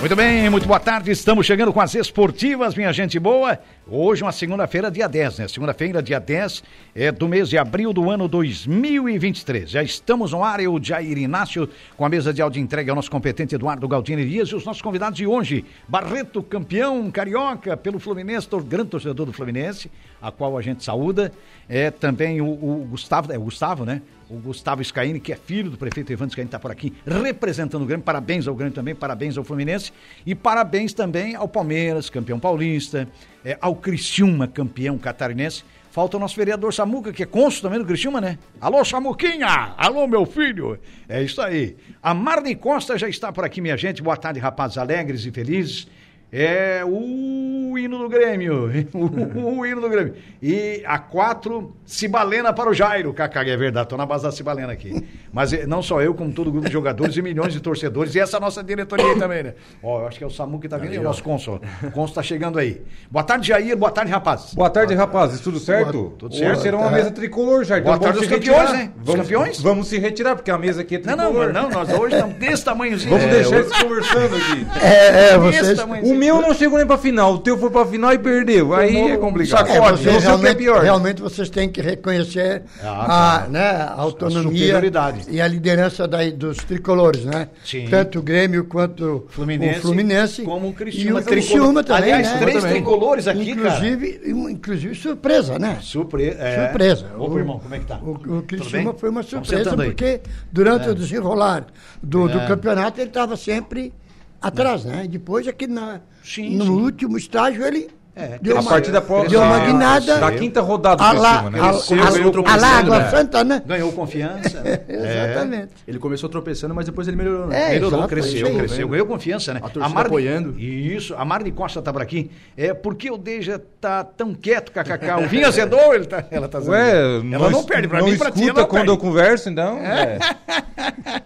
Muito 0.00 0.16
bem, 0.16 0.48
muito 0.48 0.66
boa 0.66 0.80
tarde. 0.80 1.10
Estamos 1.10 1.44
chegando 1.44 1.74
com 1.74 1.80
as 1.80 1.94
esportivas, 1.94 2.74
minha 2.74 2.90
gente 2.90 3.18
boa. 3.18 3.58
Hoje, 3.86 4.22
uma 4.22 4.32
segunda-feira, 4.32 4.90
dia 4.90 5.06
10, 5.06 5.40
né? 5.40 5.46
Segunda-feira, 5.46 6.02
dia 6.02 6.18
10 6.18 6.64
é 6.94 7.12
do 7.12 7.28
mês 7.28 7.50
de 7.50 7.58
abril 7.58 7.92
do 7.92 8.08
ano 8.08 8.26
2023. 8.26 9.68
Já 9.70 9.82
estamos 9.82 10.32
no 10.32 10.42
ar, 10.42 10.58
eu, 10.58 10.82
Jair 10.82 11.18
Inácio, 11.18 11.68
com 11.98 12.06
a 12.06 12.08
mesa 12.08 12.32
de 12.32 12.40
áudio 12.40 12.62
entregue 12.62 12.88
ao 12.88 12.96
nosso 12.96 13.10
competente 13.10 13.54
Eduardo 13.54 13.86
Galdini 13.86 14.24
Dias 14.24 14.48
e 14.48 14.54
os 14.54 14.64
nossos 14.64 14.80
convidados 14.80 15.18
de 15.18 15.26
hoje. 15.26 15.66
Barreto, 15.86 16.42
campeão 16.42 17.10
carioca 17.10 17.76
pelo 17.76 17.98
Fluminense, 17.98 18.48
grande 18.66 18.88
torcedor 18.88 19.26
do 19.26 19.34
Fluminense, 19.34 19.90
a 20.22 20.32
qual 20.32 20.56
a 20.56 20.62
gente 20.62 20.82
saúda. 20.82 21.30
É 21.68 21.90
também 21.90 22.40
o, 22.40 22.48
o 22.48 22.86
Gustavo, 22.90 23.30
é 23.30 23.36
o 23.36 23.42
Gustavo, 23.42 23.84
né? 23.84 24.00
O 24.30 24.36
Gustavo 24.36 24.82
Scaini, 24.82 25.18
que 25.18 25.32
é 25.32 25.36
filho 25.36 25.70
do 25.70 25.76
prefeito 25.76 26.12
Evandro 26.12 26.32
Scaini, 26.32 26.46
está 26.46 26.58
por 26.58 26.70
aqui 26.70 26.92
representando 27.04 27.82
o 27.82 27.86
Grêmio. 27.86 28.04
Parabéns 28.04 28.46
ao 28.46 28.54
Grêmio 28.54 28.72
também, 28.72 28.94
parabéns 28.94 29.36
ao 29.36 29.42
Fluminense 29.42 29.92
e 30.24 30.34
parabéns 30.34 30.92
também 30.92 31.34
ao 31.34 31.48
Palmeiras, 31.48 32.08
campeão 32.08 32.38
paulista, 32.38 33.08
é, 33.44 33.58
ao 33.60 33.74
Criciúma, 33.74 34.46
campeão 34.46 34.96
catarinense. 34.96 35.64
Falta 35.90 36.16
o 36.16 36.20
nosso 36.20 36.36
vereador 36.36 36.72
Samuca, 36.72 37.12
que 37.12 37.24
é 37.24 37.26
cônsul 37.26 37.62
também 37.62 37.80
do 37.80 37.84
Criciúma, 37.84 38.20
né? 38.20 38.38
Alô, 38.60 38.84
Samuquinha! 38.84 39.74
Alô, 39.76 40.06
meu 40.06 40.24
filho! 40.24 40.78
É 41.08 41.20
isso 41.20 41.42
aí. 41.42 41.76
A 42.00 42.14
Marne 42.14 42.54
Costa 42.54 42.96
já 42.96 43.08
está 43.08 43.32
por 43.32 43.44
aqui, 43.44 43.60
minha 43.60 43.76
gente. 43.76 44.00
Boa 44.00 44.16
tarde, 44.16 44.38
rapazes 44.38 44.78
alegres 44.78 45.26
e 45.26 45.32
felizes. 45.32 45.88
É 46.32 46.84
o 46.84 47.76
hino 47.76 47.98
do 47.98 48.08
Grêmio. 48.08 48.70
O, 48.92 49.60
o 49.60 49.66
hino 49.66 49.80
do 49.80 49.88
Grêmio. 49.88 50.14
E 50.42 50.82
a 50.84 50.98
quatro, 50.98 51.74
Cibalena 51.84 52.52
para 52.52 52.68
o 52.70 52.74
Jairo. 52.74 53.12
Cacá, 53.12 53.42
é 53.44 53.56
verdade, 53.56 53.88
tô 53.88 53.96
na 53.96 54.06
base 54.06 54.24
da 54.24 54.32
Cibalena 54.32 54.72
aqui. 54.72 55.06
Mas 55.32 55.52
eh, 55.52 55.66
não 55.66 55.82
só 55.82 56.00
eu, 56.00 56.14
como 56.14 56.32
todo 56.32 56.48
o 56.48 56.52
grupo 56.52 56.66
de 56.66 56.72
jogadores 56.72 57.16
e 57.16 57.22
milhões 57.22 57.52
de 57.52 57.60
torcedores. 57.60 58.14
E 58.14 58.20
essa 58.20 58.38
nossa 58.38 58.62
diretoria 58.62 59.06
aí 59.06 59.18
também, 59.18 59.42
né? 59.42 59.54
Ó, 59.82 60.00
eu 60.00 60.06
acho 60.06 60.18
que 60.18 60.24
é 60.24 60.26
o 60.26 60.30
Samu 60.30 60.58
que 60.58 60.68
tá 60.68 60.76
vindo 60.76 60.92
aí, 60.92 60.98
o 60.98 61.02
nosso 61.02 61.22
cônsul. 61.22 61.60
O 61.82 61.90
cônsul 61.90 62.14
tá 62.14 62.22
chegando 62.22 62.58
aí. 62.58 62.82
Boa 63.10 63.24
tarde, 63.24 63.48
Jair. 63.48 63.76
Boa 63.76 63.90
tarde, 63.90 64.10
rapazes. 64.10 64.54
Boa 64.54 64.70
tarde, 64.70 64.94
rapazes. 64.94 65.40
Tudo 65.40 65.58
certo? 65.58 65.92
Boa, 65.92 66.14
tudo 66.18 66.34
certo. 66.34 66.52
Hoje 66.52 66.62
será 66.62 66.78
uma 66.78 66.90
mesa 66.90 67.10
tricolor, 67.10 67.64
Jair. 67.64 67.82
Boa 67.82 67.96
então 67.96 68.12
tarde, 68.12 68.24
os 68.24 68.30
campeões, 68.30 68.72
né? 68.72 68.92
Os 68.98 69.06
vamos, 69.06 69.22
campeões? 69.22 69.60
Vamos 69.60 69.88
se 69.88 69.98
retirar, 69.98 70.36
porque 70.36 70.50
a 70.50 70.58
mesa 70.58 70.82
aqui 70.82 70.96
é 70.96 70.98
tricolor. 70.98 71.52
Não, 71.52 71.62
não, 71.62 71.70
não 71.70 71.70
nós 71.70 71.88
hoje 71.92 72.14
estamos 72.14 72.36
desse 72.36 72.64
tamanhozinho. 72.64 73.10
Vamos 73.10 73.26
é, 73.26 73.30
deixar 73.30 73.56
eles 73.56 73.82
conversando 73.82 74.36
aqui. 74.36 74.66
É, 74.82 75.30
é, 75.32 75.38
vocês... 75.38 75.78
O 75.78 76.14
meu 76.20 76.42
não 76.42 76.54
chegou 76.54 76.76
nem 76.76 76.86
pra 76.86 76.98
final. 76.98 77.34
O 77.34 77.38
teu 77.38 77.56
foi 77.58 77.70
pra 77.70 77.86
final 77.86 78.12
e 78.12 78.18
perdeu. 78.18 78.74
Aí 78.74 78.94
é 78.96 79.16
complicado. 79.16 79.68
É, 79.70 79.80
você 79.80 80.10
realmente, 80.10 80.50
é 80.50 80.54
pior. 80.54 80.82
realmente 80.82 81.22
vocês 81.22 81.48
têm 81.48 81.68
que 81.68 81.80
reconhecer 81.80 82.62
ah, 82.82 83.44
a, 83.44 83.48
né, 83.48 83.70
a 83.70 83.94
autonomia 83.94 84.78
a 84.78 85.14
e 85.30 85.40
a 85.40 85.48
liderança 85.48 86.06
da, 86.06 86.18
dos 86.30 86.58
tricolores, 86.58 87.24
né? 87.24 87.48
Sim. 87.64 87.86
Tanto 87.88 88.18
o 88.18 88.22
Grêmio 88.22 88.64
quanto 88.64 89.26
Fluminense, 89.30 89.78
o 89.78 89.82
Fluminense. 89.82 90.42
Como 90.42 90.68
o 90.68 90.72
Criciúma. 90.74 91.20
E 91.20 91.22
o 91.22 91.24
Criciúma 91.24 91.82
também, 91.82 92.12
Aliás, 92.12 92.32
né? 92.32 92.38
três 92.38 92.64
tricolores 92.64 93.26
aqui, 93.26 93.50
inclusive, 93.50 94.12
cara. 94.12 94.30
Inclusive 94.50 94.94
surpresa, 94.94 95.58
né? 95.58 95.78
Surpre 95.80 96.36
é. 96.38 96.66
Surpresa. 96.66 97.06
Ô, 97.18 97.38
irmão, 97.38 97.58
como 97.58 97.74
é 97.74 97.78
que 97.78 97.86
tá? 97.86 97.98
O, 98.02 98.38
o 98.38 98.42
Criciúma 98.42 98.92
foi 98.92 99.08
uma 99.08 99.22
surpresa 99.22 99.74
porque 99.74 100.20
durante 100.52 100.86
é. 100.86 100.90
o 100.90 100.94
desenrolar 100.94 101.66
do, 102.02 102.28
do 102.28 102.38
é. 102.38 102.46
campeonato 102.46 103.00
ele 103.00 103.08
estava 103.08 103.36
sempre 103.36 103.92
atrás, 104.40 104.84
né? 104.84 105.06
Depois 105.06 105.46
aqui 105.46 105.66
na, 105.66 106.00
sim, 106.24 106.56
no 106.56 106.64
sim. 106.64 106.70
último 106.70 107.16
estágio 107.16 107.64
ele 107.64 107.90
é, 108.20 108.38
deu 108.40 108.56
a 108.56 108.60
uma, 108.60 108.70
partir 108.70 108.92
da, 108.92 109.00
deu 109.00 109.40
uma 109.40 109.58
guinada. 109.60 110.18
Da 110.18 110.32
quinta 110.32 110.60
rodada 110.60 111.02
do 111.02 111.10
Criciúma, 111.10 111.50
né? 111.50 111.60
A, 111.60 111.64
a, 111.64 112.66
a, 112.66 112.78
Água 112.78 112.98
né? 112.98 113.10
Santa, 113.10 113.44
né? 113.44 113.62
Ganhou 113.64 113.92
confiança. 113.92 114.60
Né? 114.60 114.80
Exatamente. 114.88 115.68
Ele 115.88 115.98
começou 115.98 116.28
tropeçando, 116.28 116.74
mas 116.74 116.86
depois 116.86 117.08
ele 117.08 117.16
melhorou. 117.16 117.46
Né? 117.46 117.68
É, 117.68 117.68
melhorou, 117.70 118.00
exato, 118.00 118.08
cresceu, 118.08 118.46
é 118.46 118.54
cresceu, 118.54 118.88
ganhou 118.88 119.06
confiança, 119.06 119.54
né? 119.54 119.60
A 119.62 119.68
torcida 119.68 119.86
a 119.86 119.88
Mar... 119.88 120.06
apoiando. 120.06 120.58
Isso, 120.58 121.14
a 121.14 121.24
Marne 121.24 121.50
Costa 121.50 121.80
tá 121.80 121.92
por 121.92 122.02
aqui. 122.02 122.30
É, 122.56 122.74
por 122.74 122.94
que 122.94 123.10
o 123.10 123.16
Deja 123.16 123.60
tá 123.80 124.04
tão 124.04 124.34
quieto, 124.34 124.70
kkk? 124.72 125.24
O 125.24 125.28
vinho 125.28 125.46
azedou, 125.46 125.94
ele 125.94 126.04
tá, 126.04 126.24
ela 126.30 126.48
tá 126.48 126.58
Ué, 126.58 126.90
ela 126.90 127.22
não, 127.22 127.50
não 127.50 127.64
perde 127.64 127.88
pra 127.88 128.00
não 128.00 128.06
mim, 128.06 128.18
pra 128.18 128.30
ti, 128.30 128.46
não 128.46 128.54
quando 128.54 128.68
perde. 128.70 128.88
eu 128.90 128.98
converso, 128.98 129.48
então. 129.48 129.78
É. 129.78 130.18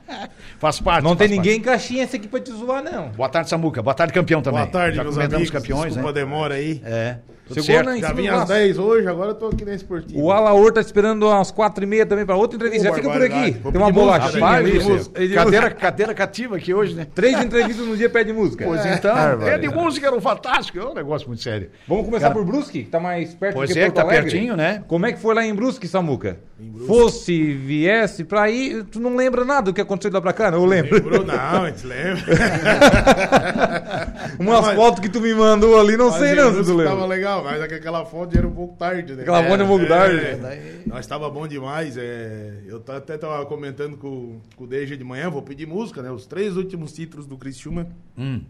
Faz 0.59 0.81
parte. 0.81 1.05
Não 1.05 1.17
faz 1.17 1.29
tem 1.29 1.37
ninguém 1.37 1.59
em 1.59 1.61
caixinha 1.61 2.05
esse 2.05 2.17
aqui 2.17 2.29
pra 2.29 2.41
te 2.41 2.51
zoar, 2.53 2.83
não. 2.83 3.09
Boa 3.09 3.29
tarde, 3.29 3.51
Samuca. 3.51 3.83
Boa 3.83 3.95
tarde, 3.95 4.13
campeão 4.13 4.41
também. 4.41 4.61
Boa 4.61 4.71
tarde, 4.71 4.97
Já 4.97 5.03
meus 5.03 5.19
amigos. 5.19 5.51
campeões, 5.51 5.95
Desculpa 5.95 6.03
né? 6.05 6.09
a 6.09 6.13
demora 6.13 6.55
aí. 6.55 6.81
É. 6.85 7.17
Tudo 7.47 7.63
Chegou 7.63 7.85
certo. 7.85 8.01
Já 8.01 8.13
vim 8.13 8.27
às 8.27 8.49
10 8.49 8.79
hoje, 8.79 9.07
agora 9.07 9.31
eu 9.31 9.35
tô 9.35 9.49
aqui 9.49 9.67
na 9.67 9.75
esportiva. 9.75 10.19
O 10.19 10.33
Alaor 10.33 10.73
tá 10.73 10.81
esperando 10.81 11.29
às 11.29 11.51
4 11.51 11.85
e 11.85 11.87
meia 11.87 12.07
também 12.07 12.25
pra 12.25 12.37
outra 12.37 12.57
entrevista. 12.57 12.89
Já 12.89 12.95
fica 12.95 13.11
por 13.11 13.23
aqui. 13.23 13.53
Tem 13.53 13.81
uma 13.81 13.93
bolachinha 13.93 14.47
ali. 14.47 15.35
Cadeira, 15.35 15.71
cadeira 15.71 16.15
cativa 16.15 16.57
aqui 16.57 16.73
hoje, 16.73 16.95
né? 16.95 17.07
Três 17.15 17.39
entrevistas 17.43 17.87
no 17.87 17.97
dia 17.97 18.09
pede 18.09 18.33
música. 18.33 18.65
Pois 18.65 18.85
é. 18.85 18.95
então. 18.95 19.17
É 19.47 19.59
de 19.59 19.69
música, 19.69 20.07
era 20.07 20.17
um 20.17 20.21
fantástico. 20.21 20.79
É 20.79 20.85
um 20.87 20.95
negócio 20.95 21.29
muito 21.29 21.43
sério. 21.43 21.71
Vamos 21.87 22.07
começar 22.07 22.29
Cara, 22.29 22.35
por 22.35 22.45
Brusque, 22.47 22.85
que 22.85 22.91
tá 22.91 22.99
mais 22.99 23.35
perto 23.35 23.55
pois 23.55 23.69
do 23.69 23.75
que 23.75 23.79
é, 23.79 23.85
Porto 23.85 23.97
tá 23.97 24.03
Alegre. 24.03 24.31
pertinho, 24.31 24.57
né? 24.57 24.83
Como 24.89 25.05
é 25.05 25.13
que 25.13 25.19
foi 25.19 25.35
lá 25.35 25.45
em 25.45 25.55
Brusque, 25.55 25.87
Samuca? 25.87 26.39
Fosse, 26.87 27.55
viesse 27.55 28.25
pra 28.25 28.43
aí, 28.43 28.85
tu 28.85 29.01
não 29.01 29.17
lembra 29.17 29.45
nada 29.45 29.63
do 29.63 29.75
que 29.75 29.81
aconteceu 29.81 30.13
lá 30.13 30.21
pra 30.21 30.33
cá, 30.33 30.51
não? 30.51 30.59
Eu 30.59 30.67
lembro. 30.67 30.95
Lembrou, 30.95 31.25
não, 31.25 31.63
a 31.63 31.71
gente 31.71 31.87
lembra. 31.87 32.25
Umas 34.39 34.75
fotos 34.75 35.01
que 35.01 35.09
tu 35.09 35.21
me 35.21 35.35
mandou 35.35 35.81
ali, 35.81 35.97
não 35.97 36.13
sei 36.13 36.35
não 36.35 36.53
se 36.53 36.65
tu 36.65 36.77
lembra. 36.77 36.93
Tava 36.93 37.07
legal, 37.07 37.43
mas 37.43 37.63
aquela 37.63 38.05
foto 38.05 38.37
era 38.37 38.47
um 38.47 38.55
pouco 38.55 38.77
tarde, 38.77 39.15
né? 39.15 39.23
Aquela 39.23 39.43
foto 39.43 39.55
era 39.55 39.65
um 39.65 39.69
pouco 39.69 39.87
tarde. 39.87 40.17
É, 40.17 40.83
nós 40.87 41.01
estava 41.01 41.31
bom 41.31 41.49
demais. 41.49 41.97
É, 41.97 42.53
eu 42.67 42.83
até 42.89 43.17
tava 43.17 43.45
comentando 43.47 43.97
com, 43.97 44.41
com 44.57 44.65
o 44.65 44.67
Deja 44.67 44.97
de 44.97 45.05
manhã, 45.05 45.31
vou 45.31 45.43
pedir 45.43 45.67
música, 45.67 46.03
né? 46.03 46.11
Os 46.11 46.27
três 46.27 46.57
últimos 46.57 46.93
títulos 46.93 47.27
do 47.27 47.37
Criciúma 47.37 47.87
hum. 48.19 48.41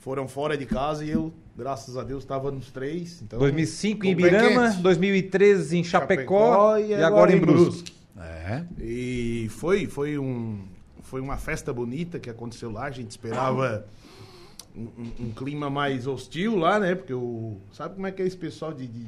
Foram 0.00 0.26
fora 0.26 0.56
de 0.56 0.66
casa 0.66 1.04
e 1.04 1.10
eu, 1.10 1.32
graças 1.56 1.96
a 1.96 2.02
Deus, 2.02 2.24
estava 2.24 2.50
nos 2.50 2.70
três. 2.70 3.22
Então, 3.22 3.38
2005 3.38 4.06
em 4.06 4.10
Ibirama, 4.10 4.70
2013 4.80 5.78
em 5.78 5.84
Chapecó, 5.84 6.16
Chapecó 6.16 6.78
e, 6.78 6.94
agora, 6.94 7.06
agora 7.06 7.36
em 7.36 7.38
Brusque. 7.40 7.92
É. 8.18 8.64
E 8.78 9.48
foi, 9.50 9.86
foi, 9.86 10.18
um, 10.18 10.64
foi 11.02 11.20
uma 11.20 11.36
festa 11.36 11.72
bonita 11.72 12.18
que 12.18 12.30
aconteceu 12.30 12.70
lá. 12.70 12.84
A 12.84 12.90
gente 12.90 13.10
esperava 13.10 13.86
um, 14.74 14.88
um, 15.20 15.30
clima 15.32 15.68
mais 15.68 16.06
hostil 16.06 16.56
lá, 16.56 16.78
né? 16.80 16.94
Porque 16.94 17.14
o. 17.14 17.58
Sabe 17.72 17.94
como 17.94 18.06
é 18.06 18.10
que 18.12 18.22
é 18.22 18.26
esse 18.26 18.36
pessoal 18.36 18.72
de, 18.72 18.86
de, 18.86 19.06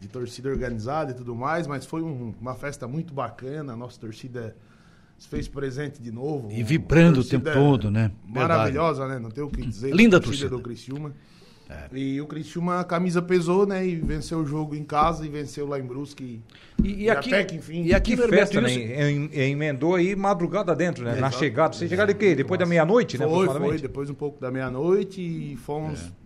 de 0.00 0.08
torcida 0.08 0.48
organizada 0.48 1.10
e 1.10 1.14
tudo 1.14 1.34
mais? 1.34 1.66
Mas 1.66 1.84
foi 1.84 2.02
um, 2.02 2.32
uma 2.40 2.54
festa 2.54 2.86
muito 2.86 3.12
bacana. 3.12 3.72
A 3.72 3.76
nossa 3.76 3.98
torcida 3.98 4.56
se 5.20 5.28
fez 5.28 5.46
presente 5.46 6.00
de 6.00 6.10
novo. 6.10 6.50
E 6.50 6.62
vibrando 6.62 7.20
o 7.20 7.24
tempo 7.24 7.52
todo, 7.52 7.90
né? 7.90 8.10
Maravilhosa, 8.26 9.00
Verdade. 9.00 9.20
né? 9.20 9.22
Não 9.22 9.30
tem 9.30 9.44
o 9.44 9.50
que 9.50 9.60
dizer. 9.60 9.94
Linda 9.94 10.18
torcida, 10.18 10.48
torcida 10.48 10.56
do 10.56 10.62
Criciúma. 10.62 11.12
É. 11.68 11.96
E 11.96 12.20
o 12.22 12.26
Criciúma, 12.26 12.80
a 12.80 12.84
camisa 12.84 13.20
pesou, 13.20 13.66
né? 13.66 13.86
E 13.86 13.96
venceu 13.96 14.38
o 14.38 14.46
jogo 14.46 14.74
em 14.74 14.82
casa 14.82 15.26
e 15.26 15.28
venceu 15.28 15.68
lá 15.68 15.78
em 15.78 15.82
Brusque. 15.82 16.40
E, 16.82 16.88
e, 16.88 17.02
e 17.02 17.10
aqui, 17.10 17.34
até 17.34 17.44
que, 17.44 17.56
enfim... 17.56 17.84
E 17.84 17.92
aqui 17.92 18.16
festa, 18.16 18.62
né? 18.62 18.70
Emendou 19.30 19.94
aí 19.94 20.16
madrugada 20.16 20.74
dentro, 20.74 21.04
né? 21.04 21.14
Na 21.16 21.30
chegada. 21.30 21.74
Vocês 21.74 21.90
chegaram 21.90 22.10
de 22.10 22.18
quê? 22.18 22.34
Depois 22.34 22.58
Nossa. 22.58 22.66
da 22.66 22.70
meia-noite, 22.70 23.18
né? 23.18 23.28
Foi, 23.28 23.46
foi. 23.46 23.78
Depois 23.78 24.08
um 24.08 24.14
pouco 24.14 24.40
da 24.40 24.50
meia-noite 24.50 25.20
e 25.20 25.54
fomos... 25.56 26.00
É. 26.00 26.19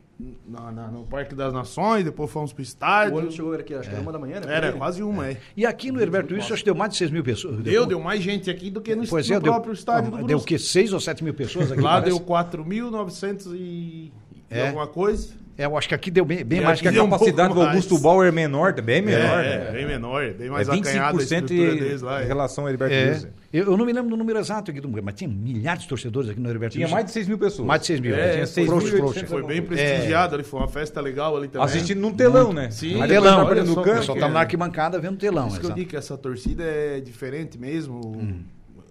Na, 0.47 0.70
na, 0.70 0.88
no 0.88 1.04
Parque 1.04 1.34
das 1.34 1.52
Nações, 1.52 2.04
depois 2.04 2.30
fomos 2.30 2.52
pro 2.52 2.62
estádio. 2.62 3.14
O 3.14 3.16
ônibus 3.19 3.34
chegou 3.34 3.52
aqui, 3.52 3.75
acho 3.75 3.88
que 3.88 3.94
era 3.94 4.02
uma 4.02 4.12
da 4.12 4.19
manhã, 4.19 4.38
né? 4.38 4.54
Era 4.54 4.72
quase 4.72 5.02
uma, 5.02 5.28
é. 5.28 5.38
E 5.56 5.66
aqui 5.66 5.91
no 5.91 6.00
Herberto 6.00 6.34
Wilson, 6.34 6.54
acho 6.54 6.62
que 6.62 6.70
deu 6.70 6.75
mais 6.75 6.92
de 6.92 6.98
6 6.98 7.10
mil 7.10 7.25
pessoas. 7.25 7.58
Deu, 7.58 7.84
deu 7.84 7.98
mais 7.98 8.22
gente 8.22 8.48
aqui 8.48 8.70
do 8.70 8.80
que 8.80 8.94
no, 8.94 9.06
pois 9.08 9.28
no 9.28 9.34
é, 9.34 9.41
próprio 9.41 9.72
deu, 9.72 9.78
estádio 9.78 10.10
do 10.12 10.24
Deu 10.24 10.39
o 10.39 10.44
quê? 10.44 10.56
6 10.56 10.92
ou 10.92 11.00
7 11.00 11.24
mil 11.24 11.34
pessoas 11.34 11.72
aqui? 11.72 11.80
Lá 11.80 12.00
parece? 12.00 12.16
deu 12.16 12.21
4.900 12.24 13.54
e, 13.54 14.12
é. 14.48 14.59
e 14.59 14.66
alguma 14.68 14.86
coisa. 14.86 15.43
É, 15.56 15.66
eu 15.66 15.77
acho 15.77 15.89
que 15.89 15.95
aqui 15.95 16.10
deu 16.10 16.24
bem, 16.24 16.45
bem 16.45 16.60
mais 16.60 16.80
que 16.80 16.89
a 16.89 16.92
capacidade 16.92 17.53
um 17.53 17.54
do 17.54 17.62
Augusto 17.62 17.97
Bauer 17.98 18.28
é 18.28 18.33
menor, 18.33 18.72
bem 18.83 19.01
menor. 19.01 19.45
É, 19.45 19.65
né? 19.65 19.71
bem 19.71 19.86
menor, 19.86 20.33
bem 20.34 20.51
mais 20.51 20.68
é 20.68 20.72
25% 20.72 21.47
deles 21.47 22.03
lá, 22.03 22.24
em 22.24 22.27
relação 22.27 22.65
ao 22.65 22.68
Heriberto 22.68 22.92
é. 22.92 23.30
Eu, 23.53 23.66
eu, 23.66 23.77
não 23.77 23.86
me 23.86 23.92
lembro 23.92 24.10
do 24.10 24.16
número 24.16 24.36
exato 24.41 24.72
aqui 24.72 24.80
do 24.80 24.91
mas 25.01 25.15
tinha 25.15 25.30
milhares 25.30 25.84
de 25.84 25.89
torcedores 25.89 26.28
aqui 26.28 26.41
no 26.41 26.51
Heriberto 26.51 26.74
Tinha 26.74 26.89
mais 26.89 27.04
de 27.04 27.12
6 27.12 27.28
mil 27.28 27.39
pessoas. 27.39 27.68
Mais 27.68 27.80
de 27.83 27.86
6 27.86 28.01
mil. 28.01 28.16
É, 28.16 28.33
tinha 28.33 28.47
6 28.47 28.68
mil, 28.68 28.80
frouxo, 28.80 29.27
Foi 29.27 29.42
bem 29.45 29.62
prestigiado 29.62 30.34
ali, 30.34 30.42
foi 30.42 30.59
uma 30.59 30.68
festa 30.68 31.01
legal 31.01 31.36
ali 31.36 31.47
também. 31.47 31.65
Assistindo 31.65 32.01
num 32.01 32.12
telão, 32.12 32.53
né? 32.53 32.71
Sim, 32.72 32.97
Mas 32.97 33.09
telão. 33.09 33.47
Olha 33.47 33.62
no 33.62 33.80
campo. 33.80 34.03
Só 34.03 34.15
tava 34.16 34.33
na 34.33 34.41
arquibancada 34.41 34.98
vendo 34.98 35.16
telão. 35.16 35.47
Isso 35.47 35.60
que 35.60 35.66
eu 35.66 35.72
digo 35.72 35.91
que 35.91 35.97
essa 35.97 36.18
torcida 36.18 36.65
é 36.65 37.01
diferente 37.01 37.56
mesmo, 37.56 38.01
hum. 38.16 38.42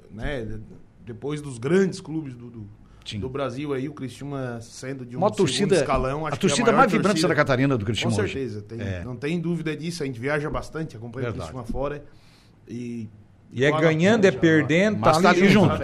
né? 0.10 0.48
Depois 1.06 1.42
dos 1.42 1.58
grandes 1.58 2.00
clubes 2.00 2.34
do, 2.34 2.50
do 2.50 2.70
Sim. 3.06 3.20
do 3.20 3.30
Brasil 3.30 3.74
aí, 3.74 3.88
o 3.90 3.94
Criciúma 3.94 4.60
sendo 4.62 5.06
de 5.06 5.16
um 5.16 5.20
Uma 5.20 5.32
torcida, 5.32 5.76
escalão. 5.76 6.26
Acho 6.26 6.36
a 6.36 6.38
torcida 6.38 6.70
é 6.70 6.74
a 6.74 6.78
mais 6.78 6.92
vibrante 6.92 7.14
torcida. 7.14 7.28
Santa 7.28 7.36
Catarina 7.36 7.78
do 7.78 7.86
Criciúma 7.86 8.16
Com 8.16 8.22
certeza, 8.22 8.62
tem, 8.62 8.80
é. 8.80 9.04
não 9.04 9.16
tem 9.16 9.40
dúvida 9.40 9.76
disso. 9.76 10.04
A 10.04 10.06
gente 10.06 10.20
viaja 10.20 10.50
bastante, 10.50 10.96
acompanha 10.96 11.32
Verdade. 11.32 11.50
o 11.50 11.54
Criciúma 11.54 11.66
fora. 11.66 12.04
E 12.68 13.10
E 13.56 13.64
é 13.64 13.72
ganhando, 13.72 14.26
é 14.26 14.32
perdendo, 14.32 15.00
tá, 15.00 15.12
tá 15.22 15.30
ali 15.30 15.48
junto. 15.48 15.76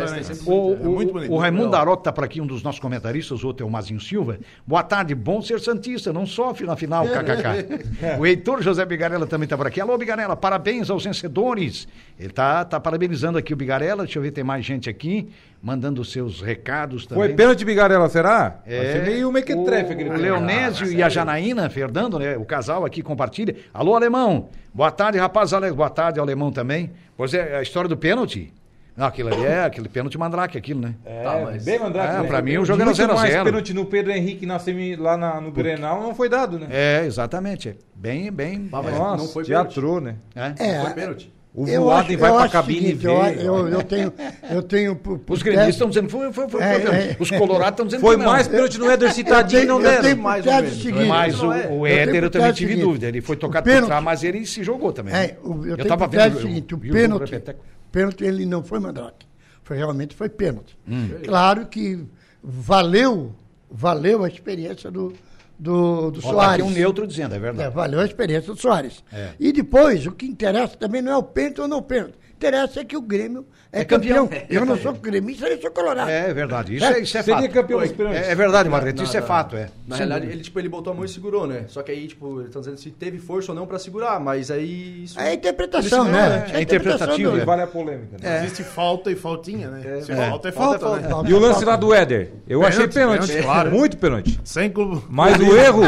O, 0.48 0.52
o, 0.52 1.32
o, 1.32 1.34
o 1.34 1.38
Raimundo 1.38 1.70
Darotto 1.70 2.02
tá 2.02 2.12
por 2.12 2.24
aqui, 2.24 2.42
um 2.42 2.48
dos 2.48 2.64
nossos 2.64 2.80
comentaristas, 2.80 3.44
o 3.44 3.70
Mazinho 3.70 4.00
Silva. 4.00 4.40
Boa 4.66 4.82
tarde, 4.82 5.14
bom 5.14 5.40
ser 5.40 5.60
Santista, 5.60 6.12
não 6.12 6.26
sofre 6.26 6.66
na 6.66 6.76
final, 6.76 7.06
kkk. 7.06 8.18
o 8.18 8.26
Heitor 8.26 8.64
José 8.64 8.84
Bigarella 8.86 9.28
também 9.28 9.48
tá 9.48 9.56
por 9.56 9.68
aqui. 9.68 9.80
Alô, 9.80 9.96
Bigarella, 10.00 10.36
parabéns 10.36 10.90
aos 10.90 11.04
vencedores. 11.04 11.88
Ele 12.20 12.30
tá, 12.30 12.66
tá 12.66 12.80
parabenizando 12.80 13.38
aqui 13.38 13.54
o 13.54 13.56
Bigarella, 13.56 14.04
deixa 14.04 14.18
eu 14.18 14.24
ver, 14.24 14.32
tem 14.32 14.44
mais 14.44 14.66
gente 14.66 14.90
aqui 14.90 15.30
mandando 15.62 16.04
seus 16.06 16.42
recados 16.42 17.06
também. 17.06 17.26
Foi 17.26 17.34
pênalti 17.36 17.66
Bigarella, 17.66 18.08
será? 18.10 18.62
É, 18.66 19.02
meio 19.02 19.32
mequetrefe 19.32 19.94
aquele 19.94 20.10
O 20.10 20.18
Leonésio 20.18 20.88
ah, 20.88 20.92
e 20.92 21.04
a 21.04 21.10
Janaína 21.10 21.70
Fernando, 21.70 22.18
né? 22.18 22.38
O 22.38 22.46
casal 22.46 22.86
aqui 22.86 23.04
compartilha. 23.04 23.56
Alô, 23.74 23.96
Alemão. 23.96 24.50
Boa 24.74 24.92
tarde, 24.92 25.18
rapaz. 25.18 25.52
Boa 25.76 25.90
tarde, 25.90 26.20
Alemão 26.20 26.52
também. 26.52 26.92
Pois 27.20 27.34
é, 27.34 27.58
a 27.58 27.62
história 27.62 27.90
do 27.90 27.98
pênalti. 27.98 28.54
Não, 28.96 29.06
aquilo 29.06 29.28
ali 29.28 29.44
é 29.44 29.66
aquele 29.66 29.90
pênalti 29.90 30.18
mandrake, 30.18 30.58
aquilo, 30.58 30.80
né? 30.80 30.96
É, 31.04 31.22
tá, 31.22 31.42
mas... 31.44 31.66
bem 31.66 31.78
mandrake. 31.78 32.16
É, 32.16 32.22
né? 32.22 32.28
pra 32.30 32.42
mim 32.42 32.58
o 32.58 32.64
jogo 32.64 32.82
era 32.82 32.92
0x0. 32.92 33.14
mais 33.14 33.44
pênalti 33.44 33.74
no 33.74 33.86
Pedro 33.86 34.14
Henrique 34.14 34.46
na 34.46 34.58
semi, 34.58 34.96
lá 34.96 35.18
na, 35.18 35.42
no 35.42 35.52
Porque... 35.52 35.64
Grenal 35.64 36.02
não 36.02 36.16
foi 36.16 36.30
dado, 36.30 36.58
né? 36.58 36.68
É, 36.72 37.06
exatamente. 37.06 37.76
Bem, 37.94 38.32
bem... 38.32 38.70
Mas, 38.72 38.98
Nossa, 38.98 39.22
não 39.22 39.28
foi 39.28 39.44
teatrou, 39.44 40.00
né? 40.00 40.16
É, 40.34 40.54
é, 40.60 40.78
não 40.78 40.86
foi 40.86 40.94
pênalti. 40.94 41.34
O 41.60 41.66
Voaden 41.66 42.16
vai 42.16 42.32
para 42.32 42.44
a 42.46 42.50
cabine 42.50 42.80
seguinte, 42.80 43.06
e 43.06 43.34
vê. 43.36 43.46
Eu, 43.46 43.68
eu, 43.68 43.84
tenho. 43.84 44.14
Eu 44.50 44.64
tenho 44.64 44.96
por, 44.96 45.20
por 45.20 45.34
Os 45.34 45.44
gremistas 45.44 45.76
estão 45.76 45.90
dizendo 45.90 46.06
que 46.06 46.12
foi, 46.14 46.32
foi, 46.32 46.48
foi, 46.48 46.62
é, 46.62 46.80
foi 46.80 46.96
é, 46.96 47.18
Os 47.20 47.30
colorados 47.32 47.72
estão 47.72 47.86
dizendo 47.86 48.00
foi 48.00 48.16
que 48.16 48.24
Foi 48.24 48.32
mais 48.32 48.48
pênalti 48.48 48.78
no 48.78 48.90
Éder 48.90 49.14
Citadinho 49.14 49.66
não 49.66 49.82
deram. 49.82 50.10
Eu 50.10 50.18
mais 50.18 50.48
ou 50.48 50.54
menos. 50.54 50.82
Seguinte, 50.82 51.06
mas 51.06 51.44
o, 51.44 51.50
o 51.50 51.86
Éder 51.86 52.24
eu 52.24 52.30
também 52.30 52.54
tive 52.54 52.78
dúvida. 52.78 53.08
Ele 53.08 53.20
foi 53.20 53.36
tocado 53.36 53.70
por 53.70 53.86
trás, 53.88 54.04
mas 54.04 54.24
ele 54.24 54.46
se 54.46 54.64
jogou 54.64 54.94
também. 54.94 55.14
É, 55.14 55.38
eu, 55.44 55.66
eu 55.66 55.76
estava 55.76 56.08
vendo. 56.08 56.38
o 56.38 56.42
seguinte: 56.42 56.74
o 56.74 56.78
pênalti, 56.80 57.44
pênalti 57.92 58.24
ele 58.24 58.46
não 58.46 58.64
foi 58.64 58.80
mandrake. 58.80 59.28
Foi, 59.62 59.76
realmente 59.76 60.16
foi 60.16 60.30
pênalti. 60.30 60.78
Hum. 60.88 61.10
Claro 61.26 61.66
que 61.66 62.06
valeu, 62.42 63.36
valeu 63.70 64.24
a 64.24 64.30
experiência 64.30 64.90
do, 64.90 65.14
do, 65.60 66.10
do 66.10 66.22
Soares. 66.22 66.66
Aqui 66.66 66.74
um 66.74 66.74
neutro 66.74 67.06
dizendo, 67.06 67.36
é 67.36 67.40
verdade. 67.40 67.68
É, 67.68 67.72
valeu 67.72 68.00
a 68.00 68.06
experiência 68.06 68.54
do 68.54 68.60
Soares. 68.60 69.04
É. 69.12 69.32
E 69.40 69.52
depois, 69.52 70.08
o 70.08 70.12
que 70.12 70.26
interessa 70.26 70.78
também 70.78 71.02
não 71.02 71.12
é 71.12 71.18
o 71.18 71.24
pênalti 71.24 71.60
ou 71.62 71.68
não 71.68 71.82
pênalti 71.82 72.18
interessa 72.40 72.80
é 72.80 72.86
que 72.86 72.96
o 72.96 73.02
Grêmio 73.02 73.46
é, 73.72 73.82
é 73.82 73.86
campeão. 73.86 74.28
campeão. 74.28 74.48
Eu 74.50 74.66
não 74.66 74.78
sou 74.78 74.94
gremista, 74.94 75.48
eu 75.48 75.62
sou 75.62 75.70
colorado. 75.70 76.10
É, 76.10 76.30
é 76.30 76.34
verdade. 76.34 76.76
Isso 76.76 76.86
é, 76.86 77.00
isso 77.00 77.18
é 77.18 77.22
Seria 77.22 77.42
fato. 77.42 77.54
campeão 77.54 77.82
É, 77.82 78.32
é 78.32 78.36
verdade, 78.36 78.70
Marreto. 78.70 79.04
Isso 79.04 79.16
é 79.16 79.22
fato, 79.22 79.56
é. 79.56 79.70
Na 79.88 79.96
realidade, 79.96 80.26
ele, 80.26 80.42
tipo, 80.42 80.60
ele 80.60 80.70
botou 80.70 80.92
a 80.92 80.96
mão 80.96 81.06
e 81.06 81.10
segurou, 81.10 81.46
né? 81.46 81.66
Só 81.68 81.84
que 81.84 81.92
aí, 81.92 82.08
tipo, 82.08 82.38
eles 82.38 82.48
estão 82.48 82.62
dizendo 82.62 82.78
se 82.78 82.90
teve 82.90 83.20
força 83.20 83.52
ou 83.52 83.56
não 83.56 83.68
pra 83.68 83.78
segurar, 83.78 84.20
mas 84.20 84.50
aí. 84.50 85.04
Isso... 85.04 85.20
É 85.20 85.34
interpretação, 85.34 86.06
né? 86.06 86.48
É, 86.52 86.58
é 86.58 86.62
interpretativo. 86.62 87.38
Do... 87.38 87.46
Vale 87.46 87.62
a 87.62 87.68
polêmica. 87.68 88.18
Né? 88.20 88.40
É. 88.40 88.46
Existe 88.46 88.64
falta 88.64 89.12
e 89.12 89.16
faltinha, 89.16 89.70
né? 89.70 89.82
É. 89.86 90.02
Se 90.02 90.16
falta 90.16 90.50
é 90.50 90.52
falta, 90.52 90.80
falta, 90.80 91.02
né? 91.02 91.10
falta, 91.10 91.30
E 91.30 91.34
o 91.34 91.40
lance 91.40 91.64
lá 91.64 91.76
do 91.76 91.94
Éder? 91.94 92.32
Eu 92.48 92.62
pênalti, 92.62 92.76
achei 92.76 92.88
pênalti. 92.88 93.28
pênalti 93.28 93.44
claro. 93.44 93.72
Muito 93.72 93.98
pênalti. 93.98 94.40
Sem 94.44 94.70
clube. 94.70 95.04
Mas 95.10 95.40
o 95.40 95.56
erro, 95.56 95.84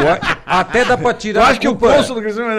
até 0.46 0.84
dá 0.84 0.96
pra 0.96 1.14
tirar. 1.14 1.40
Eu 1.40 1.46
acho 1.46 1.60
que 1.60 1.68
o 1.68 1.74
poço 1.74 2.14
do 2.14 2.22
Criciúma. 2.22 2.52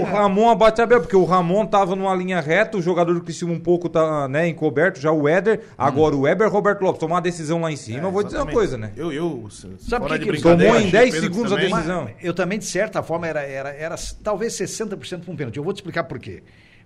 O 0.00 0.04
Ramon 0.04 0.48
abate 0.48 0.80
a 0.80 0.86
Bel, 0.86 1.00
porque 1.00 1.16
o 1.16 1.24
Ramon 1.24 1.66
tava 1.66 1.96
numa 1.96 2.14
linha 2.14 2.40
reta, 2.40 2.78
o 2.78 2.82
jogador 2.82 3.14
do 3.14 3.20
Criciúma 3.30 3.54
um 3.54 3.60
pouco 3.60 3.88
tá 3.88 4.26
né, 4.28 4.48
encoberto, 4.48 5.00
já 5.00 5.12
o 5.12 5.28
Éder. 5.28 5.60
Agora 5.78 6.14
o 6.16 6.22
Weber 6.22 6.50
Roberto 6.50 6.82
Lopes 6.82 6.98
tomar 6.98 7.16
uma 7.16 7.20
decisão 7.22 7.60
lá 7.60 7.70
em 7.70 7.76
cima, 7.76 8.00
é, 8.00 8.04
eu 8.04 8.10
vou 8.10 8.24
dizer 8.24 8.38
uma 8.38 8.50
coisa, 8.50 8.76
né? 8.76 8.92
Eu, 8.96 9.12
eu, 9.12 9.48
Sabe 9.78 10.06
que, 10.06 10.18
que 10.18 10.28
ele 10.28 10.40
tomou 10.40 10.76
em 10.76 10.90
10 10.90 11.14
segundos 11.14 11.50
também, 11.50 11.72
a 11.72 11.76
decisão? 11.76 12.10
Eu 12.20 12.34
também, 12.34 12.58
de 12.58 12.64
certa 12.64 13.02
forma, 13.02 13.26
era, 13.26 13.42
era, 13.42 13.70
era 13.70 13.94
talvez 14.22 14.52
60% 14.54 15.20
para 15.20 15.32
um 15.32 15.36
pênalti. 15.36 15.56
Eu 15.56 15.62
vou 15.62 15.72
te 15.72 15.76
explicar 15.76 16.04
por 16.04 16.18
quê. 16.18 16.42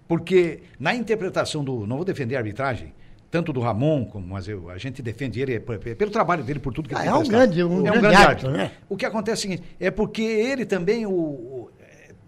Porque 0.07 0.61
na 0.79 0.95
interpretação 0.95 1.65
do. 1.65 1.87
Não 1.87 1.97
vou 1.97 2.05
defender 2.05 2.37
a 2.37 2.39
arbitragem, 2.39 2.93
tanto 3.31 3.53
do 3.53 3.61
Ramon, 3.61 4.05
como 4.05 4.27
mas 4.27 4.47
eu, 4.47 4.69
a 4.69 4.77
gente 4.77 5.01
defende 5.01 5.41
ele 5.41 5.59
pelo 5.59 6.11
trabalho 6.11 6.45
dele, 6.45 6.59
por 6.59 6.75
tudo 6.75 6.89
que 6.89 6.95
ah, 6.95 7.01
ele 7.01 7.09
é 7.09 7.15
um 7.15 7.27
grande, 7.27 7.65
um, 7.65 7.87
é 7.87 7.91
um 7.91 8.01
grande 8.01 8.17
árbitro, 8.17 8.51
né? 8.51 8.73
O 8.87 8.97
que 8.99 9.07
acontece 9.07 9.47
é 9.47 9.49
o 9.49 9.51
seguinte, 9.51 9.77
é 9.81 9.91
porque 9.91 10.23
ele 10.23 10.67
também, 10.67 11.07
o, 11.07 11.71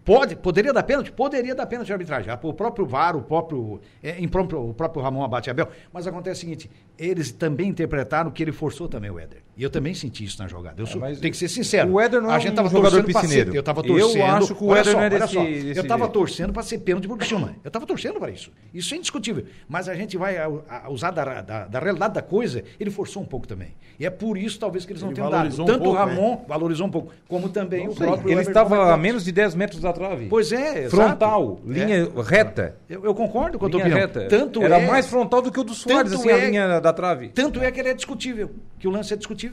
Pode, 0.07 0.37
poderia 0.37 0.73
dar 0.73 0.85
pênalti? 0.85 1.11
Poderia 1.11 1.53
dar 1.53 1.67
pênalti 1.67 1.89
de 1.89 1.93
arbitragem. 1.93 2.33
O 2.41 2.55
próprio 2.55 2.87
VAR, 2.87 3.17
o 3.17 3.23
próprio, 3.23 3.81
é, 4.01 4.17
o 4.21 4.73
próprio 4.73 5.03
Ramon 5.03 5.25
Abate 5.25 5.51
Abel. 5.51 5.69
Mas 5.93 6.07
acontece 6.07 6.39
o 6.39 6.41
seguinte: 6.43 6.71
eles 6.97 7.33
também 7.33 7.69
interpretaram 7.69 8.31
que 8.31 8.41
ele 8.41 8.53
forçou 8.53 8.89
também 8.89 9.11
o 9.11 9.19
Éder. 9.19 9.43
E 9.57 9.63
eu 9.63 9.71
também 9.71 9.95
senti 9.95 10.23
isso 10.23 10.41
na 10.41 10.47
jogada. 10.47 10.83
Eu 10.83 10.85
é, 10.85 10.89
sou, 10.89 11.01
tem 11.17 11.31
que 11.31 11.37
ser 11.37 11.49
sincero. 11.49 11.91
O 11.91 11.99
Éder 11.99 12.21
não 12.21 12.29
a 12.29 12.37
é 12.37 12.41
gente 12.41 12.51
é 12.51 12.53
um 12.53 12.57
tava 12.57 12.69
jogador 12.69 13.03
piscineiro. 13.05 13.55
eu 13.55 13.61
estava 13.61 13.83
torcendo. 13.83 14.19
Eu 14.19 14.27
acho 14.27 14.55
que 14.55 14.65
o 14.65 14.77
Éder 14.77 14.93
não 14.93 15.03
é 15.03 15.11
desse, 15.11 15.39
desse 15.39 15.79
Eu 15.79 15.83
estava 15.83 16.09
torcendo 16.09 16.53
para 16.53 16.63
ser 16.63 16.79
pênalti 16.79 17.07
pro 17.07 17.17
Criciúma. 17.17 17.57
Eu 17.65 17.69
estava 17.69 17.87
torcendo 17.87 18.19
para 18.19 18.31
isso. 18.31 18.53
Isso 18.75 18.93
é 18.93 18.99
indiscutível. 18.99 19.47
Mas 19.67 19.89
a 19.89 19.95
gente 19.95 20.19
vai 20.19 20.37
a, 20.37 20.47
a 20.69 20.91
usar 20.91 21.11
da, 21.11 21.41
da, 21.41 21.67
da, 21.67 21.79
realidade 21.81 22.13
da 22.13 22.21
coisa, 22.21 22.63
ele 22.79 22.91
forçou 22.91 23.23
um 23.23 23.27
pouco 23.27 23.49
também. 23.49 23.69
E 23.99 24.05
é 24.05 24.11
por 24.11 24.37
isso, 24.37 24.59
talvez, 24.61 24.85
que 24.85 24.93
eles 24.93 25.01
não 25.01 25.09
ele 25.09 25.17
tenham 25.17 25.31
dado. 25.31 25.57
Tanto 25.57 25.63
um 25.63 25.79
pouco, 25.79 25.89
o 25.89 25.93
Ramon 25.93 26.31
né? 26.33 26.41
valorizou 26.47 26.87
um 26.87 26.91
pouco, 26.91 27.15
como 27.27 27.49
também 27.49 27.85
não 27.85 27.93
o 27.93 27.97
próprio 27.97 28.31
Ele 28.31 28.43
estava 28.43 28.93
a 28.93 28.97
menos 28.99 29.25
de 29.25 29.33
10 29.33 29.55
metros 29.55 29.81
da 29.81 29.91
trave. 29.91 30.27
Pois 30.27 30.53
é, 30.53 30.91
Frontal, 30.91 31.61
linha 31.65 31.97
é. 31.97 32.23
reta. 32.23 32.77
Eu, 32.91 33.07
eu, 33.07 33.15
concordo 33.15 33.59
com 33.59 33.65
a 33.65 33.71
tua 33.71 33.83
linha 33.83 34.05
opinião. 34.05 34.23
Reta. 34.23 34.29
Tanto 34.29 34.63
Era 34.63 34.81
é, 34.81 34.87
mais 34.87 35.07
frontal 35.07 35.41
do 35.41 35.51
que 35.51 35.59
o 35.59 35.65
do 35.65 35.73
Soares, 35.73 36.13
assim, 36.13 36.29
é, 36.29 36.35
a 36.35 36.47
linha 36.47 36.81
da 36.81 36.93
trave. 36.93 37.29
Tanto 37.29 37.63
é 37.63 37.71
que 37.71 37.81
ele 37.81 37.89
é 37.89 37.95
discutível, 37.95 38.51
que 38.79 38.87
o 38.87 38.91
lance 38.91 39.15
é 39.15 39.17
discutível. 39.17 39.46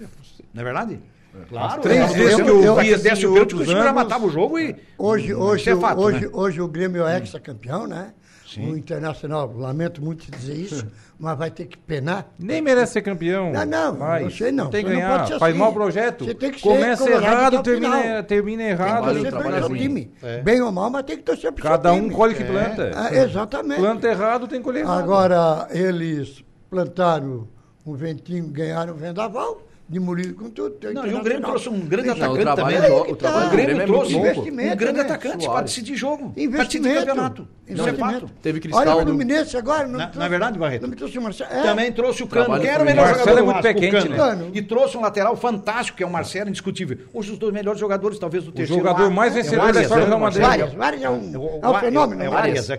Não 0.53 0.61
é 0.61 0.63
verdade? 0.63 0.99
Claro. 1.49 1.67
As 1.67 1.77
três 1.79 1.99
é, 1.99 2.13
vezes 2.13 2.35
que 2.35 2.49
eu, 2.49 2.63
eu 2.63 2.75
vi 2.75 2.93
assim, 2.93 3.25
o 3.25 3.35
outros 3.35 3.67
anos, 3.67 3.93
matava 3.93 4.25
o 4.25 4.29
jogo 4.29 4.59
e... 4.59 4.75
Hoje, 4.97 5.33
hoje, 5.33 5.69
é 5.69 5.75
fato, 5.75 5.99
hoje, 5.99 6.21
né? 6.21 6.29
hoje 6.31 6.61
o 6.61 6.67
Grêmio 6.67 7.07
é 7.07 7.17
ex-campeão, 7.17 7.87
né? 7.87 8.13
Sim. 8.53 8.71
O 8.71 8.77
Internacional, 8.77 9.51
lamento 9.51 9.99
muito 9.99 10.29
dizer 10.29 10.53
isso, 10.53 10.85
mas 11.17 11.35
vai 11.35 11.49
ter 11.49 11.65
que 11.65 11.75
penar. 11.75 12.31
Nem 12.37 12.61
merece 12.61 12.93
ser 12.93 13.01
campeão. 13.01 13.51
Não, 13.51 13.65
não, 13.65 13.97
mas 13.97 14.23
não 14.23 14.29
sei 14.29 14.51
não. 14.51 14.69
Tem 14.69 14.85
que 14.85 14.91
ganhar, 14.91 15.27
faz 15.27 15.41
assim. 15.41 15.57
mau 15.57 15.73
projeto. 15.73 16.23
Você 16.23 16.35
tem 16.35 16.51
que 16.51 16.61
Começa 16.61 17.09
errado, 17.09 17.63
termina, 17.63 18.21
termina 18.21 18.63
errado. 18.63 19.05
Tem 19.05 19.23
que 19.23 19.31
torcer 19.31 19.51
pelo 19.51 19.67
seu 19.67 19.75
time. 19.75 20.11
É. 20.21 20.41
Bem 20.41 20.61
ou 20.61 20.71
mal, 20.71 20.91
mas 20.91 21.03
tem 21.03 21.17
que 21.17 21.23
torcer 21.23 21.51
pro 21.51 21.63
Cada 21.63 21.91
seu 21.91 22.03
um 22.03 22.09
colhe 22.11 22.35
que 22.35 22.43
planta. 22.43 22.91
É. 23.11 23.23
exatamente. 23.23 23.79
Planta 23.79 24.07
errado, 24.07 24.47
tem 24.47 24.59
que 24.59 24.63
colher 24.65 24.81
errado. 24.81 24.99
Agora, 24.99 25.67
eles 25.71 26.43
plantaram 26.69 27.47
um 27.83 27.95
ventinho, 27.95 28.45
ganharam 28.49 28.93
um 28.93 28.97
vendaval 28.97 29.63
de 29.93 29.99
Murilo 29.99 30.33
com 30.33 30.49
tudo. 30.49 30.75
Não, 30.93 31.07
e 31.07 31.13
o 31.13 31.23
Grêmio 31.23 31.43
trouxe 31.43 31.69
um 31.69 31.79
grande 31.79 32.07
não, 32.07 32.15
atacante 32.15 32.49
o 32.49 32.55
também. 32.55 32.75
É, 32.75 32.91
o, 32.91 33.15
trabalho 33.15 33.47
o 33.47 33.49
Grêmio 33.51 33.81
é 33.81 33.85
trouxe 33.85 34.15
um 34.15 34.21
grande 34.75 34.97
né? 34.97 35.01
atacante 35.01 35.45
para 35.47 35.61
decidir 35.61 35.95
jogo. 35.95 36.33
Investimento. 36.35 36.99
de 36.99 37.05
campeonato. 37.05 37.47
É 37.65 37.93
fato. 37.93 38.29
Teve 38.41 38.59
Cristal. 38.59 38.81
Olha 38.81 38.95
o 38.97 39.01
Fluminense 39.01 39.55
agora. 39.55 39.87
Não, 39.87 39.97
na, 39.97 40.11
na 40.13 40.27
verdade, 40.27 40.59
Barreto. 40.59 40.81
Não 40.81 40.89
me 40.89 40.95
trouxe 40.95 41.17
o 41.17 41.21
Marcelo. 41.21 41.49
É. 41.53 41.63
Também 41.63 41.91
trouxe 41.91 42.23
o 42.23 42.27
Cano, 42.27 42.59
que 42.59 42.67
era 42.67 42.83
o 42.83 42.85
melhor 42.85 43.05
Marcelo 43.05 43.29
jogador 43.29 43.39
é 43.39 43.43
muito 43.43 43.61
pé 43.61 43.73
quente, 43.73 44.09
né? 44.09 44.51
E 44.53 44.61
trouxe 44.61 44.97
um 44.97 45.01
lateral 45.01 45.37
fantástico, 45.37 45.97
que 45.97 46.03
é 46.03 46.07
o 46.07 46.11
Marcelo, 46.11 46.49
indiscutível. 46.49 46.97
Hoje 47.13 47.31
os 47.31 47.37
dois 47.37 47.53
melhores 47.53 47.79
jogadores, 47.79 48.19
talvez, 48.19 48.43
do 48.43 48.51
terceiro. 48.51 48.81
O 48.81 48.85
jogador 48.85 49.09
mais 49.09 49.33
vencedor 49.33 49.71
da 49.71 49.81
história 49.81 50.05
do 50.05 50.09
Real 50.09 50.19
Madrid. 50.19 50.41
Várias, 50.41 50.73
várias 50.73 51.03
é 51.03 51.09
um, 51.09 51.31
é 51.75 51.79
fenômeno. 51.79 52.23
É 52.23 52.29
várias, 52.29 52.69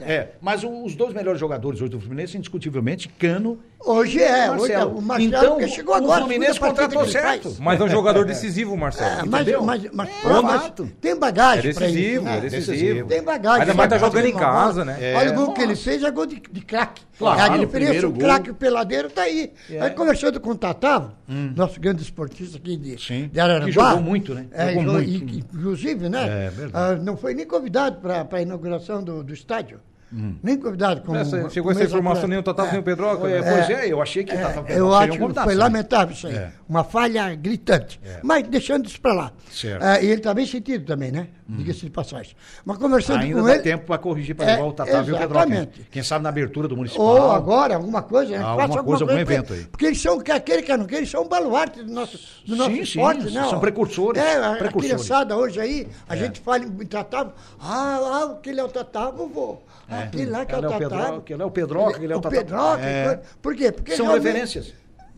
é. 0.00 0.28
Mas 0.40 0.64
os 0.64 0.94
dois 0.94 1.12
melhores 1.12 1.38
jogadores 1.38 1.80
hoje 1.80 1.90
do 1.90 2.00
Fluminense, 2.00 2.36
indiscutivelmente, 2.38 3.08
Cano 3.08 3.58
Hoje 3.84 4.22
é. 4.22 4.50
Hoje 4.50 4.72
é. 4.72 4.84
O 4.84 5.00
Marcelo, 5.00 5.56
então, 5.56 5.68
chegou 5.68 5.94
agora. 5.94 6.22
O 6.22 6.26
Fluminense 6.26 6.59
contratou 6.60 7.06
certo. 7.06 7.56
Mas 7.58 7.80
é 7.80 7.84
um 7.84 7.88
jogador 7.88 8.24
decisivo, 8.24 8.76
Marcelo. 8.76 9.28
mas, 9.28 9.46
mas, 9.46 9.90
mas, 9.92 10.10
mas, 10.22 10.72
tem 11.00 11.16
bagagem. 11.16 11.70
É 11.70 11.72
decisivo, 11.72 12.28
é 12.28 12.40
decisivo. 12.40 13.08
Tem 13.08 13.22
bagagem. 13.22 13.62
Ainda 13.62 13.74
mais 13.74 13.90
tá 13.90 13.98
jogando 13.98 14.26
em 14.26 14.36
casa, 14.36 14.84
né? 14.84 15.14
Olha 15.16 15.32
o 15.32 15.34
gol 15.34 15.54
que 15.54 15.62
ele 15.62 15.76
fez, 15.76 16.02
é 16.02 16.10
gol 16.10 16.26
de, 16.26 16.40
de 16.50 16.60
craque. 16.60 17.02
Claro, 17.18 17.54
a 17.54 17.58
diferença, 17.58 18.08
o 18.08 18.12
craque 18.12 18.52
peladeiro 18.52 19.10
tá 19.10 19.22
aí. 19.22 19.52
É. 19.70 19.80
Aí 19.80 19.90
conversando 19.90 20.40
com 20.40 20.50
o 20.50 20.56
Tatavo, 20.56 21.12
hum. 21.28 21.52
nosso 21.54 21.78
grande 21.78 22.02
esportista 22.02 22.56
aqui 22.56 22.76
de, 22.76 22.98
Sim. 22.98 23.28
de 23.30 23.38
Araranguá. 23.38 23.66
Que 23.66 23.72
jogou 23.72 24.00
muito, 24.00 24.34
né? 24.34 24.46
É, 24.52 24.72
jogou 24.72 24.94
muito. 24.94 25.10
E, 25.10 25.38
inclusive, 25.38 26.08
né? 26.08 26.26
É, 26.26 26.52
ah, 26.72 26.94
não 26.94 27.18
foi 27.18 27.34
nem 27.34 27.46
convidado 27.46 27.98
para 28.00 28.26
a 28.30 28.40
inauguração 28.40 29.02
do, 29.02 29.22
do 29.22 29.34
estádio. 29.34 29.80
Hum. 30.12 30.34
Nem 30.42 30.58
convidado. 30.58 31.02
Como, 31.02 31.16
essa, 31.16 31.48
chegou 31.50 31.70
essa 31.70 31.84
informação 31.84 32.26
nem 32.26 32.38
o 32.38 32.42
Tatá 32.42 32.66
é, 32.66 32.70
nem 32.72 32.80
o 32.80 32.82
Pedroca? 32.82 33.28
É, 33.28 33.42
pois 33.42 33.70
é, 33.70 33.92
eu 33.92 34.02
achei 34.02 34.24
que 34.24 34.32
é, 34.32 34.38
Tatá 34.38 34.72
Eu 34.72 34.92
acho 34.92 35.12
que 35.12 35.40
foi 35.40 35.54
lamentável 35.54 36.14
isso 36.14 36.26
aí. 36.26 36.34
É. 36.34 36.52
Uma 36.68 36.82
falha 36.82 37.32
gritante. 37.34 38.00
É. 38.04 38.18
Mas 38.22 38.46
deixando 38.48 38.86
isso 38.86 39.00
para 39.00 39.12
lá. 39.12 39.32
Certo. 39.50 39.84
É, 39.84 40.02
e 40.02 40.06
ele 40.06 40.14
está 40.14 40.34
bem 40.34 40.46
sentido 40.46 40.84
também, 40.84 41.12
né? 41.12 41.28
Hum. 41.48 41.56
Diga-se 41.58 41.80
de 41.80 41.90
passagem. 41.90 42.34
Mas 42.64 42.78
conversando 42.78 43.20
Ainda 43.20 43.40
com 43.40 43.46
dá 43.46 43.54
ele. 43.54 43.62
tempo 43.62 43.86
para 43.86 43.98
corrigir 43.98 44.34
para 44.34 44.46
levar 44.46 44.64
o 44.64 44.72
Tatá 44.72 45.02
e 45.02 45.12
o 45.12 45.18
Pedroca. 45.18 45.68
Quem 45.90 46.02
sabe 46.02 46.24
na 46.24 46.28
abertura 46.28 46.66
do 46.66 46.76
municipal. 46.76 47.06
Ou 47.06 47.30
agora, 47.30 47.76
alguma 47.76 48.02
coisa. 48.02 48.32
Né? 48.32 48.38
Alguma, 48.38 48.62
alguma 48.62 48.84
coisa, 48.84 49.04
algum 49.04 49.18
evento 49.18 49.52
aí. 49.52 49.64
Porque 49.66 49.86
eles 49.86 50.00
são, 50.00 50.18
aquele 50.18 50.62
que 50.62 50.76
não 50.76 50.86
quer, 50.86 50.96
eles 50.96 51.10
são 51.10 51.22
um 51.22 51.28
baluarte 51.28 51.84
do 51.84 51.92
nosso, 51.92 52.18
do 52.44 52.56
nosso 52.56 52.70
sim, 52.70 52.80
esporte, 52.80 53.28
sim, 53.28 53.34
né? 53.34 53.48
São 53.48 53.60
precursores. 53.60 54.20
É, 54.20 54.36
a, 54.36 54.56
precursores. 54.56 54.74
a 54.74 54.78
criançada 54.78 55.36
hoje 55.36 55.60
aí, 55.60 55.88
a 56.08 56.16
gente 56.16 56.40
fala 56.40 56.64
em 56.64 56.86
Tatá. 56.86 57.28
Ah, 57.60 57.98
ah, 58.02 58.34
aquele 58.38 58.60
é 58.60 58.64
o 58.64 58.68
Tatá, 58.68 59.10
vovô. 59.10 59.58
Aquele 60.04 60.30
lá 60.30 60.44
que 60.44 60.54
é 60.54 60.58
o 60.58 60.62
Tatá. 60.62 60.78
Pedroca, 60.78 61.32
ele 61.32 61.42
é 61.42 61.46
o 61.46 61.50
Pedroca, 61.50 62.00
é 62.04 62.14
o, 62.14 62.18
o 62.18 62.22
Pedroca. 62.22 62.80
É. 62.82 63.20
Por 63.40 63.54
quê? 63.54 63.72
Porque 63.72 63.96
São 63.96 64.12
referências. 64.12 64.72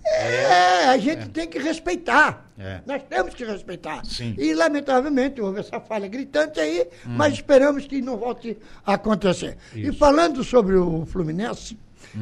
É, 0.04 0.86
a 0.88 0.98
gente 0.98 1.28
tem 1.28 1.46
que 1.46 1.58
respeitar. 1.58 2.46
É. 2.58 2.80
Nós 2.84 3.02
temos 3.08 3.34
que 3.34 3.44
respeitar. 3.44 4.04
Sim. 4.04 4.34
E, 4.36 4.52
lamentavelmente, 4.52 5.40
houve 5.40 5.60
essa 5.60 5.78
falha 5.80 6.08
gritante 6.08 6.58
aí, 6.60 6.86
mas 7.06 7.34
esperamos 7.34 7.86
que 7.86 8.02
não 8.02 8.16
volte 8.16 8.58
a 8.84 8.94
acontecer. 8.94 9.56
E 9.74 9.92
falando 9.92 10.42
sobre 10.42 10.74
o 10.76 11.06
Fluminense, 11.06 11.78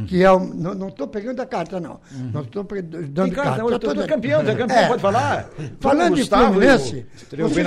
que 0.07 0.23
é 0.23 0.31
um, 0.31 0.45
não 0.47 0.89
estou 0.89 1.07
pegando 1.09 1.41
a 1.41 1.47
carta, 1.47 1.81
não. 1.81 2.01
Não 2.33 2.43
estou 2.43 2.65
dando 2.65 3.33
carta. 3.35 3.51
cara, 3.51 3.63
não, 3.63 3.79
tu 3.79 3.91
é 3.91 3.95
dando- 3.95 4.07
campeão, 4.07 4.41
é 4.43 4.55
campeão, 4.55 4.79
É. 4.79 4.87
pode 4.89 5.03
falar. 5.03 5.51
Falando 5.81 6.17
Gustavo, 6.17 6.53
Fluminense, 6.53 7.07
você. 7.17 7.37
E 7.37 7.43
o 7.43 7.49
Você 7.49 7.65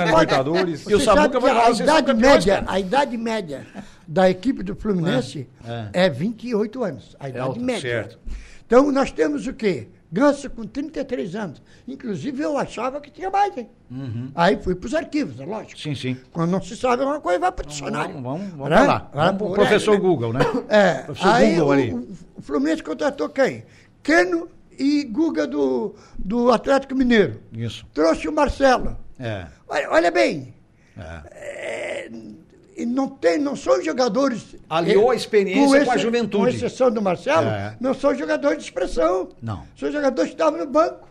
Samuca 1.04 1.04
sabe 1.04 1.34
que 1.34 1.40
vai 1.40 1.54
falar, 1.54 1.66
a 1.66 1.70
idade 1.72 2.14
média, 2.14 2.64
a 2.66 2.80
idade 2.80 3.16
média 3.18 3.66
da 4.06 4.28
equipe 4.30 4.62
do 4.62 4.74
Fluminense 4.74 5.48
É. 5.92 6.06
é, 6.06 6.10
28 6.10 6.84
anos. 6.84 7.16
A 7.18 7.28
idade 7.28 7.46
alta, 7.46 7.60
média. 7.60 7.80
certo. 7.80 8.18
Então 8.66 8.90
nós 8.92 9.10
temos 9.12 9.46
o 9.46 9.52
quê? 9.52 9.88
Ganso 10.12 10.48
com 10.48 10.64
33 10.64 11.34
anos. 11.34 11.60
Inclusive 11.88 12.40
eu 12.40 12.56
achava 12.56 13.00
que 13.00 13.10
tinha 13.10 13.28
mais, 13.30 13.56
hein? 13.56 13.68
Aí 14.34 14.56
fui 14.62 14.74
para 14.76 14.86
os 14.86 14.94
arquivos, 14.94 15.40
é 15.40 15.44
lógico. 15.44 15.72
Uhum. 15.74 15.94
Sim, 15.94 15.94
sim. 15.94 16.16
Quando 16.32 16.50
não 16.52 16.62
se 16.62 16.76
sabe 16.76 17.02
uma 17.02 17.20
coisa, 17.20 17.38
vai 17.40 17.50
para 17.52 17.64
o 17.64 17.68
dicionário. 17.68 18.14
Vamos, 18.14 18.22
vamos, 18.40 18.50
vamos 18.54 18.70
Né? 18.70 18.80
lá. 18.86 19.10
Vamos 19.12 19.36
pro 19.38 19.52
professor? 19.54 19.98
Google, 19.98 20.32
né? 20.32 20.40
É, 20.68 20.94
Professor 21.02 21.28
aí 21.28 21.50
Google 21.54 21.66
o, 21.68 21.72
ali. 21.72 21.92
o- 21.92 22.08
o 22.36 22.42
Fluminense 22.42 22.82
contratou 22.82 23.28
quem? 23.28 23.64
Keno 24.04 24.48
e 24.78 25.02
Guga 25.04 25.46
do, 25.48 25.94
do 26.18 26.50
Atlético 26.52 26.94
Mineiro. 26.94 27.40
Isso. 27.52 27.84
Trouxe 27.92 28.28
o 28.28 28.32
Marcelo. 28.32 28.96
É. 29.18 29.46
Olha, 29.68 29.90
olha 29.90 30.10
bem, 30.12 30.54
é. 30.96 32.08
e 32.12 32.43
não, 32.86 33.08
tem, 33.08 33.38
não 33.38 33.54
são 33.54 33.82
jogadores. 33.82 34.56
Aliou 34.68 35.10
a 35.10 35.14
experiência 35.14 35.80
com 35.80 35.84
com 35.86 35.90
a 35.92 35.96
juventude. 35.96 36.44
Com 36.44 36.48
exceção 36.48 36.90
do 36.90 37.00
Marcelo, 37.00 37.48
É. 37.48 37.76
não 37.80 37.94
são 37.94 38.14
jogadores 38.14 38.58
de 38.58 38.64
expressão. 38.64 39.28
Não. 39.42 39.62
São 39.76 39.90
jogadores 39.92 40.30
que 40.30 40.34
estavam 40.34 40.58
no 40.58 40.66
banco. 40.66 41.08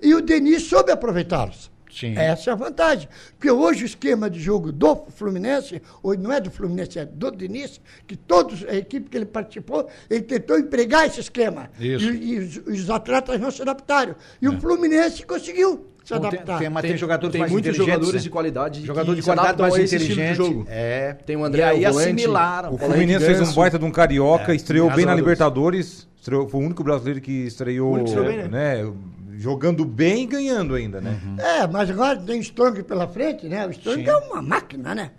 E 0.00 0.14
o 0.14 0.20
Denis 0.20 0.62
soube 0.64 0.90
aproveitá-los. 0.90 1.70
Sim. 1.92 2.16
Essa 2.16 2.50
é 2.50 2.52
a 2.52 2.56
vantagem. 2.56 3.08
Porque 3.36 3.50
hoje 3.50 3.82
o 3.82 3.86
esquema 3.86 4.30
de 4.30 4.38
jogo 4.40 4.70
do 4.70 4.94
Fluminense, 5.16 5.82
hoje 6.02 6.20
não 6.20 6.32
é 6.32 6.40
do 6.40 6.50
Fluminense, 6.50 6.98
é 7.00 7.04
do 7.04 7.30
Denis, 7.32 7.80
que 8.06 8.14
todos, 8.16 8.64
a 8.68 8.74
equipe 8.76 9.10
que 9.10 9.16
ele 9.16 9.26
participou, 9.26 9.88
ele 10.08 10.22
tentou 10.22 10.56
empregar 10.58 11.06
esse 11.06 11.20
esquema. 11.20 11.68
Isso. 11.80 12.08
É. 12.08 12.12
E, 12.12 12.34
e 12.34 12.38
os, 12.38 12.56
os 12.58 12.90
atletas 12.90 13.40
não 13.40 13.50
se 13.50 13.60
adaptaram. 13.60 14.14
E 14.40 14.48
o 14.48 14.58
Fluminense 14.60 15.26
conseguiu 15.26 15.86
se 16.16 16.20
tem, 16.20 16.28
adaptar. 16.28 16.58
tem, 16.58 16.68
mas 16.70 16.82
tem, 16.82 16.96
jogadores 16.96 17.32
tem 17.32 17.40
mais 17.40 17.52
muitos 17.52 17.68
inteligentes, 17.68 17.92
jogadores 17.94 18.14
né? 18.14 18.20
de 18.22 18.30
qualidade 18.30 18.86
Jogador 18.86 19.14
que 19.14 19.20
de 19.20 19.26
qualidade 19.26 19.62
mais 19.62 19.74
de 19.74 19.82
inteligente. 19.82 20.36
jogo. 20.36 20.66
É. 20.68 21.16
Tem 21.26 21.36
o 21.36 21.44
André, 21.44 21.60
E 21.60 21.62
aí 21.64 21.86
o 21.86 21.92
volante, 21.92 22.08
assimilaram. 22.08 22.74
O 22.74 22.78
Fluminense 22.78 23.24
fez 23.24 23.40
um 23.40 23.54
baita 23.54 23.78
de 23.78 23.84
um 23.84 23.90
carioca, 23.90 24.52
É, 24.52 24.56
estreou 24.56 24.90
bem 24.90 25.04
na. 25.04 25.14
Libertadores. 25.14 26.08
Estreou, 26.18 26.48
foi 26.48 26.60
o 26.60 26.64
único 26.64 26.84
brasileiro 26.84 27.20
que 27.20 27.46
estreou, 27.46 27.88
O 27.88 27.94
único 27.94 28.04
que 28.10 28.18
estreou 28.18 28.42
bem, 28.42 28.48
né? 28.48 28.86
Jogando 29.40 29.86
bem 29.86 30.24
e 30.24 30.26
ganhando 30.26 30.74
ainda, 30.74 31.00
né? 31.00 31.18
Uhum. 31.24 31.36
É, 31.40 31.66
mas 31.66 31.88
agora 31.88 32.14
tem 32.18 32.38
Strong 32.40 32.82
pela 32.82 33.08
frente, 33.08 33.48
né? 33.48 33.66
O 33.66 33.70
Strong 33.70 34.06
é 34.06 34.16
uma 34.16 34.42
máquina, 34.42 34.94
né? 34.94 35.12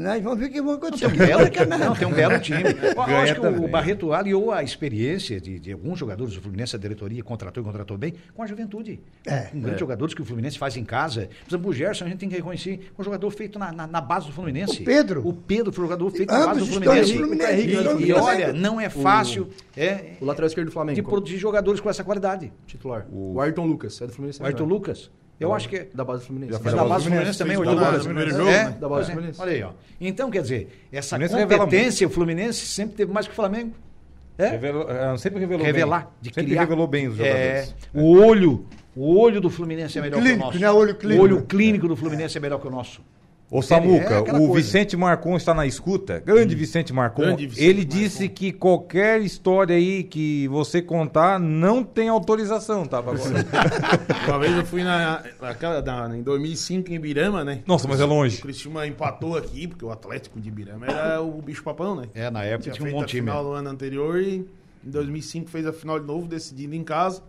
Nós 0.00 0.22
vamos 0.22 0.38
ver 0.38 0.46
o 0.46 0.50
que 0.50 0.62
vai 0.62 0.74
acontecer. 0.76 1.10
Tem 1.10 1.14
um 1.14 1.26
belo, 1.26 1.42
né? 1.66 1.78
não, 1.78 1.96
tem 1.96 2.06
um 2.06 2.12
belo 2.12 2.38
time. 2.38 2.62
Eu 2.94 3.16
acho 3.16 3.34
que 3.34 3.40
também. 3.40 3.64
o 3.64 3.68
Barreto 3.68 4.12
aliou 4.12 4.52
a 4.52 4.62
experiência 4.62 5.40
de, 5.40 5.58
de 5.58 5.72
alguns 5.72 5.98
jogadores 5.98 6.34
do 6.34 6.40
Fluminense, 6.40 6.76
a 6.76 6.78
diretoria 6.78 7.20
contratou 7.24 7.64
e 7.64 7.66
contratou 7.66 7.98
bem, 7.98 8.14
com 8.32 8.44
a 8.44 8.46
juventude. 8.46 9.00
É. 9.26 9.46
com 9.46 9.60
grandes 9.60 9.80
jogadores 9.80 10.14
que 10.14 10.22
o 10.22 10.24
Fluminense 10.24 10.56
faz 10.56 10.76
em 10.76 10.84
casa. 10.84 11.28
Por 11.44 11.50
exemplo, 11.50 11.70
o 11.70 11.72
Gerson, 11.72 12.04
a 12.04 12.08
gente 12.08 12.18
tem 12.18 12.28
que 12.28 12.36
reconhecer, 12.36 12.92
um 12.96 13.02
jogador 13.02 13.28
feito 13.32 13.58
na, 13.58 13.72
na, 13.72 13.88
na 13.88 14.00
base 14.00 14.28
do 14.28 14.32
Fluminense. 14.32 14.82
O 14.82 14.84
Pedro. 14.84 15.26
O 15.26 15.32
Pedro 15.32 15.72
foi 15.72 15.84
um 15.84 15.88
jogador 15.88 16.10
feito 16.12 16.32
na 16.32 16.46
base 16.46 16.60
do 16.60 16.66
Fluminense. 16.66 17.12
do 17.12 17.18
Fluminense. 17.18 17.52
E, 17.52 17.66
do 17.66 17.80
e 17.80 17.84
Fluminense. 17.84 18.12
olha, 18.20 18.52
não 18.52 18.80
é 18.80 18.88
fácil 18.88 19.48
é, 19.76 20.12
O 20.20 20.24
lateral 20.24 20.46
esquerdo 20.46 20.68
do 20.68 20.72
Flamengo. 20.72 20.94
de 20.94 21.02
produzir 21.02 21.38
jogadores 21.38 21.80
com 21.80 21.90
essa 21.90 22.04
qualidade. 22.04 22.52
Titular. 22.68 23.04
O 23.10 23.40
Ayrton 23.40 23.63
Lucas, 23.66 24.00
é 24.00 24.06
do 24.06 24.12
Fluminense. 24.12 24.40
O 24.40 24.44
né? 24.44 24.50
Lucas. 24.60 25.10
Eu 25.40 25.52
acho 25.52 25.68
que 25.68 25.76
é. 25.76 25.88
Da 25.92 26.04
base 26.04 26.20
do 26.22 26.26
Fluminense. 26.26 26.54
É 26.54 26.70
da 26.70 26.84
base 26.84 27.04
do 27.04 27.10
Fluminense 27.10 27.38
também, 27.38 27.56
o 27.56 27.62
Lucas. 27.62 28.06
É? 28.48 28.70
Da 28.70 28.88
base 28.88 29.06
do 29.06 29.10
é. 29.10 29.14
Fluminense. 29.14 29.40
Olha 29.40 29.52
aí, 29.52 29.62
ó. 29.62 29.70
Então, 30.00 30.30
quer 30.30 30.42
dizer, 30.42 30.86
essa 30.92 31.18
competência, 31.18 32.06
o 32.06 32.10
Fluminense 32.10 32.66
sempre 32.66 32.96
teve 32.96 33.12
mais 33.12 33.26
que 33.26 33.32
o 33.32 33.36
Flamengo. 33.36 33.72
É? 34.36 34.48
Revelou- 34.48 34.90
é, 34.90 35.16
sempre 35.16 35.38
revelou 35.40 35.64
revelar, 35.64 36.00
bem. 36.00 36.08
de 36.22 36.28
sempre 36.30 36.44
criar. 36.46 36.60
revelou 36.62 36.86
bem 36.88 37.06
os 37.06 37.20
É, 37.20 37.66
jogadores. 37.66 37.74
o 37.94 38.16
olho, 38.18 38.66
o 38.96 39.16
olho 39.16 39.40
do 39.40 39.48
Fluminense 39.48 39.96
é 39.96 40.02
melhor 40.02 40.20
Clínico, 40.20 40.38
que 40.38 40.42
o 40.42 40.46
nosso. 40.46 40.58
né? 40.58 40.70
Olho 40.72 40.94
clínico. 40.96 41.20
O 41.20 41.24
olho 41.24 41.42
clínico 41.42 41.86
do 41.88 41.94
Fluminense 41.96 42.36
é 42.36 42.40
melhor 42.40 42.60
que 42.60 42.66
o 42.66 42.70
nosso. 42.70 43.00
Ô 43.56 43.62
Samuca, 43.62 44.14
É 44.14 44.18
o 44.20 44.24
coisa. 44.48 44.54
Vicente 44.54 44.96
Marcon 44.96 45.36
está 45.36 45.54
na 45.54 45.64
escuta. 45.64 46.18
Grande 46.18 46.56
Vicente 46.56 46.92
Marcon. 46.92 47.22
Grande 47.22 47.46
Vicente 47.46 47.64
ele 47.64 47.82
Marcon. 47.82 47.96
disse 47.98 48.28
que 48.28 48.50
qualquer 48.52 49.20
história 49.22 49.76
aí 49.76 50.02
que 50.02 50.48
você 50.48 50.82
contar 50.82 51.38
não 51.38 51.84
tem 51.84 52.08
autorização, 52.08 52.84
tá? 52.84 53.00
Uma 54.26 54.38
vez 54.38 54.56
eu 54.56 54.64
fui 54.66 54.82
na, 54.82 55.22
naquela, 55.40 55.80
na- 55.82 56.16
em 56.16 56.22
2005 56.22 56.90
em 56.90 56.94
Ibirama, 56.96 57.44
né? 57.44 57.60
Nossa, 57.66 57.86
mas 57.86 58.00
é 58.00 58.04
longe. 58.04 58.38
O 58.38 58.42
Criciúma 58.42 58.86
empatou 58.86 59.36
aqui, 59.36 59.68
porque 59.68 59.84
o 59.84 59.90
Atlético 59.92 60.40
de 60.40 60.48
Ibirama 60.48 60.86
era 60.86 61.22
o 61.22 61.40
bicho 61.40 61.62
papão, 61.62 61.94
né? 61.94 62.08
É, 62.14 62.30
na 62.30 62.42
época 62.44 62.70
tinha 62.72 62.82
um 62.82 62.86
feito 62.86 62.94
bom 62.96 63.02
a 63.02 63.06
time. 63.06 63.22
final 63.22 63.44
do 63.44 63.52
ano 63.52 63.68
anterior 63.68 64.20
e 64.20 64.44
em 64.84 64.90
2005 64.90 65.48
fez 65.48 65.64
a 65.66 65.72
final 65.72 65.98
de 66.00 66.06
novo, 66.06 66.26
decidindo 66.26 66.74
em 66.74 66.82
casa. 66.82 67.22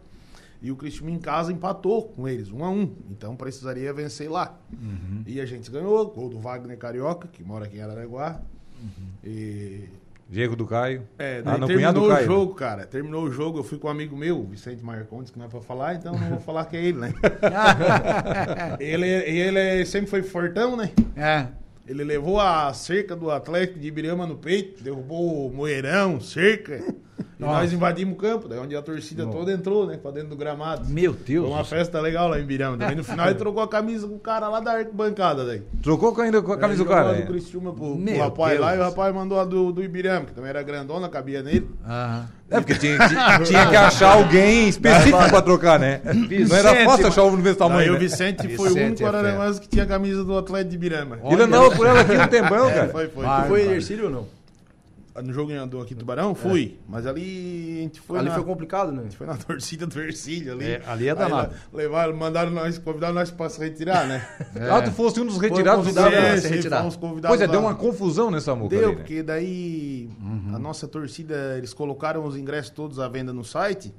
E 0.65 0.71
o 0.71 0.75
Criciúma 0.75 1.11
em 1.11 1.19
casa 1.19 1.51
empatou 1.51 2.01
com 2.01 2.27
eles, 2.27 2.51
um 2.51 2.65
a 2.65 2.69
um. 2.71 2.91
Então 3.11 3.35
precisaria 3.35 3.93
vencer 3.93 4.27
lá. 4.27 4.57
Uhum. 4.73 5.21
E 5.27 5.39
a 5.39 5.45
gente 5.45 5.69
ganhou, 5.69 6.09
gol 6.09 6.27
do 6.27 6.39
Wagner 6.39 6.75
Carioca, 6.75 7.27
que 7.27 7.43
mora 7.43 7.65
aqui 7.65 7.77
em 7.77 7.81
Araranguá. 7.81 8.41
E 9.23 9.83
Diego 10.27 10.55
do 10.55 10.65
Caio. 10.65 11.03
é, 11.19 11.43
ah, 11.45 11.55
não, 11.55 11.67
terminou 11.67 12.11
o 12.11 12.23
jogo, 12.23 12.55
cara. 12.55 12.87
Terminou 12.87 13.25
o 13.25 13.31
jogo, 13.31 13.59
eu 13.59 13.63
fui 13.63 13.77
com 13.77 13.87
um 13.87 13.91
amigo 13.91 14.17
meu, 14.17 14.43
Vicente 14.43 14.83
Marcondes, 14.83 15.29
que 15.29 15.37
não 15.37 15.45
é 15.45 15.49
pra 15.49 15.61
falar, 15.61 15.93
então 15.93 16.17
não 16.17 16.29
vou 16.29 16.39
falar 16.39 16.65
que 16.65 16.75
é 16.75 16.83
ele, 16.83 16.97
né? 16.97 17.13
ele, 18.81 19.07
ele 19.07 19.85
sempre 19.85 20.09
foi 20.09 20.23
fortão, 20.23 20.75
né? 20.75 20.89
É. 21.15 21.45
Ele 21.87 22.03
levou 22.03 22.39
a 22.39 22.73
cerca 22.73 23.15
do 23.15 23.29
Atlético 23.29 23.77
de 23.77 23.87
Ibirama 23.87 24.25
no 24.25 24.35
peito, 24.35 24.83
derrubou 24.83 25.47
o 25.47 25.53
moeirão, 25.53 26.19
cerca. 26.19 26.83
E 27.39 27.43
nós 27.43 27.73
invadimos 27.73 28.13
o 28.13 28.17
campo, 28.17 28.47
daí 28.47 28.59
onde 28.59 28.75
a 28.75 28.81
torcida 28.81 29.25
toda 29.27 29.51
entrou, 29.51 29.85
né? 29.85 29.97
Pra 29.97 30.11
dentro 30.11 30.29
do 30.29 30.35
gramado. 30.35 30.87
Meu 30.87 31.13
Deus. 31.13 31.45
Foi 31.45 31.53
uma 31.53 31.63
do 31.63 31.67
festa 31.67 31.99
legal 31.99 32.29
lá 32.29 32.39
em 32.39 32.43
Ibirama. 32.43 32.77
Daí 32.77 32.95
no 32.95 33.03
final 33.05 33.27
ele 33.27 33.35
trocou 33.35 33.61
a 33.61 33.67
camisa 33.67 34.07
com 34.07 34.15
o 34.15 34.19
cara 34.19 34.47
lá 34.47 34.59
da 34.59 34.71
arquibancada 34.71 35.45
daí. 35.45 35.61
Trocou 35.83 36.19
ainda 36.21 36.41
com 36.41 36.53
a 36.53 36.57
camisa 36.57 36.83
do 36.83 36.89
cara. 36.89 37.09
a 37.11 37.17
é. 37.17 37.21
do 37.21 37.27
Criciúma 37.27 37.73
pro, 37.73 37.97
pro 37.97 38.17
rapaz 38.17 38.59
lá 38.59 38.71
e 38.71 38.75
o 38.75 38.79
Deus. 38.79 38.89
rapaz 38.89 39.13
mandou 39.13 39.39
a 39.39 39.43
do, 39.45 39.71
do 39.71 39.83
Ibirama, 39.83 40.25
que 40.27 40.33
também 40.33 40.49
era 40.49 40.63
grandona, 40.63 41.09
cabia 41.09 41.43
nele. 41.43 41.69
Aham. 41.85 42.29
É, 42.49 42.59
porque 42.59 42.75
tinha, 42.75 42.97
tinha- 43.09 43.39
tinha 43.43 43.69
que 43.69 43.75
achar 43.75 44.13
alguém 44.13 44.69
específico 44.69 45.17
pra 45.29 45.41
trocar, 45.41 45.79
né? 45.79 45.99
não 46.05 46.55
era 46.55 46.69
Vicente, 46.71 46.85
fácil 46.85 47.07
achar 47.07 47.23
o 47.23 47.31
do 47.31 47.37
mesmo 47.37 47.57
tamanho. 47.57 47.89
o 47.91 47.93
né? 47.93 47.99
Vicente 47.99 48.55
foi 48.55 48.69
o 48.69 48.73
Vicente 48.73 49.03
único 49.03 49.17
é 49.17 49.59
que 49.59 49.67
tinha 49.67 49.83
a 49.83 49.87
camisa 49.87 50.23
do 50.23 50.37
Atlético 50.37 50.69
de 50.69 50.75
Ibirama. 50.75 51.19
Ele 51.25 51.41
andava 51.41 51.71
por 51.71 51.87
ela 51.87 52.01
aqui 52.01 52.15
um 52.15 52.27
tempão, 52.27 52.69
É, 52.69 52.73
cara. 52.73 52.89
foi, 52.89 53.07
foi. 53.07 53.25
Vai. 53.25 53.47
Foi 53.47 53.61
Ercílio 53.73 54.05
ou 54.05 54.11
não? 54.11 54.34
No 55.23 55.31
jogo 55.31 55.51
em 55.51 55.55
andou 55.55 55.81
aqui 55.81 55.93
em 55.93 55.97
Tubarão? 55.97 56.35
Fui. 56.35 56.77
Mas 56.87 57.07
ali 57.07 57.77
a 57.79 57.81
gente 57.83 58.01
foi 58.01 58.19
Ali 58.19 58.27
na... 58.27 58.35
foi 58.35 58.43
complicado, 58.43 58.91
né? 58.91 59.03
Foi 59.11 59.25
na 59.25 59.35
torcida 59.37 59.87
do 59.87 60.01
Ercílio 60.01 60.53
ali. 60.53 60.65
É, 60.65 60.81
ali 60.85 61.07
é 61.07 61.11
Aí 61.11 61.17
danado. 61.17 61.53
lá- 61.53 61.59
Levaram, 61.73 62.15
mandaram 62.17 62.51
nós, 62.51 62.77
convidaram 62.77 63.13
nós 63.13 63.31
pra 63.31 63.47
se 63.47 63.59
retirar, 63.59 64.07
né? 64.07 64.27
Ah, 64.69 64.81
tu 64.81 64.91
fosse 64.91 65.19
um 65.21 65.25
dos 65.25 65.37
retirados 65.37 65.93
do 65.93 65.99
É, 65.99 66.37
se 66.37 66.47
retirar. 66.49 66.85
Pois 67.27 67.39
é, 67.39 67.47
deu 67.47 67.59
uma 67.61 67.75
confusão 67.75 68.29
nessa 68.29 68.53
muca 68.55 68.75
Deu, 68.75 68.87
ali, 68.87 68.95
né? 68.95 68.95
porque 69.01 69.23
daí 69.23 70.09
a 70.53 70.59
nossa 70.59 70.87
torcida, 70.87 71.55
eles 71.57 71.73
colocaram 71.73 72.25
os 72.25 72.35
ingressos 72.35 72.71
todos 72.71 72.99
à 72.99 73.07
venda 73.07 73.31
no 73.31 73.43
site. 73.43 73.93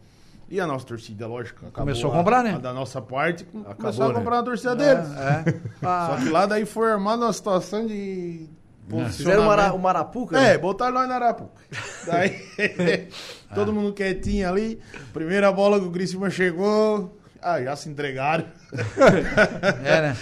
E 0.49 0.61
a 0.61 0.67
nossa 0.67 0.87
torcida, 0.87 1.27
lógico, 1.27 1.59
acabou 1.67 1.81
Começou 1.87 2.13
a 2.13 2.15
comprar, 2.15 2.45
né? 2.45 2.57
da 2.61 2.73
nossa 2.73 3.03
parte, 3.03 3.43
começou 3.45 3.73
Acabou, 3.73 4.05
a 4.05 4.09
né? 4.09 4.15
comprar 4.15 4.39
a 4.39 4.43
torcida 4.45 4.77
deles. 4.77 5.09
É. 5.17 5.45
Só 5.83 6.17
que 6.23 6.29
lá 6.29 6.47
daí 6.47 6.65
foi 6.65 6.93
armada 6.93 7.25
uma 7.25 7.33
situação 7.33 7.85
de. 7.85 8.49
Fizeram 8.89 9.05
posicionamento. 9.05 9.75
o 9.75 9.79
Marapuca? 9.79 10.39
É, 10.39 10.53
né? 10.53 10.59
botaram 10.59 10.95
nós 10.95 11.09
na 11.09 11.17
Arapuca. 11.17 11.61
Daí, 12.07 12.41
todo 13.55 13.73
mundo 13.73 13.93
quietinho 13.93 14.49
ali. 14.49 14.81
Primeira 15.13 15.51
bola 15.53 15.81
que 15.81 15.87
o 15.87 15.91
Criciúma 15.91 16.31
chegou. 16.31 17.19
Ah, 17.43 17.61
já 17.63 17.77
se 17.77 17.89
entregaram. 17.89 18.47
É, 19.85 20.03
né? 20.03 20.17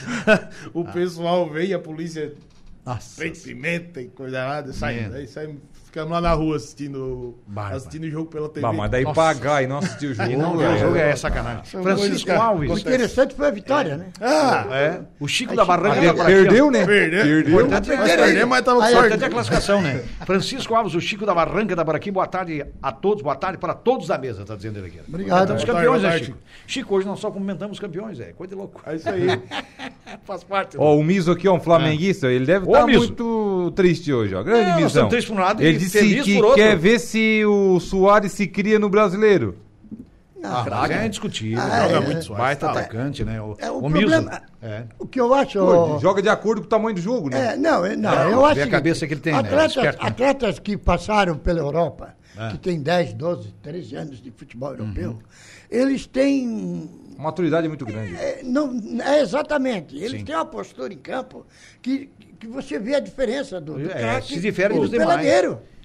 o 0.72 0.84
pessoal 0.84 1.48
veio, 1.50 1.76
a 1.76 1.80
polícia 1.80 2.34
Nossa. 2.84 3.20
fez 3.20 3.42
pimenta 3.42 4.00
e 4.00 4.08
coisa 4.08 4.46
nada. 4.46 4.72
Medo. 4.72 5.12
Daí 5.12 5.26
saímos, 5.26 5.62
ficamos 5.94 6.10
lá 6.10 6.20
na 6.20 6.32
rua 6.32 6.56
assistindo, 6.56 7.36
Bárbaro. 7.46 7.76
assistindo 7.76 8.02
o 8.02 8.10
jogo 8.10 8.26
pela 8.28 8.48
TV. 8.48 8.60
Bah, 8.62 8.72
mas 8.72 8.90
daí 8.90 9.04
Nossa. 9.04 9.14
pagar 9.14 9.62
e 9.62 9.68
não 9.68 9.78
assistir 9.78 10.06
o 10.06 10.14
jogo. 10.14 10.28
E 10.28 10.36
não, 10.36 10.58
cara. 10.58 10.74
o 10.74 10.78
jogo 10.78 10.96
é 10.96 11.14
sacanagem. 11.14 11.64
São 11.66 11.82
Francisco 11.84 12.26
cara. 12.26 12.40
O 12.40 12.42
Alves. 12.42 12.80
interessante 12.80 13.34
foi 13.36 13.46
a 13.46 13.50
vitória, 13.52 13.96
né? 13.96 14.06
Ah, 14.20 14.66
É. 14.72 15.00
O 15.20 15.28
Chico 15.28 15.54
da 15.54 15.64
Barranca 15.64 16.00
Per- 16.00 16.06
tá 16.08 16.14
por 16.14 16.22
aqui, 16.22 16.32
ó. 16.32 16.34
Perdeu, 16.42 16.70
né? 16.72 16.84
perdeu. 16.84 17.40
Importante 17.42 17.92
é 17.92 17.96
Mas 17.96 18.10
que- 18.10 18.16
perdeu, 18.16 18.46
mas 18.48 18.64
tava 18.64 18.78
com 18.80 18.84
Aí, 18.84 18.92
sorte. 18.92 19.06
Importante 19.06 19.22
é 19.22 19.26
a 19.26 19.30
classificação, 19.30 19.82
né? 19.82 20.04
Francisco 20.26 20.74
Alves, 20.74 20.94
o 20.94 21.00
Chico 21.00 21.24
da 21.24 21.32
Barranca 21.34 21.76
da 21.76 21.84
Baraqui, 21.84 22.10
boa 22.10 22.26
tarde 22.26 22.66
a 22.82 22.90
todos, 22.90 23.22
boa 23.22 23.36
tarde 23.36 23.58
para 23.58 23.72
todos 23.74 24.08
da 24.08 24.18
mesa, 24.18 24.44
tá 24.44 24.56
dizendo 24.56 24.78
ele 24.80 24.88
aqui. 24.88 24.98
Obrigado. 25.06 25.54
Os 25.54 25.64
campeões, 25.64 26.02
tarde, 26.02 26.18
né. 26.20 26.24
Chico? 26.26 26.38
Chico, 26.66 26.94
hoje 26.96 27.06
nós 27.06 27.20
só 27.20 27.28
cumprimentamos 27.30 27.76
os 27.76 27.80
campeões, 27.80 28.18
é 28.18 28.32
coisa 28.32 28.50
de 28.52 28.56
louco. 28.58 28.82
É 28.84 28.96
isso 28.96 29.08
aí. 29.08 29.40
Faz 30.24 30.42
parte. 30.42 30.76
Ó, 30.78 30.96
o 30.96 31.04
Miso 31.04 31.30
aqui, 31.32 31.46
ó, 31.46 31.54
um 31.54 31.60
flamenguista, 31.60 32.28
ele 32.28 32.46
deve 32.46 32.66
estar 32.66 32.84
Miso. 32.86 32.98
muito 32.98 33.72
triste 33.76 34.12
hoje, 34.12 34.34
ó. 34.34 34.42
Grande 34.42 34.70
É, 34.70 34.76
Misão. 34.76 35.08
Ele 35.58 35.78
feliz 35.90 36.24
que 36.24 36.54
quer 36.54 36.76
ver 36.76 36.98
se 36.98 37.44
o 37.44 37.78
Soares 37.80 38.32
se 38.32 38.46
cria 38.46 38.78
no 38.78 38.88
brasileiro. 38.88 39.56
Ah, 40.46 40.62
mas 40.68 40.90
é 40.90 41.06
indiscutível. 41.06 41.58
Ah, 41.58 41.88
joga 41.88 41.96
é. 41.96 42.00
muito 42.00 42.22
suave. 42.24 42.42
Baita 42.42 42.66
Tá. 42.66 42.72
atacante, 42.72 43.24
né? 43.24 43.40
O, 43.40 43.56
É, 43.58 43.70
o 43.70 43.78
o 43.78 43.80
problema-. 43.90 44.42
É. 44.62 44.82
O 44.98 45.06
que 45.06 45.18
eu 45.18 45.32
acho. 45.32 45.58
Pô, 45.58 45.98
joga 45.98 46.20
de 46.20 46.28
acordo 46.28 46.60
com 46.60 46.66
o 46.66 46.68
tamanho 46.68 46.94
do 46.94 47.00
jogo, 47.00 47.30
né? 47.30 47.54
É, 47.54 47.56
não, 47.56 47.82
é- 47.84 47.96
não, 47.96 48.12
É, 48.12 48.30
eu 48.30 48.44
acho 48.44 48.60
a 48.60 48.64
que 48.64 48.70
cabeça 48.70 49.06
que 49.06 49.14
ele 49.14 49.22
tem, 49.22 49.32
né? 49.32 49.38
atletas, 49.38 49.76
Esperto, 49.76 50.02
né? 50.02 50.08
atletas 50.10 50.58
que 50.58 50.76
passaram 50.76 51.38
pela 51.38 51.60
Europa, 51.60 52.14
É. 52.38 52.50
que 52.50 52.58
tem 52.58 52.78
10, 52.82 53.14
12, 53.14 53.54
13 53.62 53.96
anos 53.96 54.20
de 54.20 54.30
futebol 54.32 54.72
europeu, 54.72 55.12
Uhum. 55.12 55.18
eles 55.70 56.04
têm 56.06 56.90
A 57.18 57.22
maturidade 57.22 57.64
é 57.64 57.68
muito 57.68 57.86
grande. 57.86 58.14
é, 58.14 58.42
não, 58.44 58.78
é 59.02 59.22
exatamente. 59.22 59.96
Eles 59.96 60.18
Sim. 60.20 60.24
têm 60.26 60.34
uma 60.34 60.44
postura 60.44 60.92
em 60.92 60.98
campo 60.98 61.46
que, 61.80 62.10
que 62.38 62.46
você 62.46 62.78
vê 62.78 62.96
a 62.96 63.00
diferença 63.00 63.58
do, 63.58 63.78
do 63.78 63.90
É, 63.90 63.94
craque 63.94 64.34
se 64.34 64.40
difere 64.40 64.74
do 64.74 64.80
dos 64.82 64.90
demais. 64.90 65.08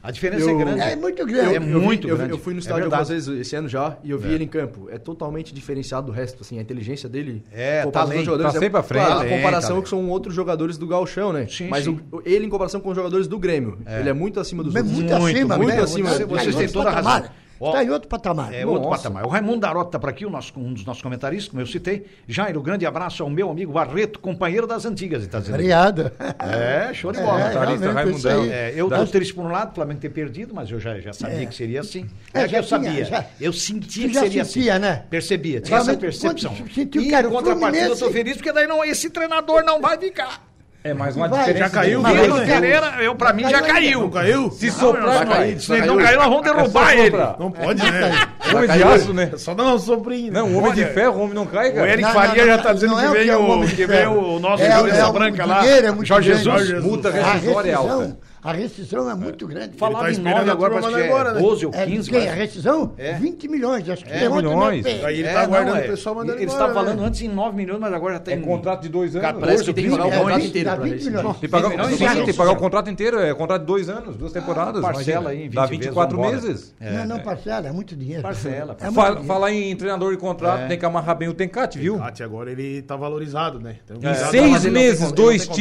A 0.02 0.12
diferença 0.12 0.44
Eu- 0.50 0.60
é 0.60 0.64
grande. 0.64 0.82
É 0.82 0.96
muito 0.96 1.26
grande. 1.26 1.54
É 1.54 1.58
Eu 1.58 1.62
vi- 1.62 1.68
muito 1.74 2.08
eu, 2.08 2.16
grande. 2.16 2.32
Eu 2.32 2.38
fui 2.38 2.54
no 2.54 2.60
É 2.60 2.62
estádio 2.62 2.84
verdade. 2.84 3.02
algumas 3.02 3.26
vezes 3.26 3.42
esse 3.48 3.56
ano 3.56 3.68
já 3.68 3.98
e 4.04 4.12
eu 4.12 4.18
vi 4.18 4.30
É. 4.30 4.34
ele 4.34 4.44
em 4.46 4.48
campo. 4.48 4.88
É 4.90 4.98
totalmente 4.98 5.54
diferenciado 5.54 6.08
do 6.08 6.12
resto, 6.14 6.42
assim, 6.42 6.58
a 6.58 6.62
inteligência 6.62 7.10
dele. 7.10 7.44
É, 7.52 7.86
talento. 7.88 8.18
dos 8.18 8.26
jogadores 8.26 8.54
Tá 8.54 8.60
sempre 8.60 8.80
à 8.80 8.84
frente. 8.84 9.06
Claro, 9.06 9.22
a 9.22 9.30
comparação 9.30 9.70
talento. 9.70 9.84
que 9.84 9.90
são 9.90 10.10
outros 10.10 10.34
jogadores 10.34 10.78
do 10.78 10.88
Galchão, 10.88 11.34
né? 11.34 11.48
Sim, 11.50 11.68
Mas 11.70 11.84
sim. 11.84 12.00
o- 12.12 12.22
ele 12.26 12.46
em 12.46 12.50
comparação 12.50 12.80
com 12.80 12.90
os 12.90 12.96
jogadores 12.96 13.28
do 13.28 13.38
Grêmio, 13.38 13.78
ele 14.00 14.10
é 14.10 14.14
muito 14.14 14.40
acima 14.40 14.64
dos 14.64 14.74
Mas 14.74 14.84
outros. 14.84 15.00
muito, 15.02 15.20
Muito, 15.20 15.36
acima, 15.36 15.58
muito 15.58 15.76
né? 15.76 15.82
acima. 15.82 16.10
Está 16.12 16.24
em 16.24 16.28
Vocês 16.28 16.56
têm 16.56 16.70
toda 16.70 16.90
a 16.90 16.94
razão. 16.94 17.30
Está 17.62 17.84
em 17.84 17.90
outro 17.90 18.08
patamar. 18.08 18.54
É 18.54 18.66
outro 18.66 18.90
patamar. 18.90 19.26
O 19.26 19.30
Raimundo 19.30 19.60
Darota 19.60 19.90
está 19.90 20.00
por 20.00 20.10
aqui, 20.10 20.26
o 20.26 20.30
nosso, 20.30 20.54
um 20.58 20.74
dos 20.74 20.86
nossos 20.86 21.02
comentaristas, 21.02 21.50
como 21.50 21.62
eu 21.62 21.68
citei. 21.68 22.06
Jairo, 22.28 22.62
grande 22.62 22.86
abraço 22.86 23.22
ao 23.24 23.30
meu 23.30 23.50
amigo 23.50 23.72
Barreto, 23.74 24.20
companheiro 24.20 24.66
das 24.66 24.86
antigas, 24.86 25.24
está 25.24 25.40
dizendo. 25.40 25.56
Obrigado. 25.56 26.12
É, 26.40 26.94
show 26.94 27.12
de 27.12 27.20
bola. 27.20 27.40
É, 27.40 27.44
Comentarista 27.54 27.92
realmente, 27.92 28.18
isso 28.18 28.28
Raimundão. 28.28 28.54
aí. 28.54 28.60
É, 28.60 28.74
eu 28.76 28.90
tô 28.90 29.06
triste 29.08 29.34
por 29.34 29.46
um 29.46 29.50
lado, 29.52 29.72
o 29.72 29.76
Flamengo 29.76 30.00
ter 30.00 30.10
perdido, 30.10 30.54
mas 30.56 30.72
eu 30.72 30.80
já, 30.80 31.00
já 31.00 31.12
sabia 31.14 31.44
É. 31.44 31.46
que 31.46 31.56
seria 31.56 31.82
assim. 31.82 32.08
É, 32.34 32.42
É, 32.44 32.48
que 32.48 32.56
eu 32.56 32.64
sabia. 32.64 33.04
já- 33.06 33.26
eu 33.42 33.52
sentia 33.54 34.04
Você 34.04 34.08
que 34.08 34.14
já 34.14 34.22
seria 34.22 34.46
sentia, 34.46 34.74
assim. 34.74 34.82
né? 34.82 35.04
Percebia, 35.10 35.62
tinha 35.62 35.78
essa 35.80 35.98
percepção. 35.98 36.56
sentiu 36.74 37.02
e 37.02 37.06
que 37.08 37.14
era 37.14 37.28
em 37.28 37.32
contrapartida, 37.32 37.84
eu 37.86 37.90
tô 37.92 37.96
Fluminense- 37.98 38.14
feliz, 38.14 38.36
porque 38.38 38.52
daí 38.54 38.68
não, 38.68 38.84
esse 38.86 39.10
treinador 39.10 39.64
não 39.64 39.82
vai 39.82 39.98
ficar. 39.98 40.49
É, 40.82 40.94
mas 40.94 41.14
uma 41.14 41.28
Vai, 41.28 41.40
diferença. 41.40 41.66
já 41.66 41.70
caiu, 41.70 42.02
né? 42.02 42.10
Pereira, 42.46 42.94
eu, 43.02 43.14
pra 43.14 43.34
mim, 43.34 43.44
já 43.50 43.62
Caiu 43.62 43.74
caiu. 43.74 44.00
Não 44.02 44.10
caiu? 44.10 44.52
Se 44.52 44.72
soprar, 44.72 45.26
Não, 45.26 45.34
cair. 45.34 45.60
Se 45.60 45.74
ele 45.74 45.86
não 45.86 45.98
caiu, 45.98 46.18
nós 46.20 46.30
vamos 46.30 46.44
derrubar 46.44 46.94
É 46.94 47.06
ele. 47.06 47.18
Não 47.38 47.52
pode, 47.52 47.92
né? 47.92 48.12
Homem 48.56 48.70
de 48.70 48.84
aço, 48.84 49.14
né? 49.14 49.32
Só 49.36 49.54
dar 49.54 49.64
um 49.66 49.78
soprinho. 49.78 50.32
Não, 50.32 50.48
o 50.48 50.58
homem 50.58 50.72
de 50.74 50.86
ferro, 50.86 51.18
o 51.18 51.24
homem 51.24 51.34
não 51.34 51.46
cai, 51.46 51.72
O 51.72 51.76
cara. 51.76 51.88
Eric 51.90 52.02
Não, 52.04 52.14
Faria 52.14 52.46
já 52.46 52.58
tá 52.60 52.72
dizendo 52.72 52.96
que 52.96 53.04
é 53.04 53.10
o 53.10 53.12
vem 53.12 53.24
que 53.24 53.30
é 53.30 54.08
o 54.08 54.12
o, 54.12 54.36
o 54.38 54.40
nosso 54.40 54.64
É, 54.64 54.80
Juiz 54.80 54.94
é, 54.94 54.98
da 55.00 55.10
o 55.10 55.14
Branca 55.14 55.46
lá, 55.46 55.62
Jorge. 56.04 56.34
Jesus. 56.34 56.84
Multa 56.84 57.10
A 57.10 57.12
rescisória 57.12 57.72
é 57.72 57.76
rescisão, 57.76 58.02
alta. 58.02 58.18
A 58.42 58.54
rescisão 58.54 59.10
é 59.10 59.16
muito 59.16 59.46
grande. 59.48 59.76
Falava 59.78 60.06
tá 60.06 60.10
em 60.10 60.14
esperando 60.14 60.38
9 60.38 60.50
a 60.50 60.54
agora, 60.54 60.74
parece 60.74 60.94
que 60.94 61.02
é 61.02 61.06
embora, 61.08 61.34
né? 61.34 61.42
12 61.42 61.66
ou 61.66 61.74
É, 61.74 61.86
15. 61.86 62.10
quem? 62.10 62.30
A 62.30 62.34
rescisão? 62.34 62.94
É. 62.98 63.14
20 63.14 63.48
milhões, 63.48 63.90
acho 63.90 64.06
que 64.06 64.12
É, 64.12 64.20
tem 64.20 64.28
ontem, 64.30 64.38
milhões. 64.48 64.86
né? 64.86 65.06
Aí 65.06 65.20
ele 65.20 65.28
É, 65.28 65.34
tá 65.34 65.40
não, 65.40 65.46
aguardando 65.46 65.78
é. 65.78 65.82
o 65.86 65.88
pessoal 65.90 66.16
mandando 66.16 66.38
Ele 66.40 66.46
estava 66.46 66.74
falando 66.74 67.00
né? 67.02 67.08
antes 67.08 67.22
em 67.22 67.28
9 67.28 67.56
milhões, 67.56 67.80
mas 67.80 67.94
agora 67.94 68.20
tem... 68.20 68.36
É 68.36 68.38
contrato 68.38 68.82
de 68.82 68.90
dois 68.90 69.16
anos. 69.16 69.40
Parece 69.40 69.64
que 69.66 69.74
tem 69.74 69.84
que 69.86 69.90
pagar 69.92 70.06
o 70.06 70.12
É, 70.14 70.18
contrato 70.20 70.38
20, 70.42 70.50
inteiro 70.50 70.70
dá 70.70 70.76
pra 70.76 70.84
20 70.86 70.96
esse. 70.96 71.06
milhões. 71.10 71.26
Tem 71.26 71.34
que 71.40 71.48
pagar, 71.48 71.70
Milhões, 71.70 71.98
sim, 71.98 72.08
tem 72.08 72.26
que 72.26 72.34
pagar 72.34 72.52
o 72.52 72.56
contrato 72.56 72.90
inteiro, 72.90 73.20
é 73.20 73.34
contrato 73.34 73.62
de 73.62 73.68
dois 73.68 73.90
anos, 73.90 74.16
duas 74.16 74.32
temporadas. 74.32 74.82
parcela 74.82 75.30
aí 75.32 75.38
em 75.40 75.44
20 75.50 75.54
Dá 75.56 75.62
vezes, 75.66 75.78
24 75.86 76.18
vambora. 76.18 76.36
meses. 76.36 76.76
Não, 76.80 77.06
não, 77.06 77.20
parcela, 77.20 77.68
é 77.68 77.72
muito 77.72 77.96
dinheiro. 77.96 78.24
Parcela, 78.24 78.76
É. 78.80 79.24
Falar 79.24 79.52
em 79.52 79.76
treinador 79.76 80.12
de 80.12 80.18
contrato, 80.18 80.62
É. 80.64 80.68
tem 80.68 80.78
que 80.80 80.86
amarrar 80.86 81.16
bem 81.18 81.28
o 81.28 81.34
Tencate, 81.34 81.78
viu? 81.78 81.98
Cate 81.98 82.24
agora 82.24 82.52
ele 82.52 82.82
tá 82.82 82.96
valorizado, 82.96 83.60
né? 83.60 83.76
Em 83.90 84.04
mas 84.04 84.18
seis 84.30 84.66
meses, 84.66 85.12
dois 85.12 85.48
não 85.48 85.56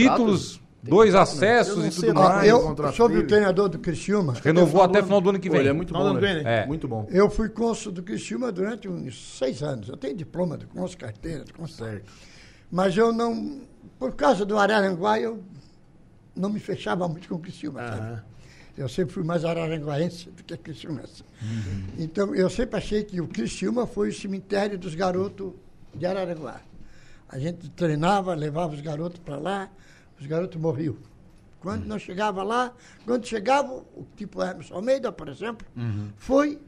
tem 0.83 0.91
dois 0.91 1.15
acessos 1.15 1.85
e 1.87 2.01
tudo 2.01 2.15
mais. 2.15 2.49
eu, 2.49 2.77
sobre 2.93 3.19
o 3.19 3.27
treinador 3.27 3.69
do 3.69 3.79
Criciúma, 3.79 4.35
Renovou 4.43 4.83
até 4.83 5.03
final 5.03 5.21
do 5.21 5.31
ano 5.31 5.41
que 5.41 5.51
Pô, 5.51 5.57
ele 5.57 5.65
é 5.65 5.69
vem. 5.69 5.77
muito 5.77 5.93
bom, 5.93 6.13
né? 6.13 6.21
vem, 6.21 6.43
né? 6.43 6.63
É. 6.63 6.67
Muito 6.67 6.87
bom. 6.87 7.07
eu 7.11 7.29
fui 7.29 7.49
cônsul 7.49 7.93
do 7.93 8.03
Criciúma 8.03 8.53
durante 8.53 8.89
uns 8.89 9.39
seis 9.39 9.63
anos. 9.63 9.89
Eu 9.89 9.97
tenho 9.97 10.17
diploma 10.17 10.57
de 10.57 10.67
cônsul, 10.67 10.99
carteira 10.99 11.45
de 11.45 11.53
cônsul. 11.53 11.87
Mas 12.71 12.97
eu 12.97 13.13
não, 13.13 13.61
por 13.99 14.15
causa 14.15 14.45
do 14.45 14.59
Araranguá, 14.59 15.19
eu 15.19 15.43
não 16.37 16.49
me 16.49 16.61
fechava 16.61 17.09
muito 17.09 17.29
com 17.29 17.35
o 17.35 17.39
Criciúma, 17.39 17.81
sabe? 17.81 18.23
Eu 18.79 18.89
sempre 18.89 19.13
fui 19.13 19.25
mais 19.25 19.45
araranguaense 19.45 20.31
do 20.31 20.45
que 20.45 20.57
criciumense. 20.57 21.25
Então, 21.99 22.33
eu 22.33 22.49
sempre 22.49 22.77
achei 22.77 23.03
que 23.03 23.21
o 23.21 23.27
Criciúma 23.27 23.89
foi 23.89 24.11
o 24.11 24.13
cemitério 24.13 24.79
dos 24.79 24.95
garotos 24.95 25.53
de 25.93 26.07
Araranguá. 26.07 26.61
A 27.29 27.41
gente 27.41 27.69
treinava, 27.71 28.35
levava 28.35 28.73
os 28.73 28.81
garotos 28.81 29.19
para 29.19 29.37
lá, 29.37 29.69
os 30.21 30.27
garotos 30.27 30.61
morriam. 30.61 30.97
Quando 31.61 31.85
nós 31.87 32.03
chegava 32.03 32.43
lá, 32.43 32.73
quando 33.05 33.27
chegava, 33.27 33.73
o 33.73 34.07
tipo 34.17 34.41
Hermes 34.43 34.71
Almeida, 34.71 35.11
por 35.11 35.29
exemplo, 35.29 35.67
foi, 36.17 36.59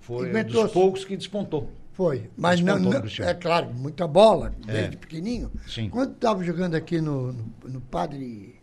Foi 0.00 0.34
um 0.34 0.44
dos 0.44 0.72
poucos 0.72 1.04
que 1.04 1.16
despontou. 1.16 1.70
foi. 1.92 2.30
Mas 2.36 2.60
não, 2.60 2.74
Despontou 2.74 2.84
no 2.84 2.94
não- 2.94 3.00
Criciúma. 3.02 3.30
é 3.30 3.34
claro, 3.34 3.70
muita 3.74 4.06
bola, 4.08 4.54
É. 4.66 4.72
desde 4.72 4.96
pequenininho. 4.96 5.50
Sim. 5.68 5.90
Quando 5.90 6.12
estava 6.14 6.42
jogando 6.42 6.74
aqui 6.74 7.00
no, 7.00 7.32
no, 7.32 7.52
no 7.64 7.80
Padre 7.82 8.58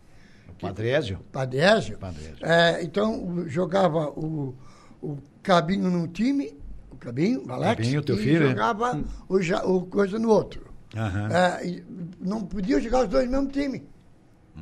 Padrésio. 0.60 1.18
Padésio. 1.32 1.98
Padésio. 1.98 2.36
É, 2.42 2.82
então, 2.82 3.24
o- 3.24 3.48
jogava 3.48 4.10
o, 4.10 4.54
o 5.00 5.16
Cabinho 5.42 5.90
num 5.90 6.06
time, 6.06 6.56
o 6.90 6.96
Cabinho, 6.96 7.44
o 7.46 7.52
Alex, 7.52 7.76
Cabinho, 7.76 8.02
teu 8.02 8.16
e 8.16 8.18
filho, 8.22 8.44
é? 8.46 8.48
jogava 8.50 9.02
o, 9.28 9.40
Ja- 9.40 9.64
o 9.64 9.86
coisa 9.86 10.18
no 10.18 10.28
outro. 10.28 10.66
Aham. 10.96 11.28
É, 11.32 11.82
não 12.20 12.44
podia 12.44 12.78
jogar 12.80 13.04
os 13.04 13.08
dois 13.08 13.24
no 13.26 13.32
mesmo 13.32 13.48
time, 13.48 13.82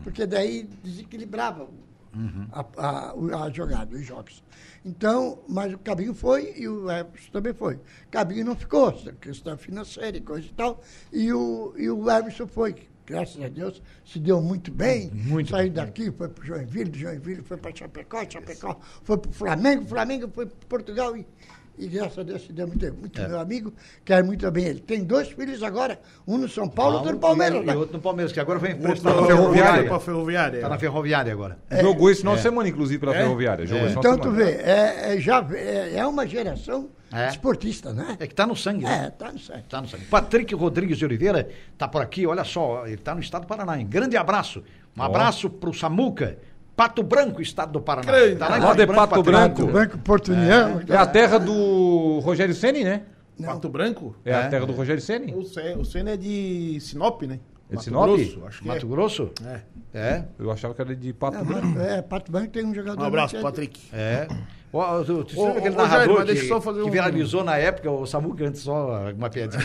porque 0.03 0.27
daí 0.27 0.69
desequilibrava 0.83 1.69
Uhum. 2.13 2.49
a, 2.51 2.67
a, 2.77 3.45
a 3.45 3.51
jogada, 3.51 3.95
os 3.95 4.05
jogos. 4.05 4.43
Então, 4.85 5.45
mas 5.49 5.73
o 5.73 5.79
Cabinho 5.79 6.13
foi 6.13 6.55
e 6.57 6.67
o 6.69 6.91
Everson 6.91 7.31
também 7.31 7.53
foi. 7.55 7.79
Cabinho 8.11 8.45
não 8.47 8.57
ficou, 8.57 8.91
questão 9.21 9.57
financeira 9.57 10.17
e 10.17 10.21
coisa 10.21 10.45
e 10.49 10.51
tal, 10.53 10.83
e 11.13 11.33
o, 11.33 11.73
e 11.79 11.89
o 11.89 12.11
Everson 12.11 12.49
foi. 12.49 12.75
Graças 13.07 13.41
a 13.43 13.49
Deus, 13.49 13.81
se 14.05 14.19
deu 14.19 14.41
muito 14.41 14.73
bem. 14.73 15.09
Muito 15.13 15.51
Saiu 15.51 15.65
bem. 15.73 15.73
daqui, 15.73 16.11
foi 16.11 16.29
para 16.29 16.45
Joinville, 16.45 16.91
do 16.91 16.99
Joinville 16.99 17.43
foi 17.43 17.57
para 17.57 17.75
Chapecó, 17.75 18.25
Chapecó 18.29 18.81
foi 19.05 19.17
para 19.19 19.31
o 19.31 19.33
Flamengo, 19.35 19.85
Flamengo 19.85 20.29
foi 20.33 20.47
para 20.47 20.67
Portugal 20.69 21.17
e, 21.17 21.25
e 21.85 21.89
graças 21.89 22.19
a 22.19 22.23
Deus 22.23 22.43
se 22.47 22.53
deu 22.53 22.67
muito. 22.67 22.93
Muito 22.95 23.21
É. 23.21 23.29
meu 23.29 23.39
amigo, 23.41 23.73
quero 24.05 24.25
muito 24.27 24.51
bem 24.51 24.65
ele. 24.67 24.81
Tem 24.81 25.03
dois 25.03 25.29
filhos 25.29 25.63
agora, 25.63 26.01
um 26.27 26.39
no 26.39 26.49
São 26.49 26.69
Paulo, 26.69 26.99
outro 26.99 27.13
no 27.13 27.19
Palmeiras. 27.19 27.63
E, 27.63 27.67
né? 27.67 27.73
e 27.73 27.77
outro 27.77 27.97
no 27.97 28.03
Palmeiras, 28.03 28.33
que 28.33 28.41
agora 28.41 28.61
foi 28.61 28.71
emprestado 28.73 29.21
na 29.21 29.27
ferroviária. 29.27 29.85
Pra 29.89 30.01
ferroviária. 30.01 30.57
Está 30.57 30.69
na 30.69 30.79
Ferroviária 30.79 31.33
agora. 31.33 31.59
Jogou 31.81 32.11
esse 32.11 32.21
final 32.21 32.37
de 32.37 32.43
semana, 32.43 32.69
inclusive, 32.69 32.99
pela 32.99 33.15
É? 33.15 33.23
Ferroviária. 33.23 33.67
Jogou 33.67 33.87
esse 33.87 33.97
final 33.97 34.15
Então, 34.15 34.31
tu 34.31 34.31
vê, 34.37 34.51
é, 34.53 35.15
é, 35.15 35.21
já, 35.21 35.47
é, 35.53 35.97
é 35.97 36.07
uma 36.07 36.27
geração 36.27 36.89
É. 37.13 37.29
esportista, 37.29 37.93
né? 37.93 38.17
É 38.21 38.27
que 38.27 38.33
está 38.33 38.47
no 38.47 38.55
sangue, 38.55 38.85
né? 38.85 39.07
É, 39.07 39.11
tá 39.11 39.33
no 39.33 39.39
certo. 39.39 39.65
Tá 39.69 39.81
no 39.81 39.89
sangue. 39.89 40.05
Patrick 40.05 40.55
Rodrigues 40.55 40.99
de 40.99 41.05
Oliveira 41.05 41.49
está 41.73 41.89
por 41.89 42.01
aqui, 42.03 42.27
olha 42.27 42.45
só, 42.45 42.87
ele 42.87 42.95
está 42.95 43.15
no 43.15 43.21
estado 43.21 43.43
do 43.43 43.47
Paraná. 43.49 43.79
Hein? 43.79 43.87
Grande 43.89 44.17
abraço. 44.17 44.63
Um 44.97 45.03
abraço 45.03 45.49
para 45.49 45.71
o 45.71 45.75
Samuca, 45.75 46.37
Pato 46.81 47.03
Branco, 47.03 47.43
estado 47.43 47.73
do 47.73 47.81
Paraná. 47.83 48.11
Grande. 48.11 48.37
Tá 48.37 48.49
lá 48.49 48.57
em 48.59 48.63
Lá 48.63 48.73
de 48.75 48.87
Pato 48.87 48.97
Patrick. 49.11 49.23
Branco. 49.31 49.63
O 49.65 49.67
Banco 49.67 49.99
Porto 49.99 50.33
União. 50.33 50.81
É 50.89 50.97
a 50.97 51.07
terra 51.07 51.37
do 51.37 52.21
Rogério 52.21 52.55
Ceni, 52.55 52.83
né? 52.85 53.03
Pato 53.45 53.69
Branco? 53.69 54.17
É, 54.25 54.31
É. 54.31 54.35
a 54.35 54.49
terra 54.49 54.65
do 54.65 54.73
Rogério 54.73 55.03
Ceni. 55.03 55.35
O 55.35 55.85
Senna 55.85 56.13
é 56.13 56.17
de 56.17 56.79
Sinop, 56.81 57.21
né? 57.25 57.39
É 57.71 57.77
de 57.77 57.77
Mato 57.77 57.85
Sinop? 57.85 58.07
Grosso, 58.07 58.47
acho 58.47 58.63
que 58.63 58.69
Mato 58.69 58.87
é. 58.87 58.89
Grosso? 58.89 59.31
É. 59.45 59.61
É. 59.93 60.25
Eu 60.39 60.51
achava 60.51 60.73
que 60.73 60.81
era 60.81 60.97
de 60.97 61.13
Pato 61.13 61.37
É, 61.37 61.45
Branco. 61.45 61.79
é, 61.81 62.01
Pato 62.01 62.33
Branco 62.33 62.49
tem 62.49 62.65
um 62.65 62.75
jogador. 62.75 63.03
Um 63.03 63.07
abraço, 63.07 63.37
é- 63.37 63.43
Patrick. 63.43 63.79
É. 63.93 64.27
Ó, 64.73 65.03
tu, 65.03 65.25
tu 65.25 65.41
Ô, 65.41 65.49
aquele 65.49 65.75
ô, 65.75 65.79
Jair, 65.79 65.89
narrador 65.89 66.25
deixa 66.25 66.43
que, 66.55 66.61
fazer 66.61 66.83
que 66.83 66.89
um- 66.89 66.91
viralizou 66.93 67.43
na 67.43 67.57
época, 67.57 67.91
o 67.91 68.07
Samuca, 68.07 68.47
antes 68.47 68.61
só 68.61 69.11
uma 69.11 69.29
piadinha. 69.29 69.63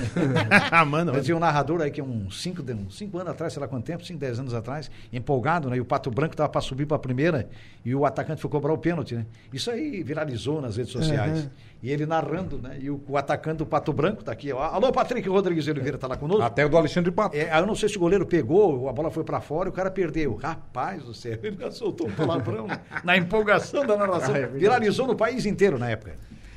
mano. 0.87 1.11
Mas 1.13 1.25
tinha 1.25 1.37
um 1.37 1.39
narrador 1.39 1.81
aí 1.81 1.91
que 1.91 2.01
uns 2.01 2.41
5 2.41 2.63
uns 2.71 2.97
cinco 2.97 3.17
anos 3.19 3.31
atrás, 3.31 3.53
sei 3.53 3.61
lá 3.61 3.67
quanto 3.67 3.85
tempo, 3.85 4.03
5, 4.03 4.19
10 4.19 4.39
anos 4.39 4.53
atrás, 4.53 4.89
empolgado, 5.13 5.69
né? 5.69 5.77
E 5.77 5.81
o 5.81 5.85
Pato 5.85 6.09
Branco 6.09 6.33
estava 6.33 6.49
para 6.49 6.61
subir 6.61 6.85
para 6.87 6.95
a 6.95 6.99
primeira 6.99 7.47
e 7.83 7.93
o 7.93 8.03
atacante 8.05 8.41
foi 8.41 8.49
cobrar 8.49 8.73
o 8.73 8.77
pênalti, 8.77 9.13
né? 9.15 9.25
Isso 9.53 9.69
aí 9.69 10.01
viralizou 10.01 10.59
nas 10.61 10.77
redes 10.77 10.91
sociais. 10.91 11.43
Uhum. 11.43 11.49
E 11.85 11.91
ele 11.91 12.03
narrando, 12.07 12.57
né? 12.57 12.77
E 12.81 12.89
o, 12.89 12.99
o 13.07 13.15
atacante 13.15 13.57
do 13.57 13.65
Pato 13.67 13.93
Branco 13.93 14.23
tá 14.23 14.31
aqui, 14.31 14.51
ó. 14.51 14.59
Alô, 14.59 14.91
Patrick 14.91 15.29
Rodrigues 15.29 15.67
Oliveira 15.67 15.99
tá 15.99 16.07
lá 16.07 16.17
conosco. 16.17 16.41
A 16.41 16.49
terra 16.49 16.67
do 16.67 16.77
Alexandre 16.77 17.11
Pato. 17.11 17.37
É, 17.37 17.59
eu 17.59 17.65
não 17.67 17.75
sei 17.75 17.87
se 17.87 17.95
o 17.95 17.99
goleiro 17.99 18.25
pegou, 18.25 18.89
a 18.89 18.91
bola 18.91 19.11
foi 19.11 19.23
para 19.23 19.39
fora 19.39 19.69
e 19.69 19.71
o 19.71 19.71
cara 19.71 19.91
perdeu. 19.91 20.33
Rapaz 20.35 21.03
do 21.03 21.13
céu, 21.13 21.37
ele 21.43 21.55
já 21.59 21.69
soltou 21.69 22.07
um 22.07 22.11
palavrão 22.11 22.65
na 23.03 23.15
empolgação 23.15 23.85
da 23.85 23.95
narração. 23.95 24.33
Ah, 24.33 24.39
é. 24.39 24.47
Viralizou 24.47 25.05
no 25.05 25.15
país 25.15 25.45
inteiro 25.45 25.77
na 25.77 25.87
época. 25.91 26.13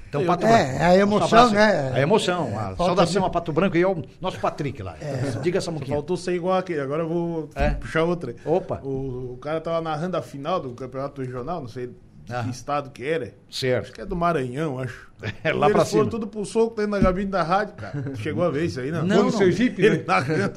Então, 0.08 0.24
Pato 0.24 0.46
É, 0.46 0.48
Branco. 0.48 0.82
é 0.82 0.86
a 0.86 0.96
emoção, 0.96 1.50
né? 1.50 1.92
A 1.94 2.00
emoção, 2.00 2.46
a 2.58 2.62
Falta 2.74 2.76
saudação 2.84 3.20
de- 3.20 3.26
a 3.28 3.30
Pato 3.30 3.52
Branco 3.52 3.76
e 3.76 3.82
ao 3.82 4.02
nosso 4.22 4.40
Patrick 4.40 4.82
lá. 4.82 4.96
Diga 5.42 5.58
essa 5.58 5.70
muquinha. 5.70 5.94
Faltou 5.94 6.16
ser 6.16 6.32
igual 6.32 6.56
aquele, 6.56 6.80
agora 6.80 7.02
eu 7.02 7.08
vou 7.10 7.50
É. 7.54 7.68
puxar 7.72 8.04
outra. 8.04 8.34
Opa. 8.46 8.80
O, 8.82 9.34
o 9.34 9.38
cara 9.42 9.60
tava 9.60 9.82
narrando 9.82 10.16
a 10.16 10.22
final 10.22 10.58
do 10.58 10.70
campeonato 10.70 11.20
regional, 11.20 11.60
não 11.60 11.68
sei 11.68 11.90
ah. 12.30 12.44
que 12.44 12.50
estado 12.50 12.90
que 12.90 13.04
era. 13.04 13.34
Certo. 13.50 13.84
Acho 13.84 13.92
que 13.92 14.00
é 14.00 14.06
do 14.06 14.16
Maranhão, 14.16 14.78
acho. 14.78 15.08
É 15.42 15.52
lá 15.52 15.68
pra 15.68 15.84
cima. 15.84 16.06
tudo 16.06 16.26
pro 16.26 16.44
soco 16.44 16.76
dentro 16.76 16.92
da 16.92 17.00
gabine 17.00 17.30
da 17.30 17.42
rádio, 17.42 17.74
cara. 17.74 18.14
Chegou 18.16 18.44
a 18.44 18.50
ver 18.50 18.66
isso 18.66 18.78
aí, 18.80 18.92
não? 18.92 19.04
Não, 19.04 19.24
no 19.24 19.32
Sergipe, 19.32 19.82
né? 19.82 20.04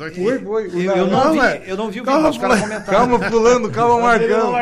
aqui. 0.05 0.23
Foi, 0.23 0.39
foi. 0.39 0.67
Eu, 0.67 0.97
eu, 0.97 1.07
não 1.07 1.31
vi, 1.31 1.39
eu 1.65 1.77
não 1.77 1.89
vi 1.89 2.01
o 2.01 2.03
calma, 2.03 2.31
vídeo, 2.31 2.47
os 2.47 2.85
Calma, 2.85 3.19
fulano, 3.19 3.71
calma, 3.71 4.01
Marcão. 4.01 4.53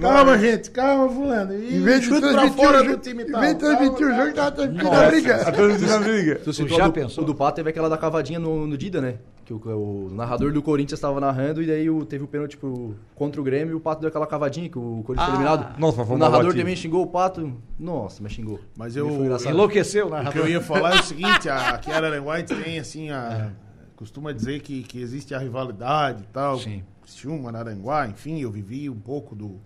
Calma, 0.00 0.38
gente, 0.38 0.70
calma, 0.70 1.08
fulano. 1.10 1.54
Em 1.54 1.82
vez 1.82 2.00
de 2.02 2.08
pra 2.08 2.50
fora 2.52 2.82
do 2.84 2.96
time 2.96 3.22
Em 3.22 3.26
vez 3.26 3.52
de 3.52 3.58
transmitir 3.58 4.06
o 4.06 4.14
jogo, 4.14 4.32
tava 4.32 4.52
transmitindo 4.52 4.92
a 4.94 5.06
briga. 5.08 5.44
transmitindo 5.52 5.94
a 5.94 5.98
briga. 5.98 6.34
Tu 6.36 6.68
já 6.68 6.90
pensou? 6.90 7.24
O 7.24 7.26
do 7.26 7.34
Pato 7.34 7.56
teve 7.56 7.70
aquela 7.70 7.88
da 7.90 7.98
cavadinha 7.98 8.38
no, 8.38 8.66
no 8.66 8.78
Dida, 8.78 9.00
né? 9.00 9.16
Que 9.44 9.52
o, 9.52 9.58
o 9.58 10.10
narrador 10.14 10.52
do 10.52 10.62
Corinthians 10.62 10.98
estava 10.98 11.20
narrando 11.20 11.62
e 11.62 11.66
daí 11.66 11.90
o, 11.90 12.04
teve 12.04 12.24
o 12.24 12.26
pênalti 12.26 12.56
pro, 12.56 12.94
contra 13.14 13.40
o 13.40 13.44
Grêmio 13.44 13.72
e 13.72 13.74
o 13.74 13.80
Pato 13.80 14.00
deu 14.00 14.08
aquela 14.08 14.26
cavadinha 14.26 14.68
que 14.68 14.78
o 14.78 15.02
Corinthians 15.04 15.28
ah, 15.28 15.32
foi 15.32 15.44
eliminado. 15.44 15.78
Nossa, 15.78 16.02
o 16.02 16.18
narrador 16.18 16.54
também 16.54 16.74
xingou 16.74 17.02
o 17.02 17.06
Pato. 17.06 17.52
Nossa, 17.78 18.22
mas 18.22 18.32
xingou. 18.32 18.60
Mas 18.76 18.96
eu 18.96 19.08
enlouqueceu, 19.46 20.08
narrador. 20.08 20.30
O 20.30 20.32
que 20.32 20.38
eu 20.38 20.48
ia 20.48 20.60
falar 20.60 20.96
é 20.96 21.00
o 21.00 21.02
seguinte, 21.02 21.48
a 21.48 21.76
Kiara 21.78 22.22
White 22.22 22.54
tem 22.54 22.78
assim 22.78 23.10
a 23.10 23.50
é. 23.50 23.52
costuma 23.96 24.32
dizer 24.32 24.60
que, 24.60 24.82
que 24.82 25.00
existe 25.00 25.34
a 25.34 25.38
rivalidade 25.38 26.22
e 26.22 26.26
tal. 26.26 26.58
Sim. 26.58 26.82
Criciúma, 27.02 27.52
Naranguá, 27.52 28.08
enfim, 28.08 28.40
eu 28.40 28.50
vivi 28.50 28.88
um 28.88 28.98
pouco 28.98 29.34
do 29.34 29.60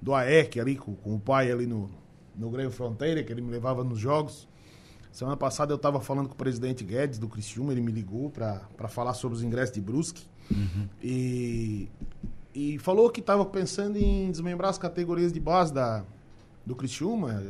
do 0.00 0.14
AEC 0.14 0.60
ali 0.60 0.76
com, 0.76 0.94
com 0.94 1.16
o 1.16 1.18
pai 1.18 1.50
ali 1.50 1.66
no 1.66 1.90
no 2.38 2.50
Grêmio 2.50 2.70
Fronteira, 2.70 3.22
que 3.22 3.32
ele 3.32 3.40
me 3.40 3.50
levava 3.50 3.82
nos 3.82 3.98
jogos. 3.98 4.47
Semana 5.18 5.36
passada 5.36 5.72
eu 5.72 5.76
estava 5.76 6.00
falando 6.00 6.28
com 6.28 6.34
o 6.34 6.36
presidente 6.36 6.84
Guedes 6.84 7.18
do 7.18 7.26
Criciúma, 7.26 7.72
ele 7.72 7.80
me 7.80 7.90
ligou 7.90 8.30
para 8.30 8.86
falar 8.86 9.14
sobre 9.14 9.36
os 9.36 9.42
ingressos 9.42 9.74
de 9.74 9.80
Brusque. 9.80 10.24
Uhum. 10.48 10.88
E, 11.02 11.88
e 12.54 12.78
falou 12.78 13.10
que 13.10 13.18
estava 13.18 13.44
pensando 13.44 13.96
em 13.96 14.30
desmembrar 14.30 14.70
as 14.70 14.78
categorias 14.78 15.32
de 15.32 15.40
base 15.40 15.74
da, 15.74 16.04
do 16.64 16.76
Criciúma. 16.76 17.42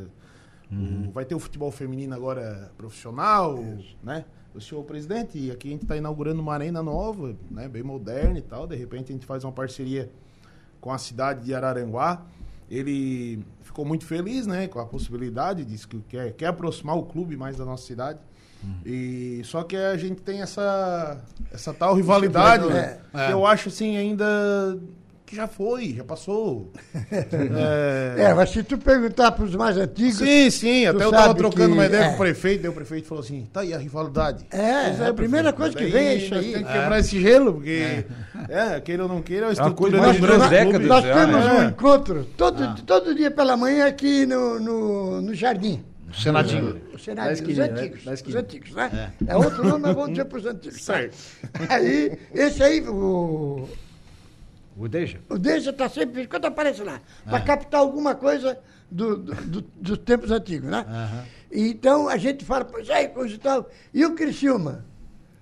Uhum. 0.73 1.09
O, 1.09 1.11
vai 1.11 1.27
ter 1.27 1.35
o 1.35 1.39
futebol 1.39 1.71
feminino 1.71 2.15
agora 2.15 2.73
profissional, 2.79 3.63
Isso. 3.79 3.99
né? 4.03 4.25
O 4.55 4.63
senhor 4.63 4.83
presidente, 4.85 5.39
e 5.39 5.51
aqui 5.51 5.69
a 5.69 5.73
gente 5.73 5.83
está 5.83 5.95
inaugurando 5.95 6.41
uma 6.41 6.55
arena 6.55 6.83
nova, 6.83 7.37
né? 7.51 7.69
Bem 7.69 7.83
moderna 7.83 8.39
e 8.39 8.43
tal. 8.43 8.67
De 8.67 8.77
repente 8.77 9.13
a 9.13 9.15
gente 9.15 9.27
faz 9.27 9.45
uma 9.45 9.53
parceria 9.53 10.11
com 10.81 10.91
a 10.91 10.97
cidade 10.97 11.45
de 11.45 11.55
Araranguá. 11.55 12.25
Ele 12.71 13.45
ficou 13.63 13.85
muito 13.85 14.05
feliz, 14.05 14.47
né, 14.47 14.69
com 14.69 14.79
a 14.79 14.87
possibilidade, 14.87 15.65
disse 15.65 15.87
que 15.87 15.99
quer, 16.01 16.33
quer 16.33 16.47
aproximar 16.47 16.97
o 16.97 17.05
clube 17.05 17.37
mais 17.37 17.57
da 17.57 17.65
nossa 17.65 17.87
cidade. 17.87 18.19
E 18.85 19.41
só 19.45 19.63
que 19.63 19.77
a 19.77 19.97
gente 19.97 20.21
tem 20.21 20.41
essa 20.43 21.23
essa 21.53 21.73
tal 21.73 21.95
rivalidade, 21.95 22.67
né? 22.67 22.99
É. 23.15 23.27
Que 23.27 23.33
eu 23.33 23.47
acho 23.47 23.69
assim 23.69 23.97
ainda 23.97 24.79
que 25.29 25.37
já 25.37 25.47
foi, 25.47 25.95
já 25.95 26.05
passou. 26.05 26.73
é... 27.13 28.15
é, 28.17 28.35
mas 28.35 28.51
se 28.51 28.63
tu 28.63 28.79
perguntar 28.79 29.33
para 29.33 29.45
os 29.45 29.55
mais 29.55 29.77
antigos. 29.77 30.17
Sim, 30.17 30.51
sim, 30.51 30.87
até 30.87 31.05
eu 31.05 31.11
estava 31.11 31.35
trocando 31.35 31.69
que... 31.69 31.75
uma 31.75 31.87
ideia 31.87 32.05
é. 32.05 32.09
com 32.09 32.15
o 32.15 32.19
prefeito, 32.19 32.63
daí 32.63 32.71
o 32.71 32.75
prefeito 32.75 33.07
falou 33.07 33.23
assim: 33.23 33.47
tá 33.53 33.61
aí 33.61 33.75
a 33.75 33.79
rivalidade. 33.79 34.47
É, 34.51 35.05
é 35.05 35.09
a 35.09 35.15
primeira 35.15 35.53
coisa 35.53 35.77
que 35.77 35.85
vem 35.85 36.09
é 36.09 36.15
isso 36.15 36.35
aí. 36.35 36.53
Tem 36.55 36.65
que 36.65 36.73
quebrar 36.73 36.97
é. 36.97 37.01
esse 37.01 37.21
gelo, 37.21 37.55
porque, 37.55 38.05
é. 38.49 38.75
é, 38.77 38.81
queira 38.81 39.03
ou 39.03 39.09
não 39.09 39.21
queira, 39.21 39.49
a 39.49 39.53
estrutura 39.53 39.99
é 39.99 40.01
nós, 40.01 40.51
décadas, 40.51 40.87
nós 40.87 41.05
temos 41.05 41.45
um 41.45 41.63
encontro 41.65 42.25
todo, 42.37 42.65
ah. 42.65 42.77
todo 42.87 43.15
dia 43.15 43.31
pela 43.31 43.57
manhã 43.57 43.87
aqui 43.87 44.25
no, 44.25 44.59
no, 44.59 45.21
no 45.21 45.35
jardim. 45.35 45.85
O 46.11 46.15
Senadinho. 46.15 46.81
O 46.95 46.99
Senadinho, 46.99 47.51
os 47.51 47.59
antigos. 47.59 48.05
Né? 48.07 48.15
Os 48.15 48.35
antigos, 48.35 48.71
né? 48.71 49.13
É. 49.27 49.33
é 49.33 49.37
outro 49.37 49.63
nome, 49.63 49.83
mas 49.83 49.95
vamos 49.95 50.11
dizer 50.11 50.25
para 50.25 50.39
os 50.39 50.47
antigos. 50.47 50.83
Certo. 50.83 51.17
Aí, 51.69 52.19
esse 52.33 52.63
aí, 52.63 52.81
o 52.89 53.69
o 54.79 54.89
Deja? 54.89 55.19
O 55.29 55.39
Deja 55.39 55.71
está 55.71 55.89
sempre, 55.89 56.27
quando 56.27 56.45
aparece 56.45 56.83
lá, 56.83 57.01
ah. 57.27 57.31
para 57.31 57.41
captar 57.41 57.81
alguma 57.81 58.15
coisa 58.15 58.59
do, 58.91 59.17
do, 59.17 59.35
do, 59.35 59.61
dos 59.63 59.99
tempos 59.99 60.31
antigos, 60.31 60.71
né? 60.71 60.87
Uhum. 60.89 61.23
Então 61.51 62.09
a 62.09 62.17
gente 62.17 62.45
fala, 62.45 62.65
pois 62.65 62.89
é, 62.89 63.09
coisa 63.09 63.35
e 63.35 63.39
tal. 63.39 63.69
E 63.93 64.05
o 64.05 64.15
Criciúma? 64.15 64.85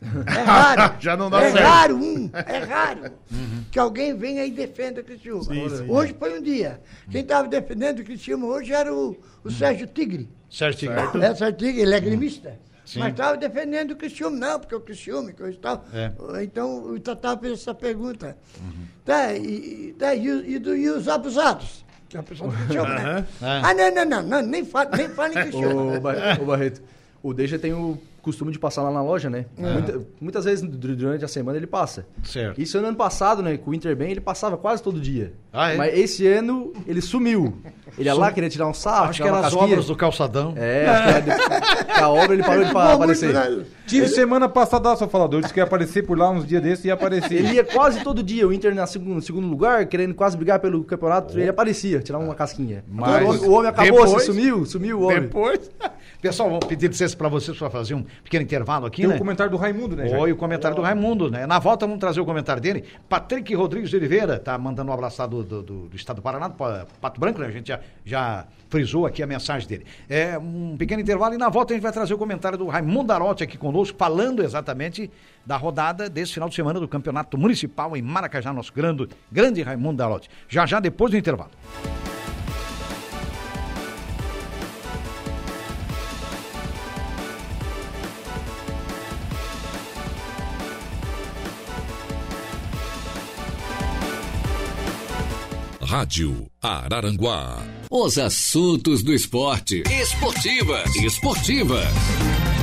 É 0.01 0.41
raro. 0.43 0.95
Já 1.01 1.17
não 1.17 1.29
dá 1.29 1.43
é 1.43 1.53
certo. 1.53 1.65
raro, 1.65 1.97
um, 1.97 2.31
é 2.33 2.59
raro 2.59 3.13
uhum. 3.31 3.65
que 3.71 3.79
alguém 3.79 4.17
venha 4.17 4.45
e 4.45 4.51
defenda 4.51 5.01
o 5.01 5.05
Criciúma. 5.05 5.45
Sim, 5.45 5.69
sim, 5.69 5.91
hoje 5.91 6.13
é. 6.13 6.19
foi 6.19 6.39
um 6.39 6.43
dia. 6.43 6.81
Quem 7.11 7.21
estava 7.21 7.47
defendendo 7.47 8.01
o 8.01 8.05
Criciúma 8.05 8.47
hoje 8.47 8.73
era 8.73 8.93
o, 8.93 9.11
o 9.11 9.19
uhum. 9.45 9.51
Sérgio 9.51 9.87
Tigre. 9.87 10.29
Sérgio 10.49 10.81
Tigre. 10.81 11.25
É, 11.25 11.35
Sérgio 11.35 11.59
Tigre, 11.59 11.83
ele 11.83 11.95
é 11.95 12.01
gremista. 12.01 12.59
Sim. 12.87 13.01
Mas 13.01 13.11
estava 13.11 13.37
defendendo 13.37 13.91
o 13.91 13.97
Criciúma, 13.97 14.37
não, 14.37 14.61
porque 14.61 14.75
o 14.75 14.81
Criciúma, 14.81 15.33
coisa 15.33 15.57
e 15.57 15.61
tal. 15.61 15.85
É. 15.93 16.13
Então 16.45 16.85
o 16.85 17.01
Tatá 17.01 17.37
fez 17.37 17.55
essa 17.55 17.75
pergunta. 17.75 18.39
Uhum. 18.61 18.87
Tá, 19.05 19.35
e, 19.35 19.93
tá, 19.99 20.15
e, 20.15 20.55
e, 20.55 20.59
do, 20.61 20.75
e 20.75 20.89
os 20.89 21.09
abusados? 21.09 21.85
Que 22.09 22.17
é 22.17 22.21
a 22.21 22.23
pessoa 22.23 22.49
do 22.49 22.57
Criciúma, 22.57 22.95
né? 22.95 23.27
Ah, 23.43 23.75
não, 23.75 23.93
não, 23.93 24.05
não, 24.05 24.23
não, 24.23 24.43
nem 24.43 24.65
fala, 24.65 24.91
nem 24.97 25.09
fala 25.09 25.31
em 25.31 25.43
Criciúma. 25.51 25.97
Ô, 25.97 26.47
Barreto, 26.47 26.81
o 27.21 27.35
Deixa 27.35 27.59
tem 27.59 27.73
o 27.73 27.99
costume 28.27 28.51
de 28.51 28.59
passar 28.59 28.83
lá 28.83 28.91
na 28.91 29.01
loja, 29.01 29.31
né? 29.31 29.47
É. 29.57 29.73
Muita, 29.73 30.01
muitas 30.21 30.45
vezes 30.45 30.69
durante 30.69 31.25
a 31.25 31.29
semana 31.29 31.57
ele 31.57 31.67
passa. 31.67 32.05
Certo. 32.25 32.61
Isso 32.61 32.77
ano 32.77 32.97
passado, 32.97 33.41
né? 33.41 33.57
Com 33.57 33.71
o 33.71 33.75
Inter 33.75 33.95
bem, 33.95 34.11
ele 34.11 34.21
passava 34.21 34.57
quase 34.57 34.83
todo 34.83 35.01
dia. 35.01 35.33
Ah, 35.53 35.73
é? 35.73 35.77
Mas 35.77 35.97
esse 35.97 36.27
ano 36.27 36.73
ele 36.89 37.01
sumiu. 37.01 37.57
Ele 37.97 38.09
ia 38.09 38.15
lá, 38.15 38.33
queria 38.33 38.51
tirar 38.51 38.67
um 38.67 38.75
sarro. 38.75 39.11
Acho 39.11 39.23
que 39.23 39.29
eram 39.29 39.39
as 39.39 39.55
obras 39.55 39.87
do 39.87 39.95
calçadão. 39.95 40.55
É, 40.57 40.87
acho 40.87 41.85
que 41.85 42.01
a 42.01 42.09
obra 42.11 42.35
ele 42.35 42.43
parou 42.43 42.65
de 42.65 42.71
aparecer. 42.71 43.67
Tive 43.87 44.09
semana 44.09 44.49
passada 44.49 44.95
só 44.97 45.07
falador, 45.07 45.41
disse 45.41 45.55
que 45.55 45.61
ia 45.61 45.65
aparecer 45.65 46.03
por 46.05 46.19
lá 46.19 46.29
uns 46.29 46.45
dias 46.45 46.61
desses 46.61 46.85
e 46.85 46.89
ia 46.89 46.95
aparecer. 46.95 47.37
Ele 47.37 47.55
ia 47.55 47.65
quase 47.65 48.03
todo 48.03 48.25
dia, 48.25 48.47
o 48.47 48.53
Inter 48.53 48.75
na 48.75 48.87
segundo, 48.87 49.23
segundo 49.23 49.47
lugar, 49.47 49.87
querendo 49.87 50.15
quase 50.15 50.37
brigar 50.37 50.59
pelo 50.59 50.83
campeonato, 50.83 51.35
oh. 51.35 51.39
ele 51.39 51.49
aparecia, 51.49 52.01
tirar 52.01 52.19
uma 52.19 52.35
casquinha. 52.35 52.85
Mas 52.89 53.23
o, 53.23 53.29
homem, 53.29 53.45
o 53.45 53.53
homem 53.53 53.71
acabou, 53.71 54.05
depois, 54.05 54.25
sumiu, 54.25 54.67
sumiu 54.67 54.99
o 54.99 55.03
homem. 55.05 55.21
Depois. 55.23 55.71
Pessoal, 56.21 56.49
vamos 56.49 56.67
pedir 56.67 56.89
licença 56.89 57.17
para 57.17 57.29
vocês 57.29 57.57
para 57.57 57.69
fazer 57.69 57.95
um 57.95 58.03
pequeno 58.25 58.43
intervalo 58.43 58.87
aqui, 58.87 59.03
Tem 59.03 59.11
né? 59.11 59.17
o 59.17 59.19
comentário 59.19 59.51
do 59.51 59.57
Raimundo, 59.57 59.95
né? 59.97 60.17
Oi, 60.17 60.33
o 60.33 60.37
comentário 60.37 60.75
do 60.75 60.83
Raimundo, 60.83 61.31
né? 61.31 61.47
Na 61.47 61.59
volta 61.59 61.87
vamos 61.87 62.01
trazer 62.01 62.21
o 62.21 62.25
comentário 62.25 62.61
dele. 62.61 62.85
Patrick 63.09 63.55
Rodrigues 63.55 63.91
de 63.91 63.97
Oliveira 63.97 64.39
tá 64.39 64.57
mandando 64.57 64.91
um 64.91 64.95
abraço 64.95 65.27
do, 65.27 65.43
do, 65.43 65.63
do, 65.63 65.89
do 65.89 65.97
estado 65.97 66.17
do 66.17 66.23
Paraná, 66.23 66.49
do 66.49 66.57
Pato 67.01 67.21
Branco, 67.21 67.41
né? 67.41 67.47
A 67.47 67.51
gente 67.51 67.69
já, 67.69 67.81
já 68.05 68.47
frisou 68.69 69.07
aqui 69.07 69.23
a 69.23 69.27
mensagem 69.27 69.69
dele. 69.69 69.85
É 70.09 70.39
um 70.39 70.77
pequeno 70.77 71.03
intervalo 71.03 71.35
e 71.35 71.39
na 71.39 71.49
volta 71.49 71.73
a 71.73 71.77
gente 71.77 71.83
vai 71.83 71.93
trazer 71.93 72.15
o 72.15 72.19
comentário 72.19 72.57
do 72.57 72.67
Raimundo 72.67 73.13
Arotti 73.13 73.45
aqui 73.45 73.59
conosco, 73.59 73.97
falando 73.99 74.43
exatamente 74.43 75.11
da 75.45 75.57
rodada 75.57 76.09
desse 76.09 76.33
final 76.33 76.49
de 76.49 76.55
semana 76.55 76.81
do 76.81 76.89
Campeonato 76.89 77.37
Municipal 77.37 77.97
em 77.97 78.03
Maracajá, 78.03 78.53
nosso 78.53 78.73
grande, 78.73 79.09
grande 79.31 79.63
Raimundo 79.63 80.03
Arotti. 80.03 80.31
Já 80.49 80.65
já 80.67 80.81
depois 80.81 81.11
do 81.11 81.17
intervalo. 81.17 81.51
Rádio 95.87 96.51
Araranguá. 96.61 97.63
Os 97.89 98.19
assuntos 98.19 99.05
do 99.05 99.15
esporte. 99.15 99.85
Esportivas. 99.89 100.97
Esportivas. 100.97 102.56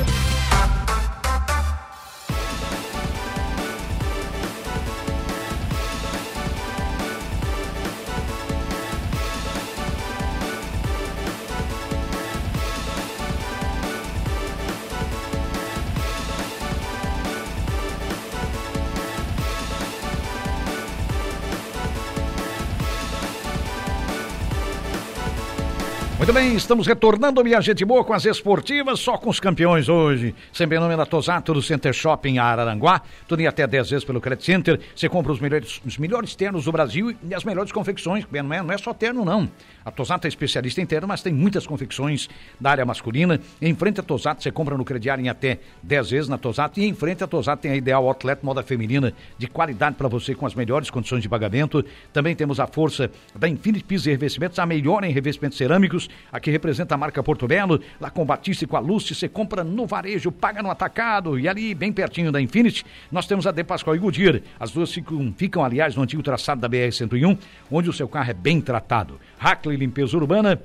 Muito 26.24 26.32
bem, 26.32 26.56
estamos 26.56 26.88
retornando, 26.88 27.44
minha 27.44 27.60
gente 27.60 27.84
boa, 27.84 28.02
com 28.02 28.14
as 28.14 28.24
esportivas, 28.24 29.02
só 29.02 29.18
com 29.18 29.30
os 29.30 29.42
campeões 29.42 29.90
hoje. 29.90 30.34
Sempre 30.54 30.78
em 30.78 30.80
nome 30.80 30.96
da 30.96 31.06
Tosato 31.06 31.54
do 31.54 31.62
Center 31.62 31.92
Shopping 31.92 32.38
Araranguá. 32.38 33.02
Tudo 33.28 33.42
em 33.42 33.46
até 33.48 33.68
10 33.68 33.90
vezes 33.90 34.06
pelo 34.06 34.22
Credit 34.22 34.46
Center. 34.46 34.80
Você 34.96 35.10
compra 35.10 35.34
os 35.34 35.42
melhores, 35.42 35.82
os 35.86 35.98
melhores 35.98 36.34
ternos 36.34 36.64
do 36.64 36.72
Brasil 36.72 37.14
e 37.30 37.36
as 37.36 37.44
melhores 37.44 37.74
confecções. 37.74 38.26
Não 38.32 38.54
é, 38.54 38.62
não 38.64 38.72
é 38.72 38.78
só 38.78 38.94
terno, 38.94 39.26
não. 39.26 39.52
A 39.84 39.92
Tosato 39.92 40.26
é 40.26 40.30
especialista 40.30 40.80
em 40.80 40.86
terno, 40.86 41.10
mas 41.10 41.22
tem 41.22 41.34
muitas 41.34 41.68
confecções 41.68 42.30
da 42.58 42.72
área 42.72 42.86
masculina. 42.86 43.42
Em 43.62 43.76
frente 43.76 44.00
à 44.00 44.04
Tosato, 44.04 44.42
você 44.42 44.50
compra 44.50 44.78
no 44.78 44.86
crediário 44.86 45.26
em 45.26 45.28
até 45.28 45.60
10 45.84 46.10
vezes 46.10 46.30
na 46.30 46.38
Tosato. 46.38 46.80
E 46.80 46.86
em 46.86 46.94
frente 46.94 47.22
à 47.22 47.28
Tosato 47.28 47.64
tem 47.64 47.72
a 47.72 47.76
Ideal 47.76 48.08
Outlet 48.08 48.46
Moda 48.46 48.64
Feminina 48.64 49.12
de 49.38 49.48
qualidade 49.48 49.98
para 49.98 50.08
você 50.08 50.34
com 50.34 50.46
as 50.46 50.56
melhores 50.56 50.90
condições 50.90 51.22
de 51.22 51.28
pagamento. 51.28 51.84
Também 52.14 52.34
temos 52.34 52.62
a 52.62 52.66
força 52.66 53.12
da 53.36 53.50
Infinity 53.50 53.84
Pisos 53.84 54.08
e 54.08 54.12
Revestimentos, 54.12 54.58
a 54.58 54.66
melhor 54.66 55.04
em 55.04 55.12
revestimentos 55.12 55.58
cerâmicos 55.58 56.13
aqui 56.32 56.52
representa 56.52 56.96
a 56.96 56.98
marca 56.98 57.24
Porto 57.24 57.48
Belo, 57.48 57.80
lá 58.00 58.10
com 58.10 58.26
Batista 58.26 58.64
e 58.64 58.68
com 58.68 58.78
a 58.78 58.80
Lúcia, 58.80 59.16
você 59.16 59.28
compra 59.28 59.64
no 59.64 59.86
varejo, 59.86 60.32
paga 60.32 60.62
no 60.62 60.70
atacado, 60.70 61.40
e 61.40 61.48
ali, 61.48 61.74
bem 61.74 61.92
pertinho 61.92 62.32
da 62.32 62.42
Infinity, 62.42 62.86
nós 63.12 63.28
temos 63.28 63.48
a 63.48 63.52
De 63.52 63.64
Pascoal 63.64 63.96
e 63.96 64.00
Goodyear. 64.00 64.42
As 64.60 64.72
duas 64.72 64.92
ficam, 64.92 65.34
ficam, 65.36 65.64
aliás, 65.64 65.96
no 65.96 66.04
antigo 66.04 66.24
traçado 66.24 66.62
da 66.62 66.70
BR-101, 66.70 67.38
onde 67.72 67.90
o 67.90 67.94
seu 67.94 68.08
carro 68.08 68.32
é 68.32 68.34
bem 68.34 68.62
tratado. 68.62 69.20
Hackley 69.38 69.78
Limpeza 69.78 70.16
Urbana, 70.18 70.62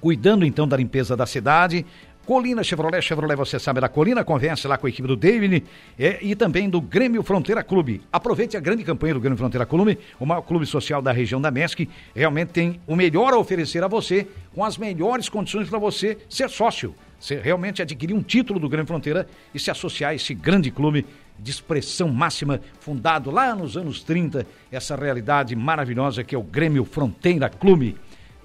cuidando 0.00 0.44
então 0.44 0.66
da 0.66 0.76
limpeza 0.76 1.16
da 1.16 1.26
cidade, 1.26 1.86
Colina 2.24 2.62
Chevrolet, 2.62 3.02
Chevrolet, 3.02 3.34
você 3.34 3.58
sabe 3.58 3.80
da 3.80 3.88
Colina, 3.88 4.24
converse 4.24 4.68
lá 4.68 4.78
com 4.78 4.86
a 4.86 4.88
equipe 4.88 5.08
do 5.08 5.16
David 5.16 5.64
é, 5.98 6.18
e 6.22 6.36
também 6.36 6.70
do 6.70 6.80
Grêmio 6.80 7.20
Fronteira 7.24 7.64
Clube. 7.64 8.00
Aproveite 8.12 8.56
a 8.56 8.60
grande 8.60 8.84
campanha 8.84 9.14
do 9.14 9.20
Grêmio 9.20 9.36
Fronteira 9.36 9.66
Clube, 9.66 9.98
o 10.20 10.24
maior 10.24 10.42
clube 10.42 10.64
social 10.64 11.02
da 11.02 11.10
região 11.10 11.40
da 11.40 11.50
MESC. 11.50 11.88
Realmente 12.14 12.50
tem 12.50 12.80
o 12.86 12.94
melhor 12.94 13.32
a 13.32 13.38
oferecer 13.38 13.82
a 13.82 13.88
você, 13.88 14.28
com 14.54 14.64
as 14.64 14.78
melhores 14.78 15.28
condições 15.28 15.68
para 15.68 15.80
você 15.80 16.16
ser 16.28 16.48
sócio. 16.48 16.94
Você 17.18 17.40
realmente 17.40 17.82
adquirir 17.82 18.14
um 18.14 18.22
título 18.22 18.60
do 18.60 18.68
Grêmio 18.68 18.86
Fronteira 18.86 19.26
e 19.52 19.58
se 19.58 19.70
associar 19.72 20.12
a 20.12 20.14
esse 20.14 20.32
grande 20.32 20.70
clube 20.70 21.04
de 21.36 21.50
expressão 21.50 22.08
máxima, 22.08 22.60
fundado 22.78 23.32
lá 23.32 23.52
nos 23.52 23.76
anos 23.76 24.02
30, 24.04 24.46
essa 24.70 24.94
realidade 24.94 25.56
maravilhosa 25.56 26.22
que 26.22 26.36
é 26.36 26.38
o 26.38 26.42
Grêmio 26.42 26.84
Fronteira 26.84 27.48
Clube. 27.48 27.96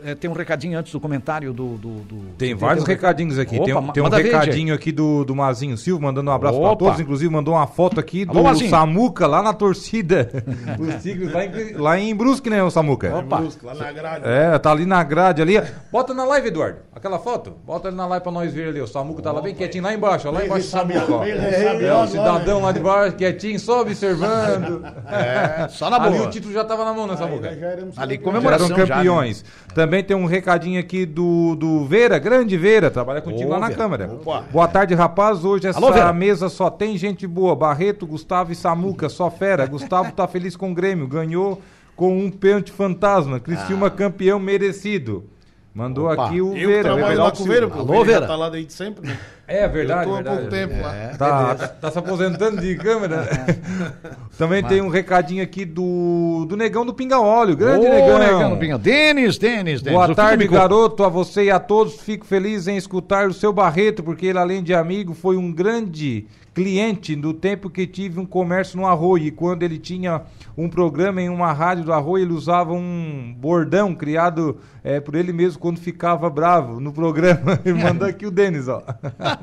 É, 0.03 0.13
tem 0.13 0.29
um 0.29 0.33
recadinho 0.33 0.77
antes 0.77 0.91
do 0.91 0.99
comentário 0.99 1.51
do. 1.51 1.75
do, 1.77 1.89
do 2.01 2.15
tem 2.37 2.53
do 2.53 2.59
vários 2.59 2.85
recadinhos 2.85 3.39
aqui. 3.39 3.55
Opa, 3.55 3.65
tem, 3.65 3.75
um, 3.75 3.91
tem 3.91 4.03
um 4.03 4.09
recadinho 4.09 4.75
aqui 4.75 4.91
do, 4.91 5.25
do 5.25 5.35
Mazinho 5.35 5.75
Silva, 5.75 6.03
mandando 6.03 6.29
um 6.29 6.33
abraço 6.33 6.59
para 6.59 6.75
todos. 6.75 6.99
Inclusive, 6.99 7.33
mandou 7.33 7.55
uma 7.55 7.65
foto 7.65 7.99
aqui 7.99 8.23
do 8.23 8.37
Alô, 8.37 8.55
Samuca 8.55 9.25
lá 9.25 9.41
na 9.41 9.53
torcida. 9.53 10.29
Os 10.77 11.01
Tigres 11.01 11.31
lá 11.31 11.45
em, 11.45 11.73
lá 11.73 11.99
em 11.99 12.15
Brusque, 12.15 12.49
né, 12.49 12.61
o 12.61 12.69
Samuca? 12.69 13.17
Opa. 13.17 13.37
Brusque, 13.37 13.65
lá 13.65 13.73
na 13.73 13.91
grade. 13.91 14.27
É, 14.27 14.59
tá 14.59 14.71
ali 14.71 14.85
na 14.85 15.03
grade 15.03 15.41
ali. 15.41 15.59
Bota 15.91 16.13
na 16.13 16.25
live, 16.25 16.49
Eduardo. 16.49 16.77
Aquela 16.95 17.17
foto. 17.17 17.55
Bota 17.65 17.87
ali 17.87 17.97
na 17.97 18.05
live 18.05 18.23
para 18.23 18.31
nós 18.31 18.53
ver 18.53 18.69
ali. 18.69 18.81
O 18.81 18.87
Samuca 18.87 19.21
tá 19.21 19.31
lá 19.31 19.41
bem 19.41 19.55
quietinho, 19.55 19.83
lá 19.83 19.93
embaixo. 19.93 20.27
Ó, 20.27 20.31
lá 20.31 20.45
embaixo 20.45 20.67
o 20.67 20.69
Samuca, 20.69 21.11
ó. 21.11 21.25
É, 21.25 22.03
o 22.03 22.07
cidadão 22.07 22.61
lá 22.61 22.71
de 22.71 22.79
baixo, 22.79 23.15
quietinho, 23.15 23.59
só 23.59 23.81
observando. 23.81 24.85
É, 25.07 25.67
só 25.69 25.89
na 25.89 25.97
boa. 25.97 26.13
Ali 26.13 26.27
o 26.27 26.29
título 26.29 26.53
já 26.53 26.63
tava 26.63 26.85
na 26.85 26.93
mão, 26.93 27.07
né, 27.07 27.17
Samuca? 27.17 27.49
Ali 27.97 28.19
comemoração. 28.19 28.67
Já 28.67 28.75
eram 28.75 28.87
campeões. 28.87 29.43
Já, 29.75 29.85
né? 29.85 29.86
Também 29.87 30.03
tem 30.03 30.17
um 30.17 30.25
recadinho 30.25 30.77
aqui 30.81 31.05
do, 31.05 31.55
do 31.55 31.85
Veira, 31.85 32.19
grande 32.19 32.57
Veira, 32.57 32.91
trabalha 32.91 33.21
contigo 33.21 33.47
Ô, 33.47 33.53
lá 33.53 33.59
na 33.59 33.67
Vera. 33.67 33.77
Câmara. 33.77 34.13
Opa. 34.15 34.43
Boa 34.51 34.67
tarde, 34.67 34.93
rapaz. 34.93 35.45
Hoje 35.45 35.65
essa 35.65 35.79
Alô, 35.79 36.13
mesa 36.13 36.49
só 36.49 36.69
tem 36.69 36.97
gente 36.97 37.25
boa. 37.25 37.55
Barreto, 37.55 38.05
Gustavo 38.05 38.51
e 38.51 38.55
Samuca, 38.55 39.07
só 39.07 39.31
fera. 39.31 39.65
Gustavo 39.65 40.11
tá 40.11 40.27
feliz 40.27 40.57
com 40.57 40.71
o 40.71 40.73
Grêmio, 40.73 41.07
ganhou 41.07 41.61
com 41.95 42.19
um 42.19 42.29
pênalti 42.29 42.69
fantasma. 42.69 43.39
Cristilma 43.39 43.87
ah. 43.87 43.89
campeão 43.89 44.41
merecido. 44.41 45.23
Mandou 45.77 46.11
Opa. 46.11 46.25
aqui 46.25 46.41
o 46.41 46.57
eu 46.57 46.69
Vera. 46.69 46.95
trabalho 46.95 47.19
lá 47.19 47.31
com 47.31 47.43
o 47.43 47.45
Vera, 47.45 47.67
porque 47.67 47.93
Alô, 47.93 48.03
Vera 48.03 48.25
tá 48.25 48.35
lá 48.35 48.49
desde 48.49 48.73
sempre, 48.73 49.07
né? 49.07 49.15
É 49.47 49.67
verdade. 49.67 50.09
Eu 50.09 50.23
tô 50.23 50.29
há 50.29 50.33
pouco 50.33 50.49
tempo 50.49 50.73
é, 50.73 50.81
lá. 50.81 50.93
Tá, 51.15 51.55
tá, 51.55 51.67
tá, 51.67 51.91
se 51.91 51.99
aposentando 51.99 52.59
de 52.59 52.75
câmera. 52.77 53.29
Também 54.39 54.63
Mas... 54.63 54.71
tem 54.71 54.81
um 54.81 54.89
recadinho 54.89 55.43
aqui 55.43 55.65
do, 55.65 56.47
do 56.49 56.57
Negão 56.57 56.83
do 56.83 56.95
Pinga 56.95 57.19
Óleo. 57.19 57.55
Grande 57.55 57.85
Ô, 57.85 57.89
Negão. 57.91 58.17
Negão 58.17 58.49
do 58.49 58.57
Pinga. 58.57 58.79
Denis, 58.79 59.37
Denis, 59.37 59.83
Denis. 59.83 59.99
Boa 59.99 60.15
tarde, 60.15 60.47
garoto. 60.47 61.03
A 61.03 61.09
você 61.09 61.43
e 61.43 61.51
a 61.51 61.59
todos. 61.59 62.01
Fico 62.01 62.25
feliz 62.25 62.67
em 62.67 62.75
escutar 62.75 63.27
o 63.27 63.33
seu 63.33 63.53
Barreto, 63.53 64.01
porque 64.01 64.25
ele, 64.25 64.39
além 64.39 64.63
de 64.63 64.73
amigo, 64.73 65.13
foi 65.13 65.37
um 65.37 65.53
grande 65.53 66.25
cliente 66.57 67.15
do 67.15 67.35
tempo 67.35 67.69
que 67.69 67.85
tive 67.85 68.19
um 68.19 68.25
comércio 68.25 68.79
no 68.79 68.87
Arroio. 68.87 69.27
E 69.27 69.31
quando 69.31 69.61
ele 69.61 69.77
tinha 69.77 70.23
um 70.57 70.67
programa 70.67 71.21
em 71.21 71.29
uma 71.29 71.53
rádio 71.53 71.83
do 71.83 71.93
Arroio, 71.93 72.23
ele 72.23 72.33
usava 72.33 72.73
um 72.73 73.31
bordão 73.37 73.93
criado 73.93 74.57
é, 74.83 74.99
por 74.99 75.13
ele 75.13 75.31
mesmo 75.31 75.59
quando 75.59 75.79
ficava 75.79 76.27
bravo 76.31 76.79
no 76.79 76.91
programa. 76.91 77.59
E 77.67 77.73
mandou 77.73 78.07
aqui 78.07 78.25
o 78.25 78.31
Denis, 78.31 78.69
ó. 78.69 78.81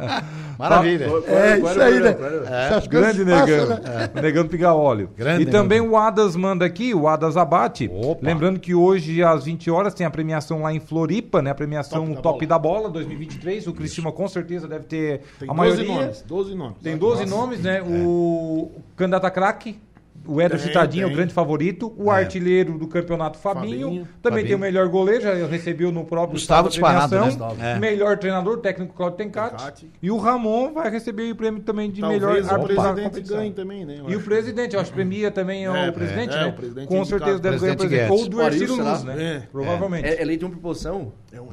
Maravilha. 0.58 1.06
É, 1.26 1.58
isso 1.58 1.80
aí, 1.80 2.00
né? 2.00 2.16
É. 2.46 2.88
Grande 2.88 3.24
negão. 3.24 3.66
Né? 3.66 3.80
É. 4.14 4.22
Negão 4.22 4.48
pigar 4.48 4.74
óleo. 4.74 5.10
Grande 5.14 5.42
e 5.42 5.46
também 5.46 5.80
o 5.80 5.96
Adas 5.96 6.34
manda 6.34 6.64
aqui, 6.64 6.94
o 6.94 7.06
Adas 7.06 7.36
Abate. 7.36 7.90
Opa. 7.92 8.20
Lembrando 8.22 8.58
que 8.58 8.74
hoje, 8.74 9.22
às 9.22 9.44
20 9.44 9.70
horas, 9.70 9.92
tem 9.92 10.06
a 10.06 10.10
premiação 10.10 10.62
lá 10.62 10.72
em 10.72 10.80
Floripa, 10.80 11.42
né? 11.42 11.50
A 11.50 11.54
premiação 11.54 12.06
Top, 12.06 12.22
Top 12.22 12.46
da, 12.46 12.58
Bola. 12.58 12.74
da, 12.74 12.82
Bola 12.84 12.92
2023. 12.94 13.66
O 13.66 13.74
Cristina 13.74 14.10
com 14.10 14.26
certeza 14.26 14.66
deve 14.66 14.84
ter 14.84 15.20
tem 15.38 15.50
a 15.50 15.52
12 15.52 15.54
maioria. 15.54 15.94
Nomes, 15.94 16.22
12 16.22 16.54
nomes. 16.54 16.78
Tem 16.82 16.96
12 17.04 17.26
Nossa. 17.26 17.36
nomes, 17.36 17.60
né? 17.60 17.78
É. 17.78 17.82
O 17.82 18.70
candidato 18.96 19.26
a 19.26 19.30
craque 19.30 19.78
o 20.26 20.40
Éder 20.40 20.58
Citadinho 20.58 21.04
é 21.04 21.10
o 21.10 21.14
grande 21.14 21.32
favorito. 21.32 21.94
O 21.96 22.10
é. 22.10 22.16
artilheiro 22.16 22.78
do 22.78 22.86
campeonato, 22.86 23.38
Fabinho. 23.38 23.88
Fabinho. 23.88 24.08
Também 24.22 24.42
Fabinho. 24.42 24.46
tem 24.46 24.56
o 24.56 24.58
melhor 24.58 24.88
goleiro, 24.88 25.22
já 25.22 25.46
recebeu 25.46 25.92
no 25.92 26.04
próprio 26.04 26.32
Gustavo 26.32 26.68
disparado, 26.68 27.14
né? 27.14 27.30
É. 27.60 27.78
Melhor 27.78 28.18
treinador, 28.18 28.58
técnico 28.58 28.94
Claudio 28.94 29.18
Tencati. 29.18 29.56
Tencati. 29.56 29.90
E 30.02 30.10
o 30.10 30.16
Ramon 30.16 30.72
vai 30.72 30.90
receber 30.90 31.30
o 31.30 31.36
prêmio 31.36 31.62
também 31.62 31.90
de 31.90 32.00
Talvez 32.00 32.22
melhor 32.22 32.52
árbitro 32.52 32.76
da 32.76 32.94
competição. 32.94 33.36
Ganhe 33.38 33.52
também, 33.52 33.84
né? 33.84 34.00
E 34.06 34.16
o 34.16 34.22
presidente, 34.22 34.74
eu 34.74 34.80
acho 34.80 34.90
que 34.90 34.96
premia 34.96 35.30
também 35.30 35.64
é, 35.64 35.88
o 35.88 35.92
presidente, 35.92 36.34
né? 36.34 36.46
O 36.46 36.52
presidente 36.52 36.88
Com 36.88 37.04
certeza 37.04 37.38
deve 37.38 37.58
ganhar 37.58 37.74
o 37.74 37.76
presidente. 37.76 38.12
Ou 38.12 38.28
do 38.28 38.42
Ercílio 38.42 38.76
Luz, 38.76 39.04
né? 39.04 39.48
Provavelmente. 39.50 40.08
É, 40.08 40.24
lei 40.24 40.36
de 40.36 40.44
uma 40.44 40.50
proporção. 40.50 41.12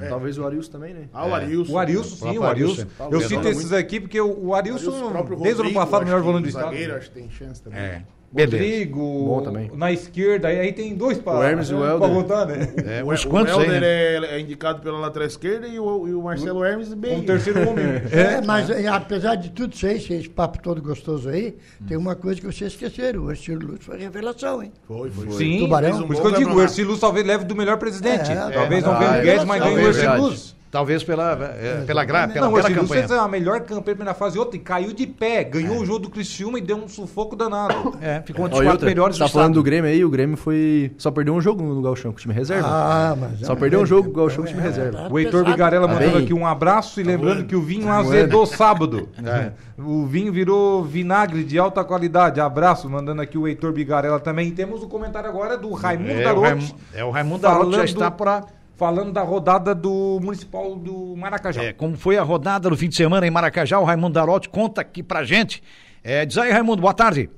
Talvez 0.09 0.37
o 0.37 0.45
Arilson 0.45 0.71
também, 0.71 0.93
né? 0.93 1.09
Ah, 1.13 1.25
o 1.25 1.33
Arilson. 1.33 1.73
O 1.73 1.77
Arilson, 1.77 2.15
sim, 2.15 2.37
o 2.37 2.43
Arilson. 2.43 2.85
Eu 3.11 3.21
cito 3.21 3.47
esses 3.47 3.73
aqui 3.73 3.99
porque 3.99 4.19
o 4.19 4.53
Arilson, 4.53 5.11
desde 5.41 5.61
o 5.61 5.65
ano 5.65 5.73
passado, 5.73 6.03
o 6.03 6.05
melhor 6.05 6.21
volante 6.21 6.43
do 6.43 6.49
estado. 6.49 6.75
O 6.75 6.95
acho 6.95 7.09
que 7.09 7.19
tem 7.19 7.29
chance 7.29 7.61
também. 7.61 8.03
Rodrigo, 8.33 9.25
Bom 9.25 9.41
também. 9.41 9.69
na 9.75 9.91
esquerda, 9.91 10.47
aí 10.47 10.71
tem 10.71 10.95
dois 10.95 11.17
para 11.17 11.39
o 11.39 11.43
Hermes 11.43 11.69
e 11.69 11.73
o 11.73 11.83
Helder. 11.83 12.09
Voltar, 12.09 12.45
né? 12.45 12.73
É, 12.85 13.03
o, 13.03 13.29
quantos 13.29 13.55
o 13.55 13.59
Helder 13.59 13.75
aí, 13.75 13.79
né? 13.81 14.35
é, 14.35 14.39
indicado 14.39 14.81
pela 14.81 14.97
lateral 14.99 15.27
esquerda 15.27 15.67
e 15.67 15.77
o, 15.77 16.07
e 16.07 16.13
o 16.13 16.23
Marcelo 16.23 16.63
Hermes 16.63 16.93
bem. 16.93 17.19
Um 17.19 17.23
terceiro 17.25 17.59
homem. 17.69 17.85
é, 18.11 18.41
mas 18.45 18.69
é, 18.69 18.87
apesar 18.87 19.35
de 19.35 19.49
tudo 19.49 19.73
isso 19.73 19.85
aí, 19.85 19.97
esse 19.97 20.29
papo 20.29 20.61
todo 20.61 20.81
gostoso 20.81 21.27
aí, 21.27 21.57
tem 21.87 21.97
uma 21.97 22.15
coisa 22.15 22.39
que 22.39 22.47
vocês 22.47 22.71
esqueceram. 22.71 23.25
O 23.25 23.31
Ercílio 23.31 23.67
Luz 23.67 23.83
foi 23.83 23.97
revelação, 23.97 24.63
hein? 24.63 24.71
Foi, 24.87 25.09
foi. 25.09 25.31
Sim, 25.31 25.59
Tubarão. 25.59 26.07
por 26.07 26.13
isso 26.13 26.21
que 26.21 26.27
eu 26.27 26.37
digo, 26.37 26.53
o 26.53 26.61
Ercílio 26.61 26.91
Luz 26.91 27.01
talvez 27.01 27.25
leve 27.25 27.43
do 27.43 27.55
melhor 27.55 27.77
presidente. 27.77 28.31
É, 28.31 28.35
talvez 28.35 28.83
não 28.83 28.97
venha 28.97 29.19
o 29.19 29.21
Guedes, 29.21 29.45
mas 29.45 29.61
ganhe 29.61 29.75
o 29.75 29.87
Ercílio 29.87 30.21
Luz. 30.21 30.60
Talvez 30.71 31.03
pela, 31.03 31.33
é, 31.59 31.83
pela, 31.85 32.05
gra, 32.05 32.29
pela, 32.29 32.45
não, 32.45 32.53
pela 32.53 32.65
assim, 32.65 32.75
campanha. 32.75 33.05
Não, 33.05 33.25
a 33.25 33.27
melhor 33.27 33.59
campanha 33.59 33.81
primeira 33.97 34.13
fase 34.13 34.39
outra, 34.39 34.55
e 34.55 34.59
caiu 34.59 34.93
de 34.93 35.05
pé, 35.05 35.43
ganhou 35.43 35.75
é. 35.75 35.79
o 35.79 35.85
jogo 35.85 35.99
do 35.99 36.09
Criciúma 36.09 36.59
e 36.59 36.61
deu 36.61 36.77
um 36.77 36.87
sufoco 36.87 37.35
danado. 37.35 37.97
É, 38.01 38.21
ficou 38.21 38.45
entre 38.45 38.57
os 38.57 38.63
quatro 38.63 38.85
melhores 38.85 39.17
Tá 39.17 39.27
falando 39.27 39.55
do 39.55 39.63
Grêmio 39.63 39.91
aí, 39.91 40.05
o 40.05 40.09
Grêmio 40.09 40.37
foi. 40.37 40.93
Só 40.97 41.11
perdeu 41.11 41.33
um 41.33 41.41
jogo 41.41 41.61
no 41.61 41.81
Galchão 41.81 42.11
com 42.11 42.17
o 42.17 42.21
time 42.21 42.33
reserva. 42.33 42.69
Ah, 42.71 43.17
mas. 43.19 43.45
Só 43.45 43.53
perdeu 43.53 43.81
um 43.81 43.85
jogo 43.85 44.05
com 44.05 44.11
o 44.11 44.23
Galchão 44.23 44.43
com 44.43 44.43
o 44.43 44.47
time 44.47 44.61
reserva. 44.61 44.97
Tá 44.97 45.07
o 45.11 45.19
Heitor 45.19 45.43
Bigarella 45.43 45.87
tá 45.89 45.93
mandando 45.93 46.17
aqui 46.19 46.33
um 46.33 46.47
abraço 46.47 47.01
e 47.01 47.03
tá 47.03 47.11
lembrando 47.11 47.45
que 47.45 47.55
o 47.55 47.61
vinho 47.61 47.87
tá 47.87 47.99
azedou 47.99 48.45
sábado. 48.45 49.09
É. 49.31 49.51
O 49.77 50.05
vinho 50.05 50.31
virou 50.31 50.83
vinagre 50.83 51.43
de 51.43 51.57
alta 51.57 51.83
qualidade. 51.83 52.39
Abraço, 52.39 52.89
mandando 52.89 53.21
aqui 53.21 53.37
o 53.37 53.47
Heitor 53.47 53.71
Bigarella 53.71 54.19
também. 54.19 54.49
E 54.49 54.51
temos 54.51 54.83
o 54.83 54.87
comentário 54.87 55.29
agora 55.29 55.57
do 55.57 55.71
Raimundo 55.73 56.11
é, 56.11 56.23
Darotti. 56.23 56.75
É, 56.93 57.03
o 57.03 57.09
Raimundo 57.09 57.41
Darotti 57.41 57.75
já 57.75 57.85
está 57.85 58.11
para 58.11 58.45
falando 58.81 59.11
da 59.11 59.21
rodada 59.21 59.75
do 59.75 60.19
Municipal 60.23 60.75
do 60.75 61.15
Maracajá. 61.15 61.65
É, 61.65 61.71
como 61.71 61.95
foi 61.95 62.17
a 62.17 62.23
rodada 62.23 62.67
do 62.67 62.75
fim 62.75 62.89
de 62.89 62.95
semana 62.95 63.27
em 63.27 63.29
Maracajá, 63.29 63.77
o 63.77 63.83
Raimundo 63.83 64.15
Darotti 64.15 64.49
conta 64.49 64.81
aqui 64.81 65.03
pra 65.03 65.23
gente. 65.23 65.61
É, 66.03 66.25
diz 66.25 66.35
aí, 66.39 66.51
Raimundo, 66.51 66.81
boa 66.81 66.93
tarde. 66.95 67.29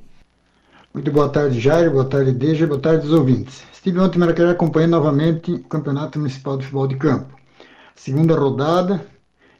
Muito 0.93 1.11
boa 1.11 1.27
tarde, 1.27 1.59
Jair, 1.59 1.91
boa 1.91 2.05
tarde, 2.05 2.31
Deja, 2.31 2.65
boa 2.65 2.79
tarde, 2.79 3.05
os 3.05 3.11
ouvintes. 3.11 3.61
Estive 3.73 3.99
ontem 3.99 4.15
em 4.15 4.19
Maracajá 4.21 4.51
acompanhando 4.51 4.91
novamente 4.91 5.51
o 5.51 5.63
Campeonato 5.65 6.17
Municipal 6.17 6.55
de 6.55 6.63
Futebol 6.63 6.87
de 6.87 6.95
Campo. 6.95 7.37
Segunda 7.93 8.39
rodada 8.39 9.05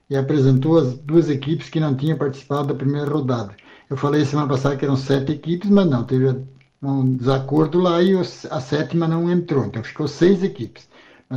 e 0.10 0.16
apresentou 0.16 0.78
as 0.78 0.98
duas 1.00 1.30
equipes 1.30 1.70
que 1.70 1.82
não 1.82 1.94
tinham 1.94 2.18
participado 2.18 2.70
da 2.70 2.76
primeira 2.76 3.12
rodada. 3.12 3.58
Eu 3.90 3.98
falei 3.98 4.24
semana 4.24 4.48
passada 4.48 4.78
que 4.78 4.86
eram 4.86 4.96
sete 4.96 5.34
equipes, 5.34 5.70
mas 5.70 5.86
não, 5.86 6.06
teve 6.06 6.34
um 6.82 7.14
desacordo 7.18 7.82
lá 7.82 8.02
e 8.02 8.16
a 8.16 8.62
sétima 8.62 9.06
não 9.06 9.30
entrou, 9.30 9.66
então 9.66 9.84
ficou 9.84 10.08
seis 10.08 10.44
equipes. 10.44 10.88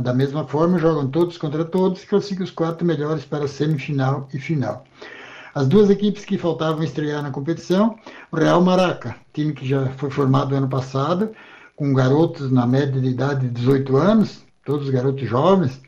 Da 0.01 0.13
mesma 0.13 0.45
forma, 0.45 0.77
jogam 0.77 1.07
todos 1.07 1.37
contra 1.37 1.65
todos 1.65 2.03
e 2.03 2.07
classificam 2.07 2.43
os 2.43 2.51
quatro 2.51 2.85
melhores 2.85 3.25
para 3.25 3.45
a 3.45 3.47
semifinal 3.47 4.27
e 4.33 4.39
final. 4.39 4.83
As 5.55 5.67
duas 5.67 5.89
equipes 5.89 6.23
que 6.23 6.37
faltavam 6.37 6.83
estrear 6.83 7.23
na 7.23 7.31
competição, 7.31 7.97
o 8.31 8.37
Real 8.37 8.61
Maraca, 8.61 9.15
time 9.33 9.53
que 9.53 9.67
já 9.67 9.87
foi 9.97 10.11
formado 10.11 10.53
ano 10.53 10.67
passado, 10.67 11.31
com 11.75 11.93
garotos 11.93 12.51
na 12.51 12.67
média 12.67 13.01
de 13.01 13.07
idade 13.07 13.47
de 13.47 13.53
18 13.53 13.97
anos, 13.97 14.43
todos 14.63 14.89
garotos 14.89 15.27
jovens, 15.27 15.81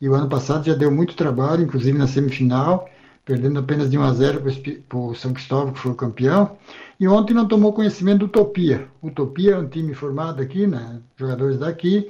e 0.00 0.08
o 0.08 0.14
ano 0.14 0.28
passado 0.28 0.66
já 0.66 0.74
deu 0.74 0.90
muito 0.90 1.16
trabalho, 1.16 1.62
inclusive 1.62 1.96
na 1.96 2.06
semifinal, 2.06 2.88
perdendo 3.24 3.58
apenas 3.58 3.90
de 3.90 3.96
1 3.96 4.02
a 4.02 4.12
0 4.12 4.42
para 4.86 4.98
o 4.98 5.14
São 5.14 5.32
Cristóvão, 5.32 5.72
que 5.72 5.78
foi 5.78 5.92
o 5.92 5.96
campeão. 5.96 6.56
E 7.00 7.08
ontem 7.08 7.32
não 7.32 7.48
tomou 7.48 7.72
conhecimento 7.72 8.18
do 8.18 8.26
Utopia. 8.26 8.86
Utopia 9.02 9.52
é 9.52 9.58
um 9.58 9.68
time 9.68 9.94
formado 9.94 10.42
aqui, 10.42 10.66
né, 10.66 11.00
jogadores 11.16 11.58
daqui, 11.58 12.08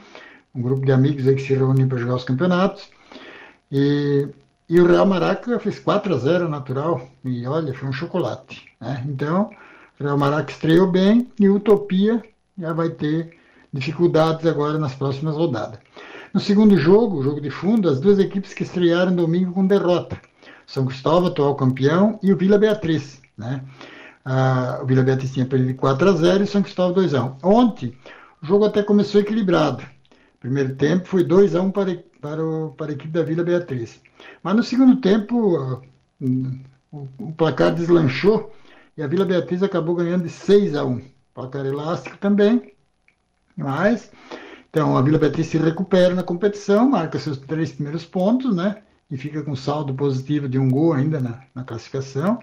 um 0.57 0.63
grupo 0.63 0.85
de 0.85 0.93
amigos 0.93 1.29
aí 1.29 1.35
que 1.35 1.43
se 1.43 1.55
reúnem 1.55 1.87
para 1.87 1.99
jogar 1.99 2.17
os 2.17 2.25
campeonatos. 2.25 2.89
E, 3.71 4.27
e 4.69 4.81
o 4.81 4.87
Real 4.87 5.07
Maraca 5.07 5.59
fez 5.61 5.79
4 5.79 6.15
a 6.15 6.19
0 6.19 6.49
natural. 6.49 7.09
E 7.25 7.47
olha, 7.47 7.75
foi 7.75 7.89
um 7.89 7.93
chocolate. 7.93 8.65
Né? 8.81 9.05
Então, 9.07 9.51
o 10.01 10.05
Real 10.05 10.19
Maraca 10.19 10.51
estreou 10.51 10.91
bem 10.91 11.31
e 11.39 11.49
Utopia 11.49 12.23
já 12.59 12.73
vai 12.73 12.89
ter 12.89 13.37
dificuldades 13.73 14.47
agora 14.47 14.79
nas 14.79 14.95
próximas 14.95 15.37
rodadas. 15.37 15.79
No 16.33 16.41
segundo 16.41 16.77
jogo, 16.77 17.19
o 17.19 17.23
jogo 17.23 17.41
de 17.41 17.51
fundo, 17.51 17.89
as 17.89 18.01
duas 18.01 18.19
equipes 18.19 18.55
que 18.55 18.63
estrearam 18.63 19.15
domingo 19.15 19.53
com 19.53 19.67
derrota. 19.67 20.21
São 20.67 20.85
Cristóvão, 20.85 21.29
atual 21.29 21.55
campeão, 21.55 22.19
e 22.23 22.33
o 22.33 22.37
Vila 22.37 22.59
Beatriz. 22.59 23.21
Né? 23.37 23.63
Ah, 24.25 24.81
o 24.83 24.87
Vila 24.87 25.03
Beatriz 25.03 25.33
tinha 25.33 25.47
perdido 25.47 25.75
4 25.75 26.09
a 26.09 26.13
0 26.13 26.45
e 26.45 26.47
São 26.47 26.63
Cristóvão 26.63 26.95
2 26.95 27.15
a 27.15 27.25
1 27.25 27.37
Ontem, 27.43 27.97
o 28.43 28.47
jogo 28.47 28.65
até 28.65 28.83
começou 28.83 29.21
equilibrado. 29.21 29.85
Primeiro 30.47 30.77
tempo 30.77 31.09
foi 31.09 31.25
2 31.25 31.57
a 31.57 31.61
1 31.61 31.73
para, 31.73 32.05
para, 32.21 32.47
o, 32.47 32.71
para 32.71 32.93
a 32.93 32.95
equipe 32.95 33.13
da 33.13 33.25
Vila 33.25 33.43
Beatriz. 33.43 34.01
Mas 34.45 34.55
no 34.55 34.63
segundo 34.63 35.01
tempo, 35.01 35.83
o, 36.21 37.09
o 37.19 37.33
placar 37.33 37.75
deslanchou 37.75 38.55
e 38.97 39.03
a 39.03 39.09
Vila 39.09 39.25
Beatriz 39.25 39.61
acabou 39.65 39.97
ganhando 39.97 40.23
de 40.23 40.31
6 40.31 40.77
a 40.77 40.85
1. 40.85 41.03
Placar 41.35 41.67
elástico 41.67 42.17
também. 42.19 42.75
Mas, 43.57 44.13
então, 44.71 44.97
a 44.97 45.03
Vila 45.03 45.19
Beatriz 45.19 45.49
se 45.49 45.59
recupera 45.59 46.15
na 46.15 46.23
competição, 46.23 46.89
marca 46.89 47.19
seus 47.19 47.39
três 47.39 47.73
primeiros 47.73 48.05
pontos, 48.05 48.55
né? 48.55 48.85
E 49.11 49.17
fica 49.17 49.43
com 49.43 49.57
saldo 49.57 49.95
positivo 49.95 50.49
de 50.49 50.61
um 50.61 50.71
gol 50.71 50.93
ainda 50.93 51.19
na, 51.19 51.43
na 51.57 51.65
classificação. 51.65 52.39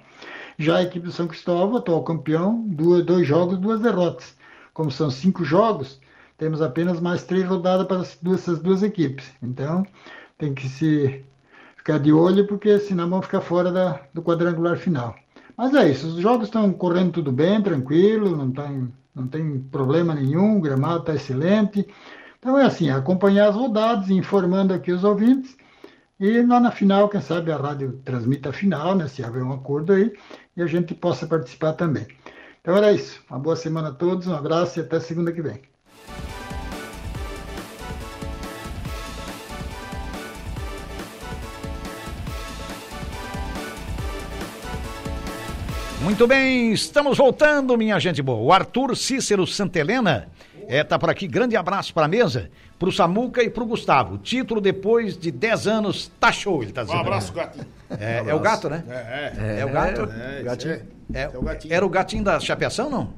Já 0.59 0.75
a 0.75 0.83
equipe 0.83 1.05
do 1.05 1.11
São 1.13 1.25
Cristóvão, 1.25 1.77
atual 1.77 2.03
campeão, 2.03 2.67
duas, 2.67 3.05
dois 3.05 3.25
jogos, 3.25 3.57
duas 3.57 3.79
derrotas. 3.79 4.35
Como 4.73 4.91
são 4.91 5.09
cinco 5.09 5.45
jogos, 5.45 6.01
temos 6.43 6.61
apenas 6.61 6.99
mais 6.99 7.23
três 7.23 7.47
rodadas 7.47 7.87
para 7.87 8.33
essas 8.33 8.59
duas 8.59 8.83
equipes. 8.83 9.31
Então, 9.41 9.85
tem 10.37 10.53
que 10.53 10.67
se 10.67 11.23
ficar 11.77 11.97
de 11.99 12.11
olho, 12.11 12.45
porque 12.45 12.79
senão 12.79 13.09
vão 13.09 13.21
ficar 13.21 13.39
fora 13.39 13.71
da, 13.71 14.01
do 14.13 14.21
quadrangular 14.21 14.75
final. 14.75 15.15
Mas 15.55 15.73
é 15.73 15.89
isso, 15.89 16.05
os 16.05 16.15
jogos 16.15 16.47
estão 16.47 16.73
correndo 16.73 17.13
tudo 17.13 17.31
bem, 17.31 17.61
tranquilo, 17.61 18.35
não 18.35 18.51
tem, 18.51 18.93
não 19.15 19.25
tem 19.25 19.57
problema 19.57 20.13
nenhum, 20.13 20.57
o 20.57 20.61
gramado 20.61 20.99
está 20.99 21.15
excelente. 21.15 21.87
Então 22.39 22.59
é 22.59 22.65
assim, 22.65 22.89
acompanhar 22.89 23.47
as 23.47 23.55
rodadas, 23.55 24.09
informando 24.09 24.73
aqui 24.73 24.91
os 24.91 25.05
ouvintes. 25.05 25.55
E 26.19 26.41
lá 26.41 26.59
na 26.59 26.71
final, 26.71 27.07
quem 27.07 27.21
sabe 27.21 27.53
a 27.53 27.57
rádio 27.57 28.01
transmita 28.03 28.49
a 28.49 28.53
final, 28.53 28.95
né, 28.95 29.07
se 29.07 29.23
houver 29.23 29.43
um 29.43 29.53
acordo 29.53 29.93
aí, 29.93 30.11
e 30.57 30.61
a 30.61 30.67
gente 30.67 30.93
possa 30.93 31.25
participar 31.25 31.71
também. 31.71 32.05
Então 32.59 32.75
era 32.75 32.91
isso. 32.91 33.21
Uma 33.29 33.39
boa 33.39 33.55
semana 33.55 33.89
a 33.89 33.93
todos, 33.93 34.27
um 34.27 34.35
abraço 34.35 34.77
e 34.79 34.81
até 34.81 34.99
segunda 34.99 35.31
que 35.31 35.41
vem. 35.41 35.72
Muito 46.03 46.27
bem, 46.27 46.73
estamos 46.73 47.17
voltando, 47.17 47.77
minha 47.77 47.97
gente 47.97 48.21
boa. 48.21 48.37
O 48.37 48.51
Arthur 48.51 48.93
Cícero 48.95 49.47
Santelena 49.47 50.27
é, 50.67 50.83
tá 50.83 50.99
por 50.99 51.09
aqui. 51.09 51.25
Grande 51.27 51.55
abraço 51.55 51.93
para 51.93 52.05
a 52.05 52.09
mesa, 52.09 52.51
para 52.77 52.89
o 52.89 52.91
Samuca 52.91 53.41
e 53.41 53.49
para 53.49 53.63
o 53.63 53.65
Gustavo. 53.65 54.17
Título 54.17 54.59
depois 54.59 55.17
de 55.17 55.31
10 55.31 55.65
anos, 55.67 56.11
tá 56.19 56.29
show, 56.29 56.61
ele 56.61 56.73
tá 56.73 56.83
dizendo. 56.83 56.97
Um 56.97 57.01
abraço, 57.01 57.31
gatinho. 57.31 57.65
É, 57.89 58.21
um 58.21 58.29
é 58.29 58.33
o 58.33 58.39
gato, 58.39 58.69
né? 58.69 58.83
É, 58.89 58.93
é. 58.93 59.33
É, 59.37 59.59
é 59.61 59.65
o 59.65 59.71
gato? 59.71 60.09
É, 60.11 60.43
gatinho. 60.43 60.73
É, 61.13 61.21
é, 61.21 61.27
o 61.29 61.41
gatinho. 61.41 61.73
Era 61.73 61.85
o 61.85 61.89
gatinho 61.89 62.23
da 62.23 62.39
chapeação, 62.39 62.89
não? 62.89 63.13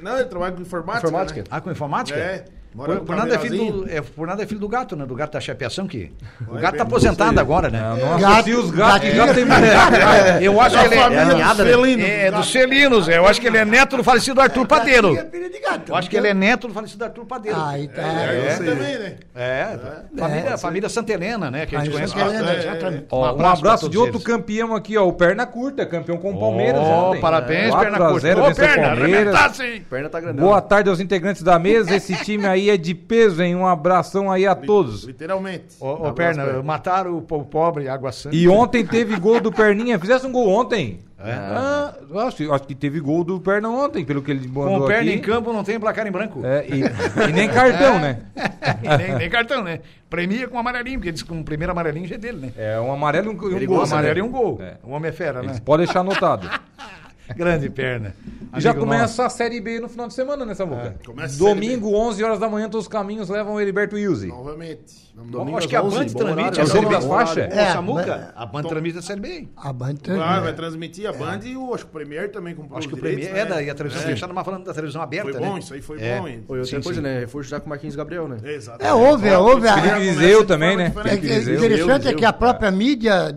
Não, 0.00 0.16
ele 0.18 0.28
trabalha 0.28 0.52
com 0.52 0.62
informática. 0.62 1.06
informática? 1.06 1.40
Né? 1.40 1.46
Ah, 1.50 1.60
com 1.60 1.70
informática? 1.70 2.18
É. 2.18 2.44
Por, 2.74 3.00
por, 3.00 3.16
nada 3.16 3.34
é 3.34 3.38
filho 3.38 3.72
do, 3.72 3.90
é, 3.90 4.00
por 4.00 4.28
nada 4.28 4.44
é 4.44 4.46
filho 4.46 4.60
do 4.60 4.68
gato, 4.68 4.94
né? 4.94 5.04
Do 5.04 5.14
gato 5.16 5.32
da 5.32 5.40
chapeação 5.40 5.88
que. 5.88 6.12
O 6.46 6.54
gato 6.54 6.76
tá 6.76 6.84
aposentado 6.84 7.40
agora, 7.40 7.68
né? 7.68 7.80
Não, 7.80 8.20
gato, 8.20 8.48
os 8.50 8.70
gatos 8.70 9.08
é, 9.08 9.12
gato 9.12 9.34
tem 9.34 9.44
é, 9.44 10.38
Eu 10.46 10.60
acho 10.60 10.78
que 10.78 10.84
ele 10.84 10.94
é. 10.94 12.08
É, 12.08 12.26
é, 12.26 12.30
dos 12.30 12.52
felinos. 12.52 13.08
Eu 13.08 13.26
acho 13.26 13.40
que 13.40 13.48
ele 13.48 13.58
é 13.58 13.64
neto 13.64 13.96
do 13.96 14.04
falecido 14.04 14.40
Arthur 14.40 14.68
Padeiro. 14.68 15.16
Eu 15.88 15.96
acho 15.96 16.08
que 16.08 16.16
ele 16.16 16.28
é 16.28 16.34
neto 16.34 16.68
do 16.68 16.74
falecido 16.74 17.02
Arthur 17.02 17.26
Padeiro. 17.26 17.58
Ah, 17.60 17.76
então. 17.76 18.04
É, 18.04 18.56
também, 18.56 18.98
né? 18.98 19.16
É. 19.34 19.78
Família, 20.16 20.58
família 20.58 20.88
Santa 20.88 21.12
Helena, 21.12 21.50
né? 21.50 21.66
Que 21.66 21.74
a 21.74 21.80
gente 21.80 21.92
conhece 21.92 22.14
bastante. 22.14 23.06
Um 23.10 23.44
abraço 23.44 23.88
de 23.88 23.98
outro 23.98 24.20
campeão 24.20 24.76
aqui, 24.76 24.96
ó. 24.96 25.08
O 25.08 25.12
Perna 25.12 25.44
Curta, 25.44 25.84
campeão 25.84 26.18
com 26.18 26.30
o 26.30 26.38
Palmeiras. 26.38 26.80
Ó, 26.80 27.16
parabéns, 27.16 27.74
Perna 27.74 27.98
Curta. 27.98 28.40
Ô, 28.40 28.54
Perna, 28.54 28.96
Perna 29.90 30.08
tá 30.08 30.20
grandão. 30.20 30.44
Boa 30.44 30.60
tarde 30.60 30.88
aos 30.88 31.00
integrantes 31.00 31.42
da 31.42 31.58
mesa. 31.58 31.96
Esse 31.96 32.14
time 32.24 32.46
aí 32.46 32.59
aí 32.60 32.70
é 32.70 32.76
de 32.76 32.94
peso, 32.94 33.42
hein? 33.42 33.56
Um 33.56 33.66
abração 33.66 34.30
aí 34.30 34.46
a 34.46 34.54
todos. 34.54 35.04
Literalmente. 35.04 35.76
Ô, 35.80 36.08
ô 36.08 36.12
Perna, 36.12 36.62
mataram 36.62 37.16
o 37.16 37.22
pobre 37.22 37.88
Água 37.88 38.12
Santa. 38.12 38.36
E 38.36 38.48
ontem 38.48 38.86
teve 38.86 39.16
gol 39.16 39.40
do 39.40 39.50
Perninha. 39.50 39.98
Fizesse 39.98 40.26
um 40.26 40.32
gol 40.32 40.48
ontem. 40.48 41.00
É. 41.22 41.32
Ah, 41.32 41.94
acho, 42.26 42.50
acho, 42.50 42.64
que 42.64 42.74
teve 42.74 42.98
gol 42.98 43.22
do 43.22 43.38
Perna 43.40 43.68
ontem, 43.68 44.06
pelo 44.06 44.22
que 44.22 44.30
ele 44.30 44.48
mandou 44.48 44.78
Com 44.78 44.84
o 44.84 44.86
Perna 44.86 45.10
aqui. 45.10 45.18
em 45.18 45.20
campo 45.20 45.52
não 45.52 45.62
tem 45.62 45.78
placar 45.78 46.06
em 46.06 46.10
branco. 46.10 46.40
É, 46.42 46.66
e, 46.66 46.80
e, 46.80 47.32
nem 47.32 47.46
cartão, 47.46 47.98
né? 47.98 48.20
nem, 48.98 49.14
nem, 49.16 49.28
cartão, 49.28 49.62
né? 49.62 49.80
Premia 50.08 50.48
com 50.48 50.58
amarelinho, 50.58 50.98
porque 50.98 51.12
diz 51.12 51.22
que 51.22 51.32
um 51.32 51.42
primeiro 51.42 51.72
amarelinho 51.72 52.06
já 52.06 52.14
é 52.14 52.18
dele, 52.18 52.38
né? 52.38 52.52
É, 52.56 52.80
um 52.80 52.90
amarelo 52.90 53.26
e 53.26 53.28
um, 53.28 53.32
um 53.32 53.66
gol. 53.66 53.80
Um 53.80 53.82
amarelo 53.82 54.18
e 54.18 54.22
um 54.22 54.30
gol. 54.30 54.58
É. 54.62 54.76
O 54.82 54.92
homem 54.92 55.10
é 55.10 55.12
fera, 55.12 55.42
né? 55.42 55.60
Pode 55.62 55.84
deixar 55.84 56.00
anotado. 56.00 56.48
Grande 57.36 57.68
perna. 57.68 58.14
Amigo 58.52 58.60
já 58.60 58.74
começa 58.74 59.02
nosso. 59.02 59.22
a 59.22 59.30
Série 59.30 59.60
B 59.60 59.78
no 59.78 59.88
final 59.88 60.08
de 60.08 60.14
semana, 60.14 60.44
né, 60.44 60.54
Samuca? 60.54 60.96
É, 61.18 61.28
Domingo, 61.38 61.94
11 61.94 62.24
horas 62.24 62.38
da 62.40 62.48
manhã, 62.48 62.68
todos 62.68 62.86
os 62.86 62.92
caminhos 62.92 63.28
levam 63.28 63.54
o 63.54 63.60
Heriberto 63.60 63.94
Wilson. 63.94 64.26
Novamente. 64.26 65.10
Domingo 65.14 65.58
acho 65.58 65.68
que 65.68 65.76
a 65.76 65.82
Band 65.82 66.06
transmite 66.06 66.60
a 66.60 66.66
Série 66.66 66.86
B. 66.86 67.00
faixa? 67.00 67.40
É, 67.42 67.72
Samuca, 67.72 68.32
a 68.34 68.46
Band 68.46 68.62
transmite 68.64 68.98
a 68.98 69.02
Série 69.02 69.20
B. 69.20 69.48
A 69.56 69.72
Band 69.72 69.94
transmite. 69.94 70.28
Ah, 70.28 70.40
vai 70.40 70.52
transmitir 70.52 71.08
a 71.08 71.12
Band 71.12 71.40
e 71.44 71.56
o, 71.56 71.74
acho 71.74 71.84
que 71.84 71.90
o 71.90 71.92
Premier 71.92 72.30
também 72.32 72.54
comprou 72.54 72.78
Acho 72.78 72.88
que 72.88 72.94
o 72.94 72.96
Premier 72.96 73.36
é 73.36 73.46
daí, 73.46 73.70
a 73.70 73.74
televisão 73.74 74.02
é. 74.02 74.06
fechada, 74.06 74.32
mas 74.32 74.44
falando 74.44 74.64
da 74.64 74.74
televisão 74.74 75.02
aberta, 75.02 75.30
Foi 75.30 75.40
bom, 75.40 75.58
isso 75.58 75.74
aí 75.74 75.82
foi 75.82 75.98
bom. 75.98 76.44
Foi 76.46 76.60
outra 76.60 76.82
coisa, 76.82 77.00
né? 77.00 77.20
Reforço 77.20 77.50
já 77.50 77.60
com 77.60 77.66
o 77.66 77.68
Marquinhos 77.68 77.94
Gabriel, 77.94 78.26
né? 78.26 78.38
Exato. 78.42 78.84
É, 78.84 78.92
houve, 78.92 79.30
houve. 79.30 79.68
Felipe 79.68 80.00
Viseu 80.00 80.44
também, 80.44 80.76
né? 80.76 80.92
É 81.04 81.14
interessante 81.14 82.08
é 82.08 82.14
que 82.14 82.24
a 82.24 82.32
própria 82.32 82.70
mídia, 82.70 83.34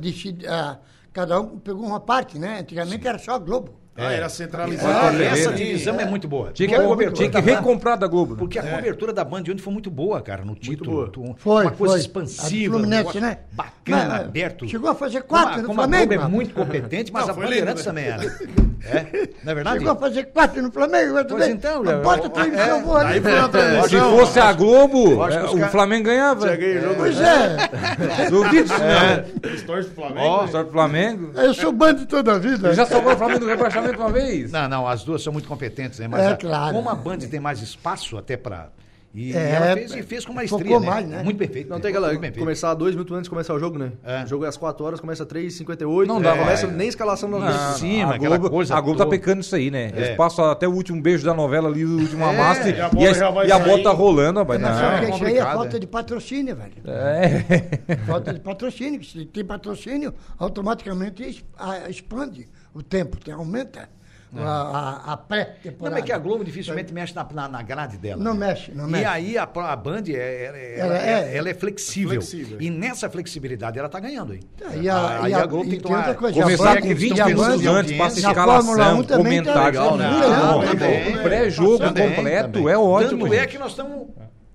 cada 1.12 1.40
um 1.40 1.60
pegou 1.60 1.86
uma 1.86 2.00
parte, 2.00 2.40
né? 2.40 2.62
Antigamente 2.62 3.08
era 3.08 3.20
só 3.20 3.34
a 3.34 3.40
Globo. 3.40 3.83
Ah, 3.96 4.12
era 4.12 4.28
centralizado. 4.28 5.22
É, 5.22 5.26
essa 5.28 5.52
divisão 5.54 6.00
é 6.00 6.06
muito 6.06 6.28
boa. 6.28 6.52
Tinha 6.52 6.68
que, 6.68 7.12
tinha 7.12 7.30
que 7.30 7.40
recomprar 7.40 7.98
da 7.98 8.08
Globo. 8.08 8.34
Né? 8.34 8.40
Porque 8.40 8.58
a 8.58 8.64
cobertura 8.64 9.14
da 9.14 9.24
Band 9.24 9.42
ontem 9.42 9.60
foi 9.60 9.74
muito 9.74 9.92
boa, 9.92 10.22
cara, 10.22 10.44
no 10.44 10.56
título. 10.56 11.12
Foi, 11.38 11.66
uma 11.66 11.72
coisa 11.72 11.94
foi. 11.94 12.02
expansiva. 12.02 12.74
Fluminense, 12.74 13.20
né? 13.20 13.40
Bacana, 13.52 14.08
mas, 14.08 14.22
aberto. 14.22 14.68
Chegou 14.68 14.90
a 14.90 14.96
fazer 14.96 15.22
quatro 15.24 15.50
como, 15.50 15.62
no 15.62 15.68
como 15.68 15.80
Flamengo. 15.80 16.14
A 16.14 16.18
Globo 16.18 16.26
é 16.26 16.30
muito 16.30 16.54
competente, 16.54 17.14
mas 17.14 17.28
Não, 17.28 17.34
a 17.34 17.38
Bandeirantes 17.38 17.84
também 17.84 18.06
era. 18.06 18.24
É, 18.86 19.30
não 19.44 19.52
é 19.52 19.56
verdade? 19.56 19.80
Chegou 19.80 19.94
a 19.94 19.96
fazer 19.96 20.24
quatro 20.26 20.62
no 20.62 20.72
Flamengo. 20.72 21.14
Mas 21.14 21.26
pois 21.28 21.48
então, 21.48 21.86
já. 21.86 21.98
Bota 22.00 22.30
tudo 22.30 22.52
que 22.52 22.58
eu 22.58 22.82
vou 22.82 22.98
ali. 22.98 23.22
Se 23.88 24.00
fosse 24.00 24.40
a 24.40 24.52
Globo, 24.52 25.24
o 25.24 25.70
Flamengo 25.70 26.06
ganhava. 26.06 26.46
Pois 26.98 27.20
é. 27.22 27.70
Duvido 28.30 28.66
isso, 28.66 28.74
não. 28.74 29.54
História 29.54 29.84
do 29.84 29.92
Flamengo. 29.92 30.46
História 30.46 30.66
do 30.66 30.72
Flamengo. 30.72 31.32
Eu 31.36 31.54
sou 31.54 31.72
band 31.72 31.96
toda 32.06 32.34
a 32.34 32.40
vida. 32.40 32.74
Já 32.74 32.86
salvou 32.86 33.14
o 33.14 33.18
Flamengo 33.18 33.40
do 33.40 33.48
rebaixamento 33.48 34.00
uma 34.00 34.12
vez? 34.12 34.52
Não, 34.52 34.68
não, 34.68 34.88
as 34.88 35.04
duas 35.04 35.24
são 35.24 35.32
muito 35.32 35.48
competentes, 35.48 36.00
né? 36.00 36.08
Mas 36.08 36.22
é, 36.22 36.36
claro. 36.36 36.74
como 36.74 36.90
a 36.90 36.96
Band 36.96 37.20
tem 37.20 37.40
mais 37.40 37.62
espaço 37.62 38.18
até 38.18 38.36
para 38.36 38.70
e, 39.14 39.32
É, 39.32 39.36
e 39.36 39.52
ela 39.52 39.74
fez, 39.76 39.94
e 39.96 40.02
fez 40.02 40.26
com 40.26 40.34
maestria, 40.34 40.80
né? 40.80 40.86
mais, 40.88 41.08
né? 41.08 41.22
Muito 41.24 41.38
perfeito. 41.38 41.70
Não 41.70 41.80
tem 41.80 41.90
aquela. 41.92 42.16
Começar 42.32 42.74
dois 42.74 42.96
minutos 42.96 43.14
antes 43.16 43.26
de 43.26 43.30
começar 43.30 43.54
o 43.54 43.60
jogo, 43.60 43.78
né? 43.78 43.92
É. 44.04 44.24
O 44.24 44.28
jogo 44.28 44.46
é 44.46 44.48
às 44.48 44.58
4 44.58 44.84
horas, 44.84 45.00
começa 45.00 45.22
às 45.24 45.30
3h58. 45.30 46.08
Não 46.08 46.20
dá, 46.20 46.36
começa 46.36 46.66
é. 46.66 46.72
nem 46.72 46.88
escalação 46.88 47.30
da 47.30 47.40
Não, 47.40 47.74
cima, 47.78 48.16
a 48.16 48.18
Globo, 48.18 48.50
coisa 48.50 48.76
a 48.76 48.82
Globo 48.82 48.98
tá 48.98 49.06
pecando 49.06 49.42
isso 49.42 49.56
aí, 49.56 49.70
né? 49.70 49.92
Eles 49.96 50.10
É. 50.10 50.16
passam 50.16 50.46
até 50.46 50.68
o 50.68 50.72
último 50.72 51.00
beijo 51.02 51.24
da 51.24 51.34
novela 51.34 51.70
ali, 51.70 51.86
o 51.86 52.00
último 52.00 52.26
amasso, 52.26 52.68
e 52.68 52.82
a 52.82 52.88
e, 52.88 52.90
bola 52.90 53.10
a, 53.10 53.14
já 53.14 53.30
vai 53.30 53.48
e 53.48 53.52
a 53.52 53.60
bola 53.60 53.84
tá 53.84 53.92
rolando, 53.92 54.40
rapaz. 54.40 54.60
Não. 54.60 54.70
só 54.74 55.00
que 55.00 55.12
isso 55.12 55.26
aí 55.26 55.38
é 55.38 55.44
falta 55.44 55.76
é. 55.78 55.80
de 55.80 55.88
patrocínio, 55.88 56.56
velho. 56.56 56.74
É. 56.86 57.96
Falta 58.08 58.34
de 58.34 58.40
patrocínio. 58.40 59.04
Se 59.04 59.26
tem 59.26 59.46
patrocínio, 59.46 60.14
automaticamente 60.40 61.46
a- 61.58 61.90
expande 61.90 62.48
o 62.74 62.82
tempo, 62.82 63.18
tem- 63.24 63.34
aumenta 63.34 63.88
a, 64.36 64.42
a, 64.42 65.14
a 65.14 65.16
Não, 65.16 65.18
pré-temporada. 65.18 65.96
mas 65.96 66.04
é 66.04 66.06
que 66.06 66.12
a 66.12 66.18
Globo 66.18 66.44
dificilmente 66.44 66.94
mexe 66.94 67.14
na, 67.16 67.28
na, 67.34 67.48
na 67.48 67.62
grade 67.62 67.98
dela. 67.98 68.22
Não 68.24 68.34
né? 68.34 68.48
mexe, 68.48 68.72
não 68.74 68.88
E 68.88 68.92
mexe. 68.92 69.06
aí 69.06 69.38
a, 69.38 69.44
a 69.44 69.76
Band 69.76 70.04
é, 70.08 70.12
é- 70.14 70.76
Ela 70.80 70.96
ela, 70.96 70.98
é- 70.98 71.12
é, 71.34 71.38
ela 71.38 71.50
é 71.50 71.54
flexível. 71.54 72.22
flexível. 72.22 72.58
E 72.62 72.70
nessa 72.70 73.10
flexibilidade 73.10 73.78
ela 73.78 73.90
tá 73.90 74.00
ganhando, 74.00 74.34
hein? 74.34 74.40
E 74.82 74.90
a, 74.90 75.24
Aí 75.24 75.32
e 75.32 75.34
a 75.36 75.46
Globo 75.46 75.66
tem 75.66 75.74
e 75.74 75.78
que 75.78 75.84
tomar- 75.84 76.16
coisa, 76.16 76.40
a 76.40 76.44
Começar 76.44 76.76
com 76.82 76.88
que 76.88 76.94
20 76.94 77.12
estão 77.12 77.28
minutos 77.28 77.48
pensando 77.58 77.64
em 77.66 77.80
antes, 77.80 77.98
passa 77.98 78.20
escalação, 78.20 79.00
1 79.00 79.04
também 79.04 79.44
tá 79.44 79.54
comentário. 79.54 79.66
legal, 79.66 79.98
Não, 79.98 79.98
né? 79.98 80.28
não, 80.38 80.62
né? 80.62 81.24
Pré-jogo 81.24 81.80
completo 81.94 82.70
é 82.70 82.78
ótimo. 82.78 83.24
Tanto 83.26 83.34
é 83.34 83.46
que 83.48 83.58
nós 83.58 83.72
estamos 83.72 84.08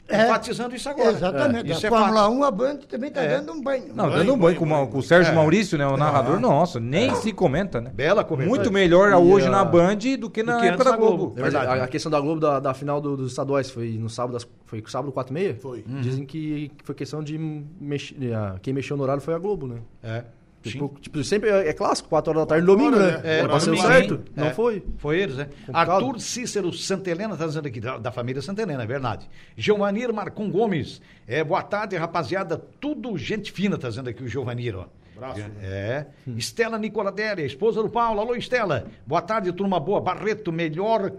É. 0.09 0.25
enfatizando 0.25 0.75
isso 0.75 0.89
agora. 0.89 1.11
Exatamente. 1.11 1.71
Isso 1.71 1.85
a 1.85 1.89
é 1.89 1.91
Fórmula 1.91 2.23
fato. 2.23 2.33
1, 2.33 2.45
a 2.45 2.51
Band 2.51 2.77
também 2.89 3.09
está 3.09 3.21
É. 3.23 3.29
dando 3.37 3.53
um 3.53 3.63
banho. 3.63 3.89
Não, 3.95 4.05
Banho, 4.07 4.11
dando 4.19 4.23
um 4.23 4.27
banho 4.27 4.39
banho, 4.39 4.57
com, 4.57 4.65
o- 4.65 4.69
banho. 4.69 4.87
com 4.89 4.99
o 4.99 5.03
Sérgio 5.03 5.33
É. 5.33 5.35
Maurício, 5.35 5.77
né? 5.77 5.87
O 5.87 5.97
narrador, 5.97 6.41
nossa, 6.41 6.81
nem 6.81 7.15
se 7.17 7.33
comenta, 7.33 7.81
né? 7.81 7.91
Bela 7.95 8.25
cobertura. 8.25 8.57
Muito 8.57 8.73
melhor 8.73 9.11
E 9.11 9.15
hoje 9.15 9.49
na 9.49 9.65
Band 9.65 9.97
do 10.19 10.31
que 10.31 10.43
na 10.43 10.55
do 10.57 10.61
que 10.63 10.69
época 10.69 10.85
da 10.85 10.97
Globo. 10.97 11.31
Globo. 11.35 11.57
A, 11.59 11.85
a 11.85 11.89
questão 11.89 12.11
da 12.11 12.19
Globo 12.21 12.41
da, 12.41 12.59
da 12.59 12.73
final 12.75 13.01
do- 13.01 13.17
dos 13.17 13.31
estaduais 13.33 13.71
foi 13.71 13.91
no 13.99 14.09
sábado, 14.09 14.33
das- 14.33 14.49
foi 14.65 14.83
sábado 14.87 15.13
4 15.13 15.33
e 15.33 15.35
meia? 15.35 15.57
Foi. 15.61 15.85
Dizem 16.01 16.25
que 16.25 16.71
foi 16.85 16.95
questão 16.95 17.23
de 17.23 17.37
mexer, 17.39 18.33
ah, 18.35 18.57
quem 18.63 18.73
mexeu 18.73 18.97
no 18.97 19.03
horário 19.03 19.21
foi 19.23 19.35
a 19.35 19.39
Globo, 19.39 19.67
né? 19.67 19.77
É. 20.03 20.25
Tipo, 20.63 20.97
tipo, 21.01 21.23
sempre 21.23 21.49
é, 21.51 21.69
é 21.69 21.73
clássico, 21.73 22.09
4 22.09 22.31
horas 22.31 22.43
da 22.43 22.47
tarde, 22.47 22.67
domingo, 22.67 22.97
né? 22.97 23.21
É, 23.23 23.59
ser 23.61 23.67
domingo, 23.71 23.87
certo. 23.87 24.17
sim. 24.17 24.33
Não 24.35 24.47
É. 24.47 24.55
foi. 24.55 24.83
Foi 24.99 25.19
eles, 25.19 25.37
né? 25.37 25.45
Complicado. 25.67 25.91
Arthur 25.91 26.21
Cícero 26.21 26.73
Santelena 26.73 27.35
está 27.35 27.47
dizendo 27.47 27.69
aqui, 27.69 27.81
da, 27.81 27.97
da 27.99 28.11
família 28.11 28.43
Santelena, 28.43 28.83
é 28.83 28.87
verdade. 28.87 29.29
Giovanir 29.57 30.13
Marcon 30.13 30.51
Gomes, 30.51 31.01
é, 31.27 31.45
boa 31.45 31.63
tarde, 31.63 31.97
rapaziada, 31.97 32.59
tudo 32.81 33.17
gente 33.17 33.53
fina, 33.53 33.79
tá 33.79 33.89
dizendo 33.89 34.09
aqui 34.11 34.23
o 34.25 34.29
Giovanir, 34.29 34.77
ó. 34.77 34.87
Abraço. 35.17 35.41
É. 35.61 36.07
Estela 36.37 36.79
Nicoladelli, 36.79 37.45
esposa 37.45 37.83
do 37.83 37.89
Paulo. 37.89 38.21
Alô, 38.21 38.37
Estela. 38.37 38.87
Boa 39.05 39.21
tarde, 39.21 39.51
turma 39.53 39.81
boa. 39.81 40.01
Barreto, 40.01 40.53
melhor. 40.53 41.13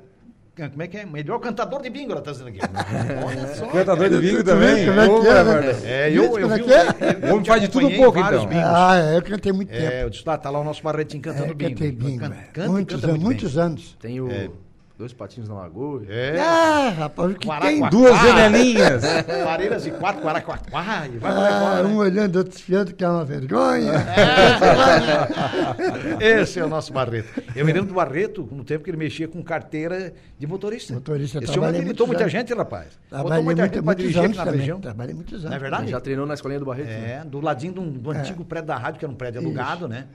Como 0.68 0.82
é 0.84 0.88
que 0.88 0.98
é? 0.98 1.06
Melhor 1.06 1.40
cantador 1.40 1.82
de 1.82 1.90
bingo, 1.90 2.12
ela 2.12 2.22
tá 2.22 2.32
dizendo 2.32 2.50
aqui. 2.50 2.60
Olha 3.26 3.56
só. 3.56 3.68
Cantador 3.72 4.10
de 4.10 4.18
bingo 4.20 4.44
também. 4.44 4.86
Como 4.88 5.00
é 5.00 5.08
que 5.22 5.28
é, 5.28 5.44
né? 5.44 5.80
É, 5.86 6.10
eu, 6.10 6.24
eu 6.24 6.32
Como 6.42 6.54
é 6.54 6.58
vi 6.58 6.64
que 6.64 6.74
é? 6.74 6.82
eu- 6.82 7.20
eu 7.20 7.28
O 7.28 7.32
homem 7.34 7.44
te 7.44 7.48
faz 7.48 7.62
de 7.62 7.68
tudo 7.70 7.88
um 7.88 7.96
pouco, 7.96 8.20
então. 8.20 8.46
bingos. 8.48 8.64
Ah, 8.66 8.98
é, 8.98 9.18
eu 9.18 9.22
cantei 9.22 9.52
muito 9.54 9.70
tempo. 9.70 9.92
É, 9.92 10.04
eu 10.04 10.10
disse, 10.10 10.24
tá, 10.24 10.38
tá 10.38 10.50
lá 10.50 10.60
o 10.60 10.64
nosso 10.64 10.84
Barretinho 10.84 11.22
cantando 11.24 11.52
É, 11.52 11.54
bingo. 11.54 11.70
cantei 11.72 11.92
bingo. 11.92 12.20
Canta, 12.20 12.36
é. 12.36 12.44
canta 12.52 12.70
muitos, 12.70 13.02
canta 13.02 13.18
muitos 13.18 13.58
anos. 13.58 13.98
Tem 14.02 14.20
o 14.20 14.30
É. 14.30 14.50
Dois 15.00 15.14
Patinhos 15.14 15.48
na 15.48 15.56
Lagoa. 15.56 16.04
É. 16.10 16.38
Ah, 16.42 16.90
rapaz, 16.90 17.32
o 17.32 17.36
que 17.36 17.48
tem? 17.62 17.90
Duas 17.90 18.18
janelinhas. 18.22 19.02
Pareiras 19.46 19.88
e 19.88 19.92
quatro, 19.92 20.22
Guaraquaquá, 20.22 21.08
e 21.08 21.18
vai 21.18 21.32
Ah, 21.32 21.60
fora, 21.62 21.88
um 21.88 21.92
né? 21.92 21.96
olhando, 22.00 22.36
outro 22.36 22.52
desfiando, 22.52 22.94
que 22.94 23.02
é 23.02 23.08
uma 23.08 23.24
vergonha. 23.24 23.94
Esse 26.20 26.60
é 26.60 26.66
o 26.66 26.68
nosso 26.68 26.92
Barreto. 26.92 27.42
Eu 27.56 27.66
me 27.66 27.72
lembro 27.72 27.88
do 27.88 27.94
Barreto, 27.94 28.46
no 28.52 28.66
tempo 28.66 28.84
que 28.84 28.90
ele 28.90 28.98
mexia 28.98 29.26
com 29.26 29.42
carteira 29.42 30.14
de 30.38 30.46
motorista. 30.46 30.94
Motorista, 30.94 31.42
Esse 31.42 31.58
homem 31.58 31.70
habilitou 31.78 32.06
muita 32.06 32.24
anos. 32.24 32.34
gente, 32.34 32.54
rapaz. 32.54 32.88
Botou 33.10 33.20
Trabalhei 33.20 33.44
muita 33.46 33.62
muito, 33.62 33.74
gente 33.76 33.84
pra 33.86 33.94
dirigir 33.94 34.20
aqui 34.26 34.36
na 34.38 34.44
também. 34.44 34.60
região. 34.60 34.80
Trabalhei 34.82 35.16
muitos 35.16 35.34
anos. 35.34 35.50
Não 35.50 35.56
é 35.56 35.60
verdade? 35.60 35.92
Já 35.92 36.00
treinou 36.02 36.26
na 36.26 36.34
escolinha 36.34 36.60
do 36.60 36.66
Barreto. 36.66 36.88
né? 36.88 37.22
É, 37.22 37.26
do 37.26 37.40
ladinho 37.40 37.72
do, 37.72 37.82
do 37.90 38.12
antigo 38.12 38.44
prédio 38.44 38.68
da 38.68 38.76
rádio, 38.78 39.00
que 39.00 39.06
era 39.06 39.12
um 39.14 39.16
prédio 39.16 39.40
alugado, 39.40 39.88
né? 39.88 40.08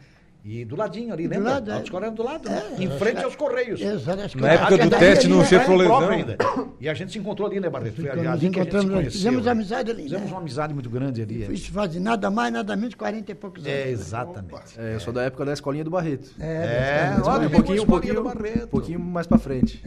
E 0.47 0.63
do 0.63 0.77
ladinho 0.77 1.11
ali, 1.11 1.27
Do 1.27 1.31
lembra? 1.31 1.53
lado, 1.55 1.71
a 1.71 1.73
é. 1.73 1.77
autoescola 1.77 2.05
era 2.07 2.15
do 2.15 2.23
lado, 2.23 2.51
né? 2.51 2.63
É, 2.79 2.83
em 2.83 2.91
frente 2.99 3.25
aos 3.25 3.35
Correios. 3.35 3.81
Exato, 3.81 4.21
acho 4.25 4.37
que 4.37 4.43
Na 4.43 4.53
época 4.53 4.77
do 4.77 4.95
é 4.95 4.99
teste 4.99 5.27
daí, 5.27 5.35
no 5.35 5.43
né? 5.43 5.49
Chevrolet. 5.49 5.89
Ainda. 6.15 6.37
E 6.79 6.87
a 6.87 6.93
gente 6.93 7.13
se 7.13 7.19
encontrou 7.19 7.49
ali, 7.49 7.61
né, 7.61 7.71
Barreto? 7.71 7.95
Foi 7.95 8.05
Nos 8.05 8.13
ali 8.13 8.21
que 8.21 8.29
a 8.29 8.33
gente 8.37 8.41
se 8.41 8.47
encontramos, 8.61 8.91
conheceu. 8.91 9.11
fizemos 9.13 9.45
né? 9.47 9.51
amizade 9.53 9.91
ali, 9.91 10.03
Fizemos 10.03 10.27
né? 10.27 10.31
uma 10.33 10.41
amizade 10.41 10.75
muito 10.75 10.91
grande 10.91 11.23
ali. 11.23 11.45
é. 11.45 11.47
Isso 11.51 11.73
faz 11.73 11.95
nada 11.97 12.31
mais, 12.31 12.53
nada 12.53 12.77
menos 12.77 12.91
de 12.91 12.97
40 12.97 13.33
e 13.33 13.35
poucos 13.35 13.65
anos. 13.65 13.75
É, 13.79 13.85
né? 13.87 13.91
exatamente. 13.91 14.79
É, 14.79 14.95
eu 14.97 15.01
sou 15.01 15.15
da 15.15 15.23
época 15.23 15.47
da 15.47 15.55
escolinha 15.55 15.83
do 15.83 15.91
Barreto. 15.91 16.31
É, 16.39 16.45
É, 16.45 17.17
é, 17.17 17.23
olha, 17.27 17.47
um 17.47 17.51
pouquinho, 17.51 17.79
um 17.81 17.85
escolinha 17.85 17.87
pouquinho, 17.87 18.15
do 18.15 18.23
Barreto. 18.23 18.65
um 18.65 18.69
pouquinho 18.69 19.01
mais 19.01 19.27
pra 19.27 19.39
frente. 19.39 19.83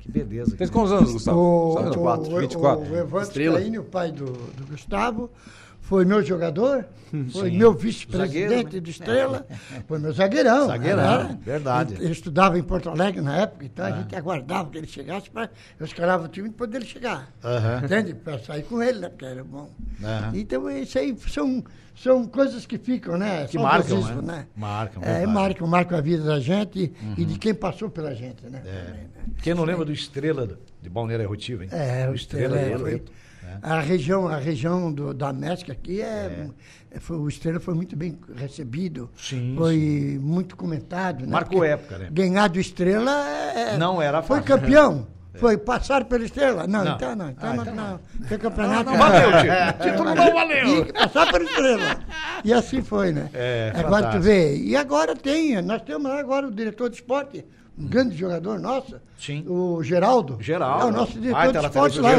Que 0.00 0.10
beleza. 0.10 0.56
Fez 0.56 0.70
quantos 0.70 0.92
anos, 0.92 1.12
Gustavo? 1.12 1.38
O, 1.38 1.72
Sabe, 1.74 1.86
o, 1.88 1.90
24. 1.90 2.32
o, 2.34 2.40
24. 2.40 2.80
o 2.92 2.96
Evandro 2.96 3.22
Estrela. 3.26 3.60
O 3.60 3.84
pai 3.84 4.10
do, 4.10 4.24
do 4.24 4.66
Gustavo, 4.70 5.30
foi 5.92 6.06
meu 6.06 6.22
jogador, 6.24 6.86
foi 7.30 7.50
Sim. 7.50 7.58
meu 7.58 7.74
vice-presidente 7.74 8.76
né? 8.76 8.80
do 8.80 8.88
Estrela, 8.88 9.46
foi 9.86 9.98
meu 9.98 10.10
zagueirão. 10.10 10.66
Zagueirão, 10.68 11.24
né? 11.24 11.38
verdade. 11.44 11.92
Ele, 11.96 12.04
ele 12.04 12.12
estudava 12.12 12.58
em 12.58 12.62
Porto 12.62 12.88
Alegre 12.88 13.20
na 13.20 13.42
época, 13.42 13.66
então 13.66 13.84
a 13.84 13.90
gente 13.90 14.16
aguardava 14.16 14.70
que 14.70 14.78
ele 14.78 14.86
chegasse 14.86 15.28
para 15.28 15.50
eu 15.78 15.84
escalava 15.84 16.24
o 16.24 16.28
time 16.28 16.48
para 16.48 16.56
poder 16.66 16.78
ele 16.78 16.86
chegar. 16.86 17.30
Aham. 17.44 17.82
Entende? 17.84 18.14
Para 18.14 18.38
sair 18.38 18.62
com 18.62 18.82
ele, 18.82 19.00
né? 19.00 19.10
Porque 19.10 19.26
era 19.26 19.44
bom. 19.44 19.68
Aham. 20.02 20.30
Então, 20.32 20.70
isso 20.70 20.98
aí 20.98 21.14
são, 21.28 21.62
são 21.94 22.24
coisas 22.26 22.64
que 22.64 22.78
ficam, 22.78 23.18
né? 23.18 23.44
Que 23.44 23.52
São 23.52 23.62
marcam, 23.64 23.96
vozismo, 24.00 24.22
né? 24.22 24.46
Marcam, 24.56 25.02
É. 25.04 25.26
Uhum. 25.26 25.30
marcam, 25.30 25.66
marcam 25.66 25.98
a 25.98 26.00
vida 26.00 26.24
da 26.24 26.40
gente 26.40 26.90
e 27.18 27.24
de 27.26 27.38
quem 27.38 27.52
passou 27.52 27.90
pela 27.90 28.14
gente, 28.14 28.46
né? 28.46 28.62
É. 28.64 28.70
Né? 28.70 29.06
Quem 29.42 29.52
não 29.52 29.64
lembra 29.64 29.84
do 29.84 29.92
Estrela 29.92 30.58
de 30.80 30.88
Balneário 30.88 31.28
Rotivo, 31.28 31.64
hein? 31.64 31.68
É, 31.70 32.08
o 32.08 32.14
Estrela, 32.14 32.58
é, 32.58 32.70
do 32.70 32.78
foi- 32.78 32.94
né? 32.94 33.00
A 33.60 33.80
região, 33.80 34.28
a 34.28 34.36
região 34.36 34.92
do, 34.92 35.12
da 35.12 35.28
América 35.28 35.72
aqui 35.72 36.00
é, 36.00 36.48
é, 36.90 37.00
foi- 37.00 37.16
o 37.18 37.28
Estrela 37.28 37.58
foi 37.60 37.74
muito 37.74 37.96
bem 37.96 38.18
recebido, 38.36 39.10
Sim, 39.16 39.54
foi 39.58 40.18
muito 40.20 40.56
comentado. 40.56 41.22
Né? 41.22 41.32
Marcou 41.32 41.58
Porque 41.58 41.72
época, 41.72 41.98
né? 41.98 42.08
Ganhar 42.10 42.48
do 42.48 42.58
Estrela 42.60 43.12
é, 43.54 43.76
Não 43.76 44.00
era 44.00 44.22
foi 44.22 44.40
fácil. 44.40 44.56
campeão. 44.60 45.06
Foi 45.34 45.56
passar 45.56 46.04
pelo 46.04 46.24
Estrela? 46.24 46.66
Não, 46.66 46.84
Não. 46.84 46.94
então 46.94 47.16
não. 47.16 47.30
Então 47.30 47.50
Ah, 47.50 47.54
não, 47.54 47.62
então 47.62 47.74
não. 47.74 48.00
Foi 48.28 48.36
campeonato. 48.36 48.90
Não 48.90 48.98
valeu, 48.98 49.30
tio. 49.30 49.90
Título 49.90 50.14
não 50.14 50.32
valeu. 50.34 50.66
Tinha 50.66 50.84
que 50.84 50.92
passar 50.92 51.32
pelo 51.32 51.44
Estrela. 51.44 51.96
E 52.44 52.52
assim 52.52 52.82
foi, 52.82 53.12
né? 53.12 53.30
É, 53.32 53.72
agora 53.74 53.82
tu 53.86 53.90
fantástico. 53.94 54.22
vê. 54.24 54.56
E 54.58 54.76
agora 54.76 55.16
tem, 55.16 55.62
nós 55.62 55.80
temos 55.80 56.04
lá 56.10 56.20
agora 56.20 56.46
o 56.48 56.50
diretor 56.50 56.90
de 56.90 56.96
esporte, 56.96 57.46
um 57.78 57.86
grande 57.86 58.16
jogador 58.16 58.58
nosso, 58.58 59.00
Sim. 59.18 59.44
o 59.48 59.82
Geraldo. 59.82 60.36
Geraldo. 60.40 60.86
É 60.86 60.88
o 60.88 60.92
nosso 60.92 61.12
diretor 61.18 61.32
Baita 61.32 61.52
de 61.52 61.64
lateral 61.64 61.86
esporte 61.86 62.00
lá. 62.00 62.10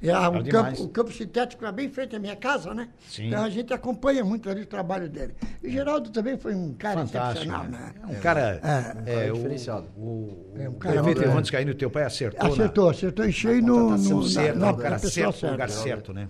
Geraldo. 0.00 0.38
É, 0.38 0.40
o, 0.40 0.48
campo, 0.48 0.82
o 0.84 0.88
campo 0.88 1.12
sintético 1.12 1.66
é 1.66 1.72
bem 1.72 1.86
em 1.86 1.90
frente 1.90 2.14
à 2.14 2.18
minha 2.18 2.36
casa, 2.36 2.72
né? 2.72 2.88
Sim. 3.08 3.28
Então 3.28 3.42
a 3.42 3.50
gente 3.50 3.72
acompanha 3.74 4.24
muito 4.24 4.48
ali 4.48 4.62
o 4.62 4.66
trabalho 4.66 5.08
dele. 5.08 5.34
E 5.62 5.68
o 5.68 5.70
Geraldo 5.70 6.10
também 6.10 6.36
foi 6.38 6.54
um 6.54 6.72
cara 6.74 7.04
Fantástico. 7.04 7.46
excepcional, 7.46 7.64
né? 7.64 7.92
né? 7.96 8.02
É 8.02 8.06
um 8.06 8.20
cara. 8.20 8.60
É. 9.06 9.26
É, 9.26 9.32
o, 9.32 9.34
diferenciado. 9.34 9.86
O, 9.96 10.54
É 10.56 10.68
um 10.68 10.72
o 10.72 10.74
cara 10.76 10.94
prefeito 10.94 11.18
muito- 11.18 11.22
Evandro 11.22 11.46
Scaini, 11.46 11.74
teu 11.74 11.90
pai 11.90 12.04
acertou. 12.04 12.52
Acertou, 12.52 12.90
acertou 12.90 13.26
em 13.26 13.32
cheio 13.32 13.62
no, 13.62 13.96
no, 13.96 14.22
na, 14.22 14.28
certa, 14.28 14.58
na, 14.58 14.70
o 14.70 14.76
cara 14.76 14.90
na 14.90 14.98
certo, 14.98 15.46
no 15.46 15.52
lugar 15.52 15.70
certo, 15.70 16.12
né? 16.12 16.28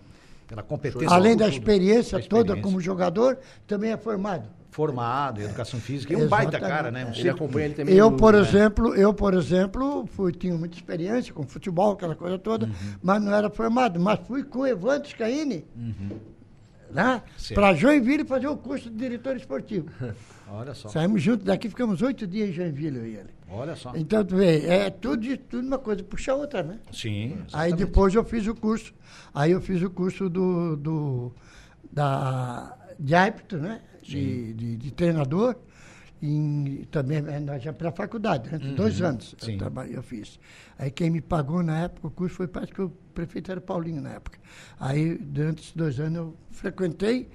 Pela 0.49 0.63
competência. 0.63 1.11
Além 1.11 1.37
da 1.37 1.49
experiência 1.49 2.19
da 2.19 2.25
toda 2.25 2.57
como 2.57 2.81
jogador, 2.81 3.37
também 3.67 3.93
é 3.93 3.97
formado. 3.97 4.49
Formado, 4.77 5.41
em 5.41 5.45
educação 5.45 5.81
física. 5.81 6.13
E 6.13 6.17
um 6.17 6.29
baita 6.29 6.61
cara, 6.61 6.91
né? 6.91 7.07
Um 7.07 7.09
Ele 7.09 7.23
ser- 7.23 7.31
acompanha 7.31 7.65
ele 7.65 7.75
também. 7.75 7.95
Eu, 7.95 8.11
no- 8.11 8.17
por 8.19 8.35
né? 8.35 8.41
exemplo, 8.41 8.95
eu, 8.95 9.15
por 9.15 9.33
exemplo, 9.33 10.07
fui, 10.09 10.33
tinha 10.33 10.55
muita 10.55 10.77
experiência 10.77 11.33
com 11.33 11.45
futebol, 11.47 11.93
aquela 11.93 12.15
coisa 12.15 12.39
toda, 12.39 12.67
Uhum. 12.67 12.73
mas 13.03 13.23
não 13.23 13.33
era 13.35 13.49
formado. 13.49 13.99
Mas 13.99 14.21
fui 14.27 14.45
com 14.45 14.59
o 14.61 14.67
Evandro 14.67 15.09
Scaini, 15.09 15.65
né? 16.91 17.15
Uhum. 17.15 17.21
Certo. 17.39 17.55
Para 17.55 17.73
Joinville 17.75 18.27
fazer 18.27 18.49
o 18.49 18.57
curso 18.59 18.91
de 18.91 18.97
diretor 18.97 19.35
esportivo. 19.35 19.89
Olha 20.49 20.75
só. 20.75 20.91
Saímos 20.91 21.23
juntos 21.23 21.47
daqui, 21.47 21.71
ficamos 21.71 22.03
oito 22.03 22.27
dias 22.27 22.51
em 22.51 22.53
Joinville, 22.53 22.99
eu 22.99 23.07
e 23.07 23.17
ele. 23.17 23.31
Olha 23.51 23.75
só. 23.77 23.93
Então, 23.97 24.23
tu 24.25 24.37
vê, 24.37 24.59
é 24.67 24.91
tudo, 24.91 25.37
tudo 25.39 25.67
uma 25.67 25.79
coisa 25.79 26.03
puxa 26.05 26.33
a 26.33 26.35
outra, 26.35 26.63
né? 26.63 26.79
Sim. 26.93 27.39
Aí 27.53 27.71
exatamente. 27.71 27.77
depois 27.77 28.15
eu 28.15 28.23
fiz 28.25 28.47
o 28.47 28.55
curso. 28.55 28.93
Aí 29.35 29.53
eu 29.53 29.61
fiz 29.63 29.83
o 29.83 29.89
curso 29.89 30.29
do, 30.29 30.77
do 30.77 31.33
da, 31.91 32.77
de 32.99 33.15
árbitro, 33.15 33.59
né? 33.59 33.81
De, 34.11 34.55
de, 34.55 34.77
de 34.77 34.91
treinador. 34.93 35.57
E 36.23 36.89
também 36.91 37.19
eh, 37.19 37.61
já 37.61 37.75
pela 37.75 37.93
faculdade, 37.93 38.51
né? 38.51 38.59
dois 38.75 39.03
anos 39.03 39.33
Uhum. 39.35 39.39
Sim. 39.39 39.53
eu, 39.53 39.59
trabalhei, 39.59 39.97
eu 39.99 40.03
fiz. 40.03 40.41
Aí 40.79 40.91
quem 40.91 41.11
me 41.11 41.21
pagou 41.21 41.63
na 41.63 41.81
época 41.81 42.07
o 42.07 42.11
curso 42.11 42.37
foi 42.37 42.49
parece 42.49 42.73
que 42.73 42.81
o 42.81 42.89
prefeito 43.13 43.53
era 43.53 43.61
Paulinho 43.61 44.01
na 44.01 44.13
época. 44.13 44.39
Aí 44.81 45.15
durante 45.19 45.61
esses 45.63 45.73
dois 45.75 46.01
anos 46.01 46.17
eu 46.17 46.37
frequentei 46.51 47.29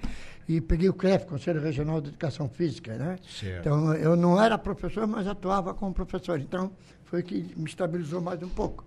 e 0.48 0.60
peguei 0.60 0.88
o 0.88 0.94
CREF, 0.94 1.26
Conselho 1.26 1.60
Regional 1.60 2.00
de 2.00 2.08
Educação 2.08 2.48
Física, 2.48 2.96
né? 2.98 3.18
Certo. 3.22 3.60
Então 3.60 3.94
eu 3.94 4.16
não 4.16 4.40
era 4.42 4.58
professor, 4.58 5.06
mas 5.06 5.28
atuava 5.28 5.72
como 5.74 5.94
professor. 5.94 6.40
Então 6.40 6.72
foi 7.04 7.22
que 7.22 7.54
me 7.56 7.66
estabilizou 7.66 8.20
mais 8.20 8.42
um 8.42 8.48
pouco. 8.48 8.84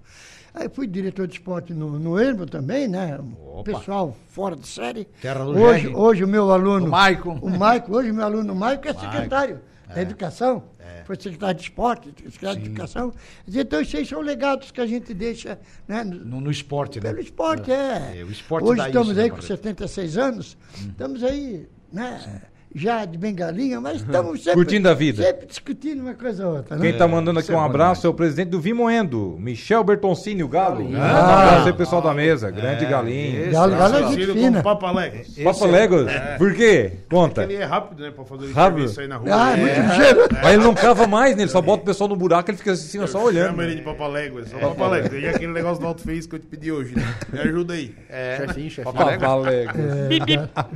Aí 0.56 0.70
fui 0.70 0.88
diretor 0.88 1.28
de 1.28 1.34
esporte 1.34 1.74
no, 1.74 2.00
no 2.00 2.18
Ermo 2.18 2.46
também, 2.46 2.88
né? 2.88 3.20
Opa. 3.46 3.64
Pessoal 3.74 4.16
fora 4.30 4.56
de 4.56 4.66
série. 4.66 5.04
Terra 5.22 5.44
do 5.44 5.52
hoje, 5.52 5.88
hoje 5.90 6.24
o 6.24 6.28
meu 6.28 6.50
aluno. 6.50 6.86
O 6.86 6.90
Maicon. 6.90 7.38
O 7.42 7.50
Maicon, 7.50 7.92
hoje 7.94 8.12
o 8.12 8.14
meu 8.14 8.24
aluno 8.24 8.56
Maicon 8.56 8.90
é 8.90 8.94
Maicon. 8.94 9.12
secretário 9.12 9.60
da 9.94 10.02
educação. 10.02 10.64
É. 10.80 11.04
Foi 11.04 11.16
secretário 11.18 11.56
de 11.56 11.64
esporte, 11.64 12.10
secretário 12.32 12.62
de 12.62 12.68
educação. 12.70 13.14
Então, 13.48 13.82
esses 13.82 14.08
são 14.08 14.22
legados 14.22 14.72
que 14.72 14.80
a 14.80 14.88
gente 14.88 15.14
deixa 15.14 15.60
né, 15.88 16.04
no- 16.06 16.40
No, 16.42 16.50
esporte, 16.52 17.00
né? 17.02 17.10
pelo 17.10 17.20
esporte, 17.20 17.72
é. 17.72 18.20
É, 18.20 18.24
o 18.24 18.32
esporte 18.32 18.66
Hoje 18.66 18.82
estamos 18.88 19.10
isso, 19.10 19.20
aí 19.20 19.24
né, 19.26 19.30
com 19.30 19.36
Barreto? 19.36 19.48
76 19.48 20.18
anos, 20.18 20.58
estamos 20.74 21.22
aí, 21.24 21.68
né? 21.92 22.42
Já 22.78 23.06
de 23.06 23.18
bengalinha, 23.18 23.80
mas 23.80 24.02
estamos 24.02 24.40
sempre. 24.44 24.54
Curtindo 24.56 24.90
a 24.90 24.94
vida. 24.94 25.24
Sempre 25.24 25.46
discutindo 25.48 26.02
uma 26.02 26.14
coisa 26.14 26.46
ou 26.46 26.58
outra, 26.58 26.76
né? 26.76 26.82
Quem 26.82 26.98
tá 26.98 27.08
mandando 27.08 27.40
aqui 27.40 27.46
isso 27.48 27.54
é 27.54 27.58
um 27.58 27.64
abraço 27.64 28.06
é 28.06 28.10
o 28.10 28.14
presidente 28.14 28.50
do 28.50 28.60
Vimoendo, 28.60 29.38
Michel 29.40 29.82
Bertoncini, 29.82 30.44
o 30.44 30.48
Galo. 30.50 30.84
Um 30.86 31.02
Ah. 31.02 31.44
abraço 31.44 31.68
aí, 31.68 31.74
pessoal 31.74 32.02
da 32.02 32.14
mesa. 32.14 32.52
Grande 32.52 32.84
É, 32.84 32.90
galinho. 32.90 33.42
esse 33.44 33.52
Galo, 33.52 33.78
galo 33.78 33.96
é 33.96 34.08
gente 34.12 34.26
fina. 34.34 34.52
como 34.52 34.64
Papa 34.64 34.92
Legos. 34.92 35.28
Papa 35.42 35.66
Legos? 35.68 36.12
Por 36.38 36.54
quê? 36.54 36.92
Conta. 37.10 37.44
Ele 37.44 37.56
é 37.56 37.64
rápido, 37.64 38.04
né? 38.04 38.12
Pra 38.12 38.26
fazer 38.26 38.46
o 38.48 38.52
Rápido? 38.52 38.78
serviço 38.90 39.00
aí 39.00 39.08
na 39.08 39.16
rua. 39.18 39.30
Ah, 39.32 39.52
é 39.52 39.54
É. 39.54 39.58
muito 39.58 39.80
ligeiro. 39.80 40.20
Mas 40.44 40.54
ele 40.54 40.64
não 40.64 40.74
cava 40.76 41.08
mais, 41.08 41.36
né? 41.38 41.44
Ele 41.44 41.52
só 41.52 41.62
bota 41.62 41.84
o 41.84 41.86
pessoal 41.86 42.10
no 42.10 42.16
buraco, 42.18 42.52
ele 42.52 42.58
fica 42.58 42.74
assim, 42.74 43.08
só 43.08 43.24
olhando. 43.24 43.52
Chama 43.52 43.64
ele 43.64 43.76
de 43.76 43.82
Papa 43.84 44.06
Legos. 44.08 44.50
Só 44.50 44.58
Papa 44.60 44.88
Legos. 44.90 45.14
E 45.14 45.26
aquele 45.28 45.54
negócio 45.54 45.80
do 45.82 45.88
Alto 45.88 46.02
Face 46.02 46.28
que 46.28 46.36
eu 46.36 46.40
te 46.40 46.48
pedi 46.48 46.74
hoje, 46.74 46.94
né? 46.94 47.04
Me 47.32 47.40
ajuda 47.40 47.74
aí. 47.74 47.96
Chefinho, 48.38 48.70
chefinho. 48.70 48.94
Papa 48.94 49.06
Legos. 49.12 49.48
É, 49.48 49.66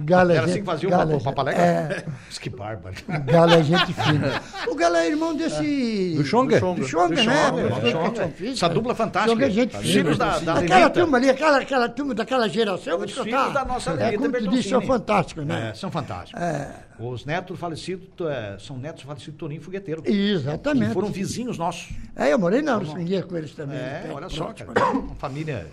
Galo 0.06 0.32
é 0.32 0.36
Era 0.38 0.46
assim 0.46 0.60
que 0.62 0.66
fazia 0.66 0.88
o 0.88 0.92
Galo 0.92 1.12
é 1.50 1.89
É, 1.90 2.04
Que 2.40 2.50
bárbaro. 2.50 2.96
Galo 3.26 3.54
é 3.54 3.64
gente 3.64 3.94
fina. 3.94 4.42
O 4.68 4.76
Galo 4.76 4.96
é 4.96 5.08
irmão 5.08 5.36
desse. 5.36 6.14
Do 6.16 6.24
Xonga? 6.26 6.60
Do 6.60 6.88
Xonga, 6.88 7.24
né? 7.24 7.52
Do 7.52 7.92
Xonga. 7.92 8.28
física. 8.30 8.52
Essa 8.66 8.70
dupla 8.70 8.96
fantástica. 8.96 9.34
Xonga 9.34 9.48
é 9.48 9.50
gente 9.50 9.76
Os 9.76 9.82
fina. 9.82 9.94
filhos 9.94 10.18
da- 10.18 10.40
da 10.40 10.54
Aquela 10.60 10.90
turma 10.90 11.18
ali, 11.18 11.30
aquela, 11.30 11.58
aquela 11.60 11.90
turma 11.90 12.14
daquela 12.14 12.48
geração, 12.48 12.98
vou 12.98 13.08
te 13.08 13.14
Os 13.14 13.18
contar. 13.20 13.40
filhos 13.40 13.54
da 13.54 13.66
nossa 13.66 13.92
É, 13.92 14.18
como 14.18 14.32
tu 14.32 14.48
disse, 14.50 14.70
são 14.70 14.82
fantásticos, 14.82 15.46
né? 15.46 15.70
É, 15.70 15.74
são 15.74 15.90
fantásticos. 15.92 16.42
Os 17.00 17.26
netos 17.26 17.58
falecidos 17.60 18.08
é, 18.30 18.58
são 18.60 18.78
netos 18.78 19.04
falecidos 19.04 19.34
do 19.34 19.38
Toninho 19.38 19.62
Fogueteiro. 19.62 20.02
Que 20.02 20.12
Exatamente. 20.12 20.94
foram 20.94 21.10
vizinhos 21.10 21.58
nossos. 21.58 21.90
É, 22.16 22.32
eu 22.34 22.38
morei 22.40 22.62
na 22.62 22.76
Uruçunguia 22.78 23.24
com 23.24 23.38
eles 23.38 23.52
também. 23.54 23.78
É, 23.78 24.04
né? 24.06 24.12
olha 24.14 24.30
só, 24.30 24.54
cara. 24.54 24.72
Uma 24.92 25.16
família 25.16 25.66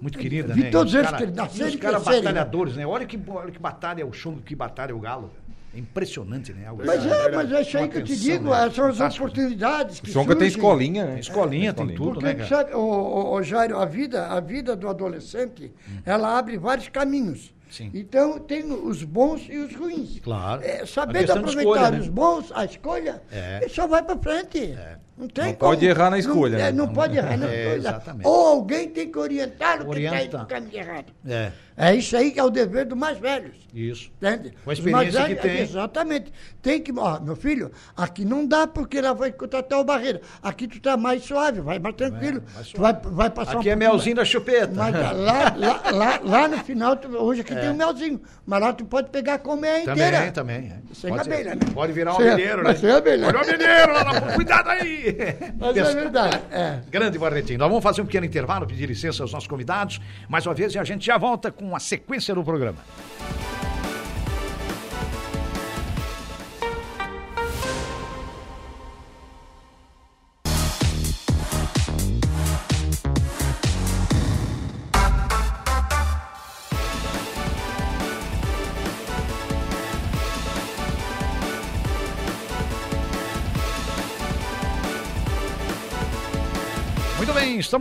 muito 0.00 0.18
querida, 0.18 0.52
Vi 0.52 0.64
né? 0.64 0.70
todos 0.70 0.92
E 0.92 0.96
os 0.96 1.00
eles 1.00 1.10
cara- 1.10 1.26
que 1.26 1.32
nasceram 1.32 1.70
e 1.70 1.74
Os 1.74 1.80
caras 1.80 2.04
né? 2.06 2.16
batalhadores, 2.16 2.76
né? 2.76 2.86
Olha 2.86 3.06
que, 3.06 3.18
olha 3.28 3.50
que 3.50 3.58
batalha 3.58 4.06
o 4.06 4.12
chumbo, 4.12 4.42
que 4.42 4.54
batalha 4.54 4.94
o 4.94 5.00
galo. 5.00 5.30
Impressionante, 5.76 6.52
né? 6.52 6.66
Algo 6.66 6.84
mas, 6.84 7.04
é, 7.04 7.30
mas 7.30 7.52
é 7.52 7.62
isso 7.62 7.78
aí 7.78 7.88
que 7.88 7.98
eu 7.98 8.04
te 8.04 8.16
digo, 8.16 8.50
né? 8.50 8.70
são 8.70 8.86
as 8.86 9.16
oportunidades 9.16 10.00
que 10.00 10.10
O 10.10 10.12
Songa 10.12 10.36
tem 10.36 10.48
escolinha, 10.48 11.04
né? 11.06 11.20
Escolinha, 11.20 11.72
tem, 11.72 11.86
tem 11.86 11.96
tudo, 11.96 12.20
Porque, 12.20 12.34
né, 12.34 12.46
sabe, 12.46 12.74
o, 12.74 12.78
o, 12.78 13.34
o 13.34 13.42
Jairo, 13.42 13.78
a 13.78 13.84
vida, 13.84 14.26
a 14.26 14.40
vida 14.40 14.76
do 14.76 14.88
adolescente, 14.88 15.72
hum. 15.88 15.98
ela 16.04 16.38
abre 16.38 16.56
vários 16.56 16.88
caminhos. 16.88 17.54
Sim. 17.70 17.90
Então, 17.92 18.38
tem 18.38 18.64
os 18.70 19.02
bons 19.02 19.48
e 19.48 19.58
os 19.58 19.74
ruins. 19.74 20.20
Claro. 20.20 20.62
É, 20.62 20.86
sabendo 20.86 21.32
aproveitar 21.32 21.60
escolha, 21.60 21.90
né? 21.90 21.98
os 21.98 22.08
bons, 22.08 22.52
a 22.54 22.64
escolha, 22.64 23.22
é. 23.32 23.58
ele 23.62 23.68
só 23.68 23.88
vai 23.88 24.00
para 24.00 24.16
frente. 24.16 24.58
É. 24.58 24.98
Não, 25.16 25.28
tem 25.28 25.46
não 25.46 25.54
pode 25.54 25.84
errar 25.84 26.10
na 26.10 26.18
escolha. 26.18 26.58
Não, 26.58 26.64
né? 26.64 26.72
não, 26.72 26.86
não 26.86 26.92
pode 26.92 27.16
errar 27.16 27.36
na 27.36 27.46
é, 27.46 27.58
escolha. 27.62 27.76
Exatamente. 27.76 28.26
Ou 28.26 28.46
alguém 28.46 28.88
tem 28.90 29.10
que 29.10 29.18
orientar 29.18 29.82
o 29.82 29.90
que 29.90 30.00
está 30.00 30.22
indo 30.22 30.38
no 30.38 30.46
caminho 30.46 30.76
errado. 30.76 31.12
É. 31.26 31.52
É 31.76 31.94
isso 31.94 32.16
aí 32.16 32.30
que 32.30 32.38
é 32.38 32.44
o 32.44 32.50
dever 32.50 32.86
dos 32.86 32.96
mais 32.96 33.18
velhos. 33.18 33.56
Isso. 33.74 34.10
Entende? 34.16 34.54
Com 34.62 34.70
a 34.70 34.72
experiência 34.72 35.22
velhos, 35.22 35.40
que 35.40 35.48
tem. 35.48 35.60
Exatamente. 35.60 36.32
Tem 36.62 36.80
que, 36.80 36.92
ó, 36.96 37.18
meu 37.18 37.34
filho, 37.34 37.72
aqui 37.96 38.24
não 38.24 38.46
dá 38.46 38.66
porque 38.66 38.98
ela 38.98 39.12
vai 39.12 39.32
contratar 39.32 39.80
o 39.80 39.84
barreira. 39.84 40.20
Aqui 40.40 40.68
tu 40.68 40.80
tá 40.80 40.96
mais 40.96 41.24
suave, 41.24 41.60
vai 41.60 41.80
mais 41.80 41.96
tranquilo. 41.96 42.42
É, 42.52 42.54
mais. 42.54 42.72
Vai, 42.72 42.92
vai 43.02 43.30
passar 43.30 43.58
aqui 43.58 43.68
um 43.68 43.72
é 43.72 43.76
melzinho 43.76 44.14
da 44.14 44.24
chupeta. 44.24 44.72
Mas 44.72 44.94
lá, 44.94 45.54
lá, 45.56 45.82
lá, 45.90 46.20
lá, 46.22 46.48
no 46.48 46.58
final, 46.58 46.96
tu, 46.96 47.08
hoje 47.16 47.40
aqui 47.40 47.52
é. 47.52 47.56
tem 47.56 47.70
um 47.70 47.74
melzinho. 47.74 48.22
Mas 48.46 48.60
lá 48.60 48.72
tu 48.72 48.84
pode 48.84 49.10
pegar 49.10 49.38
comer 49.38 49.68
a 49.68 49.80
inteira. 49.80 50.16
Também, 50.16 50.32
também. 50.32 50.72
É. 50.72 50.94
Sem 50.94 51.10
pode, 51.10 51.28
abelha, 51.28 51.54
né? 51.56 51.60
Pode 51.74 51.92
virar 51.92 52.12
um 52.12 52.16
abelheiro, 52.16 52.62
né? 52.62 52.74
Sem 52.76 52.90
abelha. 52.90 53.26
Olha 53.26 53.38
o 53.38 53.40
abelheiro 53.40 53.92
lá, 53.92 54.20
cuidado 54.34 54.70
aí. 54.70 55.16
Mas 55.58 55.76
é 55.76 55.94
verdade. 55.94 56.40
É. 56.52 56.80
Grande 56.88 57.18
Barretinho. 57.18 57.58
Nós 57.58 57.68
vamos 57.68 57.82
fazer 57.82 58.00
um 58.00 58.06
pequeno 58.06 58.26
intervalo, 58.26 58.64
pedir 58.64 58.86
licença 58.86 59.24
aos 59.24 59.32
nossos 59.32 59.48
convidados, 59.48 60.00
mais 60.28 60.46
uma 60.46 60.54
vez, 60.54 60.72
e 60.74 60.78
a 60.78 60.84
gente 60.84 61.04
já 61.04 61.18
volta 61.18 61.50
com 61.50 61.63
a 61.72 61.78
sequência 61.78 62.34
do 62.34 62.42
programa. 62.42 62.78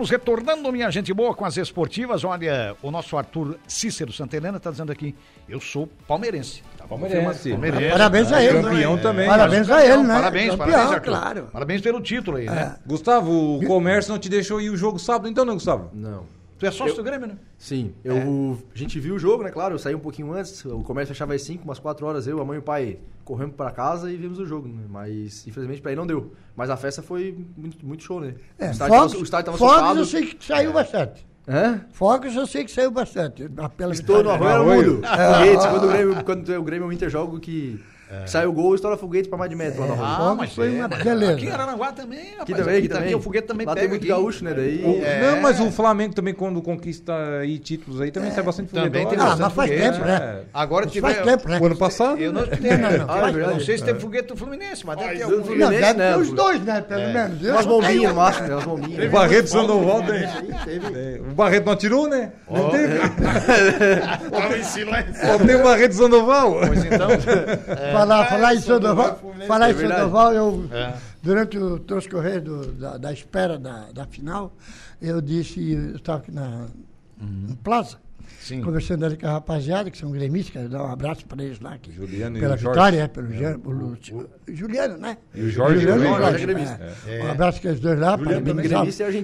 Estamos 0.04 0.10
retornando, 0.10 0.72
minha 0.72 0.89
gente 0.91 1.14
boa, 1.14 1.34
com 1.34 1.45
as 1.45 1.56
esportivas. 1.58 2.24
Olha, 2.24 2.76
o 2.82 2.91
nosso 2.91 3.18
Arthur 3.18 3.58
Cícero 3.68 4.12
Santa 4.12 4.36
Helena 4.36 4.58
está 4.58 4.70
dizendo 4.70 4.91
aqui, 4.91 5.16
eu 5.47 5.60
sou 5.60 5.88
palmeirense. 6.08 6.62
Tá 6.78 6.86
palmeirense. 6.86 7.49
palmeirense. 7.49 7.91
Parabéns 7.91 8.32
a 8.32 8.43
ele. 8.43 8.62
Campeão 8.62 8.95
né? 8.95 9.01
também. 9.01 9.28
Parabéns 9.28 9.70
a 9.70 9.86
ele, 9.86 10.04
né? 10.04 10.14
Parabéns, 10.14 10.49
campeão, 10.51 10.58
parabéns, 10.68 10.91
Arthur. 10.91 11.10
claro. 11.10 11.49
Parabéns 11.51 11.82
pelo 11.82 12.01
título 12.01 12.38
aí, 12.38 12.45
né? 12.45 12.78
É. 12.78 12.88
Gustavo, 12.88 13.58
o 13.58 13.66
comércio 13.66 14.12
não 14.12 14.20
te 14.20 14.30
deixou 14.30 14.60
ir 14.60 14.70
o 14.70 14.78
jogo 14.78 14.99
sábado, 14.99 15.30
então 15.30 15.45
não, 15.45 15.54
Gustavo? 15.54 15.89
Não. 15.93 16.26
Tu 16.60 16.66
é 16.66 16.72
sócio 16.72 16.93
eu, 16.93 16.97
do 16.97 17.04
Grêmio, 17.04 17.28
né? 17.28 17.36
Sim. 17.58 17.93
Eu, 18.04 18.18
é. 18.18 18.22
A 18.74 18.78
gente 18.78 18.99
viu 18.99 19.16
o 19.16 19.20
jogo, 19.20 19.43
né? 19.43 19.51
Claro, 19.51 19.76
eu 19.76 19.80
saí 19.80 19.95
um 19.95 19.99
pouquinho 19.99 20.34
antes. 20.34 20.64
O 20.66 20.82
comércio 20.82 21.14
fechava 21.14 21.34
às 21.34 21.41
5, 21.41 21.64
umas 21.64 21.80
4 21.80 22.06
horas. 22.06 22.28
Eu, 22.28 22.41
a 22.41 22.45
mãe 22.45 22.58
e 22.58 22.60
o 22.60 22.64
pai 22.64 22.99
corremos 23.24 23.55
para 23.55 23.71
casa 23.71 24.11
e 24.11 24.17
vimos 24.17 24.39
o 24.39 24.45
jogo, 24.45 24.67
né? 24.67 24.84
Mas, 24.89 25.47
infelizmente, 25.47 25.82
para 25.82 25.91
ele 25.91 25.99
não 25.99 26.07
deu. 26.07 26.34
Mas 26.55 26.69
a 26.69 26.78
festa 26.78 27.01
foi 27.01 27.38
muito, 27.57 27.86
muito 27.86 28.03
show, 28.03 28.19
né? 28.19 28.36
É, 28.57 28.69
o 28.69 28.71
estádio 28.71 28.95
Fogos, 28.95 29.11
tava, 29.11 29.21
o 29.21 29.24
estádio 29.24 29.45
tava 29.45 29.57
Fogos 29.57 29.97
eu 29.97 30.05
sei 30.05 30.26
que 30.28 30.45
saiu 30.45 30.69
é. 30.69 30.74
bastante. 30.74 31.28
Fogos 31.91 32.36
eu 32.36 32.47
sei 32.47 32.63
que 32.63 32.71
saiu 32.71 32.91
bastante. 32.91 33.49
Pela 33.76 33.93
Estou 33.93 34.24
no 34.24 34.30
Arroio 34.30 34.49
era 34.49 34.63
mudo. 34.63 35.01
Foguetes, 35.07 35.65
quando 35.65 35.84
o 35.84 35.88
Grêmio, 35.88 36.24
quando 36.24 36.49
o 36.49 36.63
Grêmio 36.63 36.91
Inter 36.91 37.09
jogo 37.09 37.39
que 37.39 37.84
é. 38.14 38.28
Saiu 38.28 38.49
o 38.49 38.53
gol, 38.53 38.76
estoura 38.76 38.97
foguete 38.97 39.28
pra 39.28 39.38
mais 39.38 39.49
de 39.49 39.55
metro 39.55 39.84
é. 39.84 39.88
lá 39.88 39.95
na 39.95 39.95
rua. 39.95 40.32
Ah, 40.32 40.36
mas 40.36 40.53
foi 40.53 40.76
é, 40.76 40.80
uma 40.80 40.88
beleza. 40.88 41.34
Aqui 41.34 41.45
em 41.45 41.49
Aranaguá 41.49 41.91
também, 41.91 42.20
rapaz. 42.20 42.41
Aqui 42.41 42.53
também, 42.53 42.78
aqui, 42.78 42.88
também. 42.88 43.05
Aqui 43.05 43.16
o 43.16 43.22
foguete 43.22 43.47
também 43.47 43.66
lá 43.66 43.74
pega. 43.74 43.82
tem 43.82 43.89
muito 43.89 44.03
aqui. 44.03 44.09
gaúcho, 44.09 44.43
né? 44.43 44.53
Daí... 44.53 44.84
O, 44.84 45.03
é. 45.03 45.22
Não, 45.22 45.41
mas 45.41 45.59
o 45.59 45.72
Flamengo 45.72 46.14
também, 46.14 46.34
quando 46.34 46.61
conquista 46.61 47.14
aí 47.39 47.57
títulos 47.57 48.01
aí, 48.01 48.11
também 48.11 48.30
é. 48.30 48.34
sai 48.34 48.43
bastante 48.43 48.70
foguete. 48.70 48.88
Também 48.88 49.07
tem 49.07 49.20
ah, 49.20 49.36
mas 49.39 49.53
faz 49.53 49.70
tempo, 49.70 49.99
né? 49.99 50.16
É. 50.16 50.43
Agora 50.53 50.86
tiver... 50.86 51.14
Faz 51.14 51.26
tempo, 51.26 51.49
né? 51.49 51.59
O 51.59 51.66
ano 51.66 51.78
passado? 51.78 52.20
Eu 52.20 52.32
não, 52.34 52.45
tenho, 52.45 52.78
não, 52.78 52.91
não, 52.91 53.32
não, 53.32 53.51
não 53.53 53.59
sei 53.59 53.78
se 53.78 53.84
tem 53.84 53.95
foguete 53.95 54.28
do 54.30 54.38
Fluminense, 54.38 54.86
mas 54.86 54.97
deve 54.97 55.16
ter 55.16 55.24
algum. 55.24 55.43
Fluminense, 55.43 55.72
não, 55.72 55.80
deve 55.80 56.14
ter 56.14 56.18
os 56.20 56.32
dois, 56.32 56.61
né? 56.61 56.82
Pelo 56.82 57.14
menos. 57.14 57.41
Umas 57.41 57.66
bombinhas 57.66 58.09
no 58.09 58.16
máximo, 58.16 58.47
né? 58.47 58.53
Umas 58.53 58.66
bombinhas. 58.66 59.05
O 59.05 59.09
Barreto 59.09 59.47
Sandoval 59.47 60.03
tem. 60.03 61.22
O 61.22 61.34
Barreto 61.34 61.66
não 61.66 61.74
atirou, 61.74 62.09
né? 62.09 62.32
Não 62.49 62.70
teve. 62.70 62.99
Tava 64.30 64.57
em 64.57 64.64
silêncio. 64.64 65.16
Só 65.16 65.38
tem 65.38 65.55
o 65.55 65.64
Barreto 65.64 65.95
Sandoval. 65.95 66.59
Pois 66.68 66.86
então... 66.86 67.09
Falar 68.06 68.56
em 68.56 68.60
Sandoval 68.60 69.20
falar 69.47 69.72
em 69.72 69.76
Sandoval, 69.76 70.34
eu, 70.34 70.66
é. 70.72 70.93
durante 71.22 71.58
o 71.58 71.80
transcorrer 71.80 72.41
do, 72.41 72.72
da, 72.74 72.97
da, 72.97 73.14
espera 73.14 73.58
da, 73.58 73.91
da 73.91 74.06
final, 74.06 74.54
eu 75.01 75.22
disse, 75.22 75.74
eu 75.74 75.95
estava 75.95 76.20
aqui 76.20 76.32
na, 76.32 76.68
uhum. 77.22 77.56
Plaza, 77.64 77.97
Sim. 78.39 78.62
conversando 78.62 79.06
ali 79.06 79.18
com 79.18 79.28
a 79.28 79.32
rapaziada, 79.34 79.89
que 79.91 79.97
são 79.97 80.12
gremistas, 80.12 80.70
dar 80.70 80.84
um 80.84 80.91
abraço 80.91 81.26
para 81.26 81.43
eles 81.43 81.60
lá. 81.60 81.78
Que, 81.78 81.91
Juliano 81.91 82.39
pela 82.39 82.56
vitória, 82.56 83.04
é, 83.04 83.08
pelo 83.08 83.34
é. 83.34 83.58
Pelo, 83.58 83.97
Juliano, 84.47 84.97
né? 84.97 85.18
E 85.34 85.41
o 85.41 85.49
Jorge, 85.49 85.80
Juliano, 85.80 86.04
Jorge, 86.04 86.22
Jorge, 86.22 86.66
Jorge 86.66 86.84
é. 87.08 87.20
é. 87.20 87.24
Um 87.24 87.32
abraço 87.32 87.62
para 87.62 87.72
os 87.72 87.80
dois 87.80 87.99
lá, 87.99 88.18
Juliano, 88.18 88.45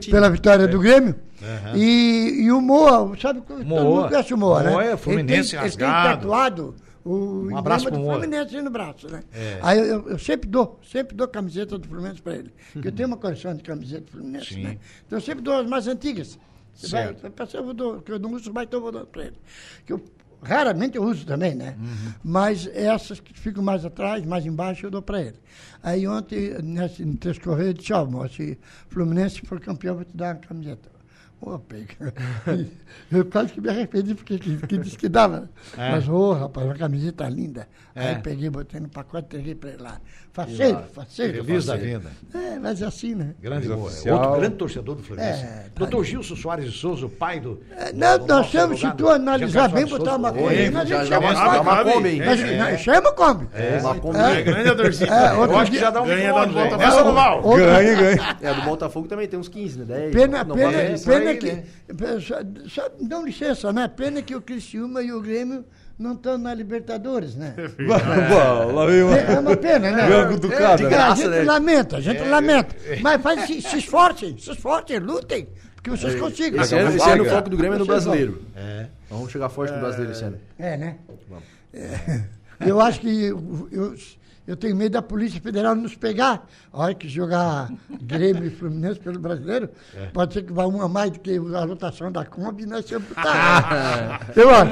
pela 0.10 0.30
vitória 0.30 0.68
do 0.68 0.80
Grêmio. 0.80 1.16
Uhum. 1.42 1.78
E, 1.78 2.44
e 2.44 2.52
o 2.52 2.60
Moa, 2.60 3.16
sabe? 3.18 3.42
Moa. 3.48 3.82
Todo 3.82 3.96
mundo 3.96 4.10
conhece 4.10 4.34
o 4.34 4.38
Moa, 4.38 4.64
Moa 4.64 4.84
né? 4.84 4.92
é 4.92 4.98
Fluminense 4.98 5.56
ele 5.56 5.58
tem, 5.58 5.60
rasgado. 5.60 5.94
Ele 5.94 6.10
tem 6.10 6.20
tatuado 6.20 6.76
o 7.04 7.48
um 7.48 7.58
abraço 7.58 7.90
do 7.90 8.04
Fluminense 8.04 8.62
no 8.62 8.70
braço, 8.70 9.10
né? 9.10 9.24
É. 9.34 9.60
Aí 9.62 9.80
eu, 9.80 10.10
eu, 10.10 10.20
sempre 10.20 10.50
dou, 10.50 10.80
sempre 10.84 11.16
dou 11.16 11.28
camiseta 11.28 11.78
do 11.78 11.88
Fluminense 11.88 12.22
para 12.22 12.36
ele. 12.36 12.54
Porque 12.74 12.88
eu 12.88 12.92
tenho 12.92 13.08
uma 13.08 13.18
coleção 13.18 13.56
de 13.56 13.64
camisetas 13.64 14.06
do 14.06 14.12
Fluminense, 14.12 14.54
Sim. 14.54 14.64
né? 14.64 14.78
Então 15.06 15.18
eu 15.18 15.22
sempre 15.24 15.44
dou 15.44 15.56
as 15.56 15.68
mais 15.68 15.88
antigas. 15.88 16.38
Certo. 16.74 17.22
Vai, 17.22 17.48
eu 17.54 17.74
dou, 17.74 18.02
que 18.02 18.12
eu 18.12 18.20
não 18.20 18.34
uso 18.34 18.54
mais, 18.54 18.68
então 18.68 18.80
eu 18.80 18.84
vou 18.84 18.92
dar 18.92 19.06
para 19.06 19.26
ele. 19.26 19.36
Que 19.86 19.94
eu, 19.94 20.04
raramente 20.42 20.98
eu 20.98 21.04
uso 21.04 21.26
também, 21.26 21.56
né? 21.56 21.76
Uhum. 21.80 22.14
Mas 22.24 22.68
essas 22.68 23.20
que 23.20 23.34
ficam 23.34 23.64
mais 23.64 23.86
atrás, 23.86 24.26
mais 24.26 24.46
embaixo, 24.46 24.86
eu 24.86 24.92
dou 24.92 25.02
para 25.02 25.22
ele. 25.22 25.38
Aí 25.84 26.08
ontem, 26.08 26.62
nesse, 26.62 27.04
no 27.04 27.18
transcorrer, 27.18 27.68
eu 27.68 27.74
disse, 27.74 27.94
ó, 27.94 28.04
oh, 28.04 28.28
se 28.28 28.58
Fluminense 28.88 29.42
for 29.42 29.60
campeão, 29.60 29.94
eu 29.94 29.96
vou 29.98 30.06
te 30.06 30.16
dar 30.16 30.36
uma 30.36 30.42
camiseta. 30.42 30.99
Pega. 31.68 32.14
Eu 33.10 33.26
quase 33.26 33.54
que 33.54 33.62
me 33.62 33.70
arrependi 33.70 34.14
porque 34.14 34.38
que, 34.38 34.58
que 34.68 34.78
disse 34.78 34.98
que 34.98 35.08
dava. 35.08 35.50
É. 35.78 35.92
Mas, 35.92 36.08
ô, 36.08 36.14
oh, 36.14 36.34
rapaz, 36.34 36.66
uma 36.68 36.76
camiseta 36.76 37.28
linda. 37.30 37.68
É. 37.96 38.10
Aí 38.10 38.22
peguei, 38.22 38.50
botei 38.50 38.80
no 38.80 38.90
pacote, 38.90 39.30
peguei 39.30 39.56
pra 39.56 39.70
ele 39.70 39.82
lá. 39.82 40.02
Faceiro, 40.32 40.84
faceiro. 40.94 41.44
Feliz 41.44 41.66
da 41.66 41.76
vida. 41.76 42.12
É, 42.34 42.60
mas 42.60 42.82
é 42.82 42.86
assim, 42.86 43.16
né? 43.16 43.34
Grande 43.42 43.68
boa. 43.68 43.90
Outro 43.90 44.40
grande 44.40 44.56
torcedor 44.56 44.96
do 44.96 45.04
Fluminense. 45.04 45.44
É, 45.44 45.66
tá 45.74 45.80
Doutor 45.80 46.04
Gilson 46.04 46.36
Soares 46.36 46.72
de 46.72 46.78
Souza, 46.78 47.08
o 47.08 47.10
pai 47.10 47.40
do. 47.40 47.60
É, 47.76 47.92
não, 47.92 48.26
nós 48.26 48.48
chamamos, 48.48 48.80
se 48.80 48.92
tu 48.94 49.10
analisar 49.10 49.70
bem, 49.70 49.86
botar 49.86 50.16
uma 50.16 50.32
Kombi. 50.32 50.72
A 50.76 50.86
gente 50.86 51.08
chama 51.08 51.62
uma 51.62 51.84
Kombi. 51.84 52.20
Chama 52.78 53.12
Kombi. 53.12 53.48
É, 53.54 53.80
uma 53.82 53.96
Kombi. 53.96 54.20
É 54.20 54.42
grande 54.44 54.70
a 54.70 54.76
torcida. 54.76 55.34
Eu 55.34 55.58
acho 55.58 55.72
que 55.72 55.80
já 55.80 55.90
dá 55.90 56.02
um 56.02 56.06
ganha 56.06 56.34
da 56.34 56.46
Botafogo. 56.46 57.56
Ganha, 57.58 57.96
ganha. 57.96 58.38
É, 58.42 58.54
do 58.54 58.62
Botafogo 58.62 59.08
também 59.08 59.28
tem 59.28 59.40
uns 59.40 59.50
15, 59.50 59.80
né? 59.80 59.86
10. 59.86 60.14
Pena, 60.14 60.46
pena, 60.46 61.00
pena 61.06 61.36
que. 61.36 61.64
Só, 62.70 62.90
dão 63.02 63.26
licença, 63.26 63.74
né? 63.74 63.88
Pena 63.88 64.22
que 64.22 64.36
o 64.36 64.42
Criciúma 64.42 65.02
e 65.02 65.12
o 65.12 65.22
Grêmio 65.22 65.66
não 66.00 66.14
estão 66.14 66.38
na 66.38 66.54
Libertadores, 66.54 67.36
né? 67.36 67.54
É, 69.30 69.34
é 69.34 69.40
uma 69.40 69.58
pena, 69.58 69.92
né? 69.92 70.08
É, 70.10 70.38
de 70.38 70.48
graça, 70.48 71.12
a 71.12 71.16
gente 71.16 71.30
né? 71.30 71.44
lamenta, 71.44 71.98
a 71.98 72.02
gente 72.02 72.22
é, 72.22 72.26
lamenta. 72.26 72.76
Mas 73.02 73.22
faz, 73.22 73.46
se, 73.46 73.62
se 73.62 73.78
esforcem, 73.78 74.38
se 74.38 74.52
esforcem, 74.52 75.00
lutem, 75.00 75.50
porque 75.76 75.90
vocês 75.90 76.16
é, 76.16 76.20
consigam. 76.20 76.62
Esse, 76.62 76.76
ano, 76.76 76.96
esse 76.96 77.10
ano 77.10 77.24
o 77.24 77.30
foco 77.30 77.50
do 77.50 77.58
Grêmio 77.58 77.76
é 77.76 77.80
no 77.80 77.86
brasileiro. 77.86 78.42
É. 78.56 78.88
Vamos 79.10 79.32
chegar 79.32 79.50
forte 79.50 79.74
no 79.74 79.80
brasileiro 79.80 80.14
esse 80.14 80.24
ano. 80.24 80.40
É, 80.58 80.78
né? 80.78 80.98
É. 81.74 82.22
Eu 82.66 82.80
acho 82.80 83.00
que 83.00 83.26
eu, 83.26 83.68
eu 83.72 83.96
tenho 84.56 84.76
medo 84.76 84.94
da 84.94 85.02
Polícia 85.02 85.40
Federal 85.40 85.76
nos 85.76 85.96
pegar. 85.96 86.48
A 86.72 86.84
hora 86.84 86.94
que 86.94 87.08
jogar 87.08 87.70
Grêmio 88.02 88.46
e 88.46 88.50
Fluminense 88.50 89.00
pelo 89.00 89.20
brasileiro, 89.20 89.70
é. 89.96 90.08
pode 90.08 90.34
ser 90.34 90.44
que 90.44 90.54
vá 90.54 90.66
uma 90.66 90.88
mais 90.88 91.12
do 91.12 91.20
que 91.20 91.38
a 91.38 91.64
lotação 91.64 92.12
da 92.12 92.26
Kombi, 92.26 92.66
nós 92.66 92.90
né? 92.90 92.98
sempre 93.00 93.16
tá. 93.16 94.20
Eu 94.36 94.50
acho. 94.50 94.72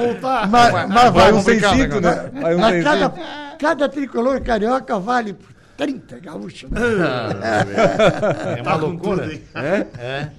Mas, 0.50 1.14
vai, 1.14 1.34
um 1.34 1.42
sentido, 1.42 2.02
né? 2.02 2.32
Vai 2.34 2.56
um 2.56 2.60
mas 2.60 2.84
cada, 2.84 3.14
cada 3.58 3.90
tricolor 3.90 4.42
carioca 4.42 5.00
vale 5.00 5.36
30 5.78 6.20
gaúchos. 6.20 6.70
Né? 6.70 6.82
é 8.58 8.62
uma 8.62 8.76
loucura. 8.76 9.32
É? 9.54 9.86
É. 10.00 10.32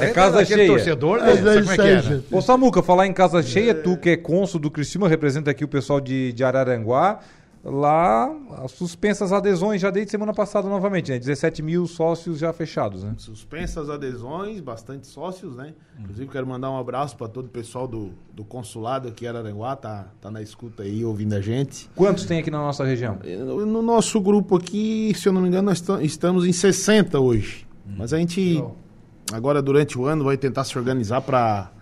é 0.00 0.10
casa 0.10 0.44
cheia. 0.44 0.66
torcedor, 0.66 1.20
né? 1.22 1.32
É 1.32 1.36
como 1.36 1.72
é 1.72 1.76
que 1.76 1.82
é, 1.82 2.02
né? 2.02 2.22
Ô 2.30 2.42
Samuca, 2.42 2.82
falar 2.82 3.06
em 3.06 3.12
casa 3.14 3.42
cheia, 3.42 3.74
tu 3.74 3.96
que 3.96 4.10
é 4.10 4.16
cônsul 4.16 4.60
do 4.60 4.70
Criciúma, 4.70 5.08
representa 5.08 5.50
aqui 5.50 5.64
o 5.64 5.68
pessoal 5.68 6.00
de, 6.00 6.32
de 6.34 6.44
Araranguá. 6.44 7.20
Lá 7.64 8.30
suspensas 8.68 9.32
adesões 9.32 9.80
já 9.80 9.90
desde 9.90 10.10
semana 10.10 10.32
passada 10.32 10.68
novamente, 10.68 11.10
né? 11.10 11.18
17 11.18 11.62
mil 11.62 11.86
sócios 11.86 12.38
já 12.38 12.52
fechados, 12.52 13.02
né? 13.02 13.14
Suspensas 13.18 13.90
adesões, 13.90 14.60
bastante 14.60 15.06
sócios, 15.06 15.56
né? 15.56 15.74
Inclusive 15.98 16.30
quero 16.30 16.46
mandar 16.46 16.70
um 16.70 16.78
abraço 16.78 17.16
para 17.16 17.28
todo 17.28 17.46
o 17.46 17.50
pessoal 17.50 17.88
do, 17.88 18.12
do 18.32 18.44
consulado 18.44 19.08
aqui 19.08 19.24
em 19.24 19.28
Araranguá, 19.28 19.76
tá, 19.76 20.06
tá 20.20 20.30
na 20.30 20.40
escuta 20.40 20.82
aí, 20.82 21.04
ouvindo 21.04 21.34
a 21.34 21.40
gente. 21.40 21.90
Quantos 21.94 22.24
tem 22.24 22.38
aqui 22.38 22.50
na 22.50 22.58
nossa 22.58 22.84
região? 22.84 23.18
No, 23.24 23.66
no 23.66 23.82
nosso 23.82 24.20
grupo 24.20 24.56
aqui, 24.56 25.12
se 25.16 25.28
eu 25.28 25.32
não 25.32 25.40
me 25.40 25.48
engano, 25.48 25.68
nós 25.70 25.82
estamos 26.00 26.46
em 26.46 26.52
60 26.52 27.18
hoje. 27.18 27.66
Hum. 27.86 27.94
Mas 27.98 28.12
a 28.12 28.18
gente, 28.18 28.62
agora 29.32 29.60
durante 29.60 29.98
o 29.98 30.04
ano, 30.06 30.24
vai 30.24 30.36
tentar 30.36 30.64
se 30.64 30.78
organizar 30.78 31.20
para 31.20 31.72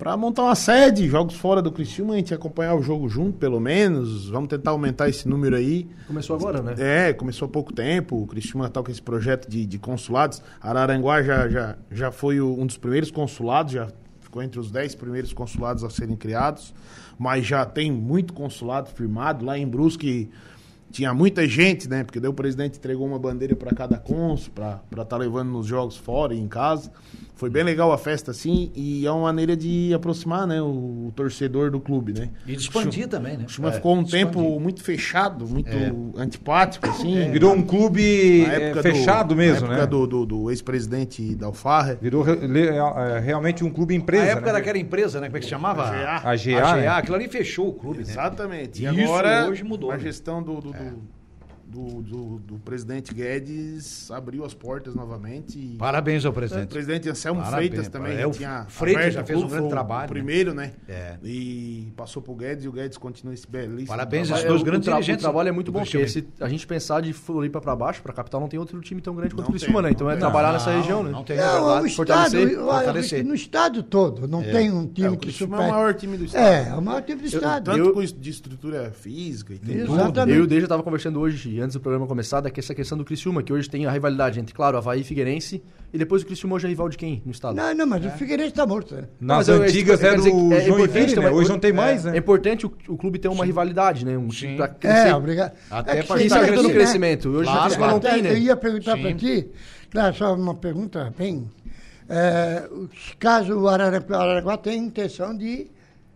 para 0.00 0.16
montar 0.16 0.44
uma 0.44 0.54
sede, 0.54 1.06
jogos 1.06 1.34
fora 1.34 1.60
do 1.60 1.70
Criciúma, 1.70 2.14
a 2.14 2.16
gente 2.16 2.32
acompanhar 2.32 2.74
o 2.74 2.80
jogo 2.80 3.06
junto, 3.06 3.36
pelo 3.36 3.60
menos. 3.60 4.30
Vamos 4.30 4.48
tentar 4.48 4.70
aumentar 4.70 5.10
esse 5.10 5.28
número 5.28 5.54
aí. 5.54 5.86
Começou 6.06 6.34
agora, 6.34 6.62
né? 6.62 6.74
É, 6.78 7.12
começou 7.12 7.44
há 7.44 7.48
pouco 7.50 7.70
tempo. 7.70 8.22
O 8.22 8.26
Criciúma 8.26 8.66
está 8.66 8.82
com 8.82 8.90
esse 8.90 9.02
projeto 9.02 9.46
de, 9.46 9.66
de 9.66 9.78
consulados. 9.78 10.42
Araranguá 10.58 11.22
já, 11.22 11.46
já, 11.50 11.76
já 11.90 12.10
foi 12.10 12.40
um 12.40 12.64
dos 12.64 12.78
primeiros 12.78 13.10
consulados, 13.10 13.74
já 13.74 13.88
ficou 14.20 14.42
entre 14.42 14.58
os 14.58 14.70
dez 14.70 14.94
primeiros 14.94 15.34
consulados 15.34 15.84
a 15.84 15.90
serem 15.90 16.16
criados. 16.16 16.72
Mas 17.18 17.44
já 17.44 17.66
tem 17.66 17.92
muito 17.92 18.32
consulado 18.32 18.88
firmado. 18.88 19.44
Lá 19.44 19.58
em 19.58 19.68
Brusque 19.68 20.30
tinha 20.90 21.14
muita 21.14 21.46
gente, 21.46 21.88
né? 21.88 22.04
Porque 22.04 22.20
daí 22.20 22.30
o 22.30 22.34
presidente 22.34 22.78
entregou 22.78 23.06
uma 23.06 23.18
bandeira 23.18 23.54
para 23.54 23.74
cada 23.74 23.96
cônsul, 23.96 24.52
para 24.54 24.80
estar 24.90 25.04
tá 25.04 25.16
levando 25.16 25.50
nos 25.50 25.66
jogos 25.66 25.96
fora 25.96 26.34
e 26.34 26.38
em 26.38 26.48
casa. 26.48 26.90
Foi 27.40 27.48
bem 27.48 27.64
legal 27.64 27.90
a 27.90 27.96
festa, 27.96 28.32
assim, 28.32 28.70
e 28.76 29.06
é 29.06 29.10
uma 29.10 29.22
maneira 29.22 29.56
de 29.56 29.94
aproximar, 29.94 30.46
né, 30.46 30.60
o, 30.60 31.06
o 31.06 31.12
torcedor 31.16 31.70
do 31.70 31.80
clube, 31.80 32.12
né? 32.12 32.28
E 32.46 32.54
de 32.54 32.60
expandir 32.60 33.08
também, 33.08 33.38
né? 33.38 33.46
O 33.46 33.48
Chuma 33.48 33.70
é, 33.70 33.72
ficou 33.72 33.96
um 33.96 34.02
expandir. 34.02 34.26
tempo 34.26 34.60
muito 34.60 34.82
fechado, 34.82 35.48
muito 35.48 35.70
é. 35.70 35.90
antipático, 36.20 36.86
assim. 36.86 37.16
É. 37.16 37.30
Virou 37.30 37.54
um 37.54 37.62
clube 37.62 38.44
é, 38.44 38.74
fechado 38.82 39.28
do, 39.28 39.36
mesmo, 39.36 39.68
na 39.68 39.72
época 39.72 39.80
né? 39.80 39.86
do, 39.86 40.06
do, 40.06 40.26
do 40.26 40.50
ex-presidente 40.50 41.34
da 41.34 41.46
Alfarra. 41.46 41.98
Virou 41.98 42.22
re, 42.22 42.34
é, 42.34 43.18
realmente 43.20 43.64
um 43.64 43.70
clube 43.70 43.94
empresa, 43.94 44.24
Na 44.24 44.30
época 44.32 44.48
né? 44.48 44.52
daquela 44.52 44.76
empresa, 44.78 45.18
né, 45.18 45.28
como 45.28 45.38
é 45.38 45.40
que 45.40 45.46
se 45.46 45.50
chamava? 45.50 45.84
A 45.84 45.92
GA. 45.92 46.16
A 46.16 46.36
GA, 46.36 46.58
a 46.58 46.60
GA 46.60 46.76
né? 46.76 46.88
aquilo 46.88 47.16
ali 47.16 47.28
fechou 47.28 47.68
o 47.68 47.72
clube, 47.72 48.00
Exatamente. 48.00 48.82
né? 48.82 48.92
E 48.92 49.02
agora, 49.02 49.48
hoje 49.48 49.64
mudou. 49.64 49.90
A 49.90 49.96
gestão 49.96 50.42
do, 50.42 50.60
do 50.60 50.74
that. 50.80 51.19
Do, 51.70 52.02
do, 52.02 52.38
do, 52.40 52.58
presidente 52.58 53.14
Guedes 53.14 54.10
abriu 54.10 54.44
as 54.44 54.52
portas 54.52 54.94
novamente. 54.94 55.58
E... 55.58 55.76
Parabéns 55.76 56.24
ao 56.24 56.32
presidente. 56.32 56.66
O 56.66 56.68
presidente 56.68 57.08
Anselmo 57.08 57.40
Parabéns, 57.40 57.70
Freitas 57.70 57.88
também 57.88 58.18
é, 58.18 58.28
tinha 58.30 58.66
Freitas 58.68 59.14
já 59.14 59.24
fez 59.24 59.40
um 59.40 59.48
grande 59.48 59.68
trabalho. 59.68 60.06
O 60.06 60.08
primeiro, 60.08 60.52
né? 60.52 60.72
É. 60.88 61.16
E 61.22 61.92
passou 61.96 62.20
pro 62.20 62.34
Guedes 62.34 62.64
e 62.64 62.68
o 62.68 62.72
Guedes 62.72 62.98
continua 62.98 63.32
esse 63.32 63.48
belíssimo 63.48 63.86
Parabéns 63.86 64.30
esses 64.30 64.44
dois 64.44 64.62
grandes 64.62 64.88
o, 64.88 64.92
dirigentes. 64.92 65.22
O 65.22 65.26
trabalho 65.28 65.48
é 65.48 65.52
muito 65.52 65.70
bom, 65.70 65.80
porque 65.80 66.08
se 66.08 66.26
a 66.40 66.48
gente 66.48 66.66
pensar 66.66 67.00
de 67.00 67.12
Floripa 67.12 67.60
para 67.60 67.76
baixo, 67.76 68.02
para 68.02 68.12
a 68.12 68.14
capital, 68.14 68.40
não 68.40 68.48
tem 68.48 68.58
outro 68.58 68.80
time 68.80 69.00
tão 69.00 69.14
grande 69.14 69.34
quanto 69.34 69.48
o 69.48 69.50
Criciúma, 69.50 69.82
né? 69.82 69.90
Então 69.90 70.10
é 70.10 70.16
trabalhar 70.16 70.48
não, 70.48 70.54
nessa 70.54 70.72
região, 70.72 71.02
né? 71.02 71.10
Não 71.10 71.22
tem, 71.22 71.36
não, 71.36 71.82
o 71.82 71.86
estado, 71.86 72.36
fortalecer. 72.66 73.24
No 73.24 73.34
estado 73.34 73.82
todo, 73.82 74.26
não 74.26 74.42
é. 74.42 74.50
tem 74.50 74.72
um 74.72 74.86
time 74.86 75.14
é, 75.14 75.16
que 75.16 75.30
supera. 75.30 75.62
é 75.62 75.66
o 75.66 75.70
maior 75.70 75.94
time 75.94 76.16
do 76.16 76.24
estado. 76.24 76.42
É, 76.42 76.68
é 76.68 76.74
o 76.74 76.82
maior 76.82 77.02
time 77.02 77.20
do 77.20 77.26
estado. 77.26 77.70
Eu, 77.70 77.94
tanto 77.94 78.20
de 78.20 78.30
estrutura 78.30 78.90
física 78.90 79.54
e 79.54 79.58
tem 79.58 79.76
Exatamente. 79.76 80.12
tudo. 80.12 80.30
Eu 80.30 80.36
e 80.36 80.40
o 80.40 80.46
Deja 80.46 80.64
estava 80.64 80.82
conversando 80.82 81.20
hoje, 81.20 81.59
antes 81.60 81.74
do 81.74 81.80
programa 81.80 82.06
começar, 82.06 82.40
da 82.40 82.50
essa 82.54 82.74
questão 82.74 82.96
do 82.98 83.04
Criciúma, 83.04 83.42
que 83.42 83.52
hoje 83.52 83.68
tem 83.68 83.86
a 83.86 83.90
rivalidade 83.90 84.38
entre, 84.38 84.54
claro, 84.54 84.76
Havaí 84.76 85.00
e 85.00 85.04
Figueirense, 85.04 85.62
e 85.92 85.98
depois 85.98 86.22
o 86.22 86.26
Criciúma 86.26 86.56
hoje 86.56 86.66
é 86.66 86.68
rival 86.68 86.88
de 86.88 86.98
quem 86.98 87.22
no 87.24 87.32
estado? 87.32 87.54
Não, 87.54 87.74
não, 87.74 87.86
mas 87.86 88.04
é. 88.04 88.08
o 88.08 88.10
Figueirense 88.12 88.50
está 88.50 88.66
morto. 88.66 88.94
Né? 88.94 89.04
Nas 89.20 89.48
não, 89.48 89.62
antigas 89.62 90.02
era 90.02 90.20
o 90.20 90.52
é 90.52 90.60
Joinville, 90.60 91.16
né? 91.16 91.30
Hoje 91.30 91.48
não 91.48 91.58
tem 91.58 91.72
mais, 91.72 92.04
é, 92.04 92.10
né? 92.10 92.16
É 92.16 92.18
importante 92.18 92.66
o, 92.66 92.72
o 92.88 92.96
clube 92.96 93.18
ter 93.18 93.28
uma 93.28 93.44
Sim. 93.44 93.46
rivalidade, 93.46 94.04
né? 94.04 94.18
Um 94.18 94.30
Sim. 94.30 94.56
Pra 94.56 94.68
crescer. 94.68 95.08
É, 95.08 95.14
obrigado. 95.14 95.52
Até 95.70 95.98
é 95.98 96.02
para 96.02 96.22
estar 96.22 96.50
no 96.50 96.70
crescimento. 96.70 97.28
Hoje 97.28 97.50
claro, 97.50 97.76
claro. 97.76 97.92
não 97.92 98.00
tem, 98.00 98.22
né? 98.22 98.32
Eu 98.32 98.38
ia 98.38 98.56
perguntar 98.56 98.98
para 98.98 99.14
ti, 99.14 99.48
claro, 99.90 100.14
só 100.14 100.34
uma 100.34 100.54
pergunta 100.54 101.12
bem... 101.16 101.48
É, 102.12 102.68
caso 103.20 103.56
o 103.56 103.68
Araraquara 103.68 104.58
tenha 104.58 104.76
intenção 104.76 105.36
de 105.36 105.70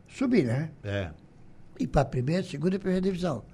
subir, 0.09 0.45
né? 0.45 0.71
É. 0.83 1.11
E 1.79 1.87
para 1.87 2.03
a 2.03 2.05
primeira, 2.05 2.43
segunda 2.43 2.75
e 2.75 2.79
primeira 2.81 3.01
divisão. 3.01 3.45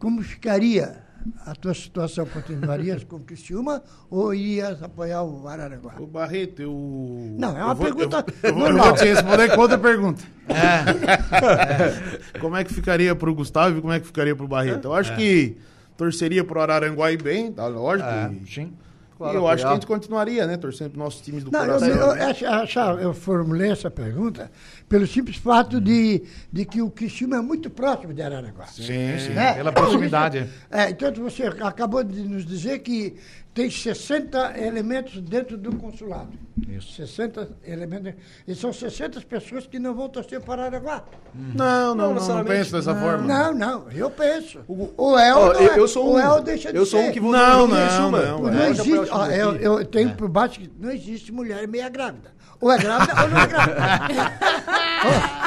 Como 0.00 0.22
ficaria 0.22 0.96
a 1.44 1.54
tua 1.54 1.74
situação 1.74 2.24
continuarias 2.24 3.04
com 3.04 3.16
o 3.16 3.20
Criciúma 3.20 3.82
ou 4.08 4.32
ias 4.32 4.82
apoiar 4.82 5.22
o 5.22 5.46
Araranguá? 5.46 5.92
O 6.00 6.06
Barreto, 6.06 6.62
eu... 6.62 7.36
Não, 7.38 7.54
é 7.54 7.62
uma 7.62 7.74
vou, 7.74 7.84
pergunta 7.84 8.24
eu, 8.42 8.58
eu, 8.58 8.66
eu 8.66 8.78
vou 8.78 8.94
te 8.94 9.04
responder 9.04 9.54
com 9.54 9.60
outra 9.60 9.76
pergunta. 9.76 10.24
É. 10.48 12.38
como 12.40 12.56
é 12.56 12.64
que 12.64 12.72
ficaria 12.72 13.14
para 13.14 13.28
o 13.28 13.34
Gustavo 13.34 13.76
e 13.76 13.80
como 13.82 13.92
é 13.92 14.00
que 14.00 14.06
ficaria 14.06 14.34
para 14.34 14.46
o 14.46 14.48
Barreto? 14.48 14.86
Eu 14.86 14.94
acho 14.94 15.12
é. 15.12 15.16
que 15.16 15.58
torceria 15.98 16.42
para 16.42 16.58
o 16.58 16.62
Araranguá 16.62 17.12
ir 17.12 17.22
bem, 17.22 17.52
tá 17.52 17.66
lógico. 17.66 18.08
É, 18.08 18.30
sim. 18.46 18.72
Claro, 19.20 19.34
e 19.34 19.36
eu 19.36 19.46
acho 19.46 19.64
que 19.64 19.68
a 19.68 19.74
gente 19.74 19.86
continuaria, 19.86 20.46
né? 20.46 20.56
Torcendo 20.56 20.92
para 20.92 20.98
nossos 21.04 21.20
times 21.20 21.44
do 21.44 21.50
não, 21.50 21.60
coração. 21.60 21.88
Eu, 21.88 21.94
eu, 21.94 22.94
eu, 22.94 23.00
eu, 23.00 23.12
formulei 23.12 23.70
essa 23.70 23.90
pergunta 23.90 24.50
pelo 24.88 25.06
simples 25.06 25.36
fato 25.36 25.76
hum. 25.76 25.80
de, 25.80 26.22
de 26.50 26.64
que 26.64 26.80
o 26.80 26.90
Criciúma 26.90 27.36
é 27.36 27.40
muito 27.42 27.68
próximo 27.68 28.14
de 28.14 28.22
Araraquara. 28.22 28.70
Sim, 28.70 29.18
sim. 29.18 29.34
Né? 29.34 29.52
Pela 29.52 29.72
proximidade. 29.72 30.48
É, 30.70 30.88
então 30.88 31.12
você 31.12 31.42
acabou 31.42 32.02
de 32.02 32.22
nos 32.22 32.46
dizer 32.46 32.78
que 32.78 33.14
tem 33.52 33.68
60 33.68 34.58
elementos 34.58 35.20
dentro 35.20 35.56
do 35.56 35.74
consulado. 35.76 36.30
Isso. 36.68 36.92
60 36.92 37.48
elementos. 37.66 38.14
E 38.46 38.54
são 38.54 38.72
60 38.72 39.20
pessoas 39.22 39.66
que 39.66 39.78
não 39.78 39.94
vão 39.94 40.08
torcer 40.08 40.40
para 40.40 40.64
Araguá. 40.64 41.04
Hum. 41.34 41.52
Não, 41.54 41.94
não, 41.94 42.14
não, 42.14 42.26
não, 42.26 42.36
não 42.36 42.44
penso 42.44 42.72
dessa 42.72 42.94
não, 42.94 43.00
forma. 43.00 43.26
Não, 43.26 43.54
não, 43.54 43.90
eu 43.90 44.10
penso. 44.10 44.60
O, 44.68 44.92
o 44.96 45.18
El, 45.18 45.38
oh, 45.38 45.52
eu, 45.52 45.76
eu 45.76 45.88
sou 45.88 46.10
um, 46.10 46.14
o 46.14 46.18
El 46.18 46.42
deixa 46.42 46.72
de 46.72 46.78
Eu 46.78 46.86
sou 46.86 47.00
ser. 47.00 47.08
um 47.08 47.12
que 47.12 47.20
vou 47.20 47.32
Não, 47.32 47.66
não, 47.66 48.10
não. 48.10 48.10
Não, 48.10 48.52
não 48.52 48.66
existe. 48.66 49.10
Ó, 49.10 49.26
eu, 49.26 49.56
eu 49.56 49.84
tenho 49.84 50.10
é. 50.10 50.14
por 50.14 50.28
baixo 50.28 50.60
que 50.60 50.70
não 50.78 50.90
existe 50.90 51.32
mulher 51.32 51.66
meia 51.66 51.88
grávida. 51.88 52.32
Ou 52.60 52.70
é 52.70 52.78
grávida 52.78 53.22
ou 53.22 53.28
não 53.28 53.40
é 53.40 53.46
grávida. 53.46 54.32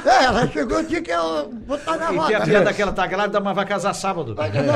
é, 0.06 0.24
ela 0.24 0.48
chegou, 0.48 0.84
tinha 0.84 1.02
que 1.02 1.12
eu 1.12 1.50
botar 1.68 1.98
na 1.98 2.08
roda. 2.08 2.32
E 2.32 2.36
a 2.36 2.42
piada 2.42 2.74
que 2.74 2.82
ela 2.82 2.92
tá 2.92 3.06
grávida, 3.06 3.40
mas 3.40 3.56
vai 3.56 3.66
casar 3.66 3.94
sábado. 3.94 4.34
Vai 4.34 4.50
agora? 4.50 4.76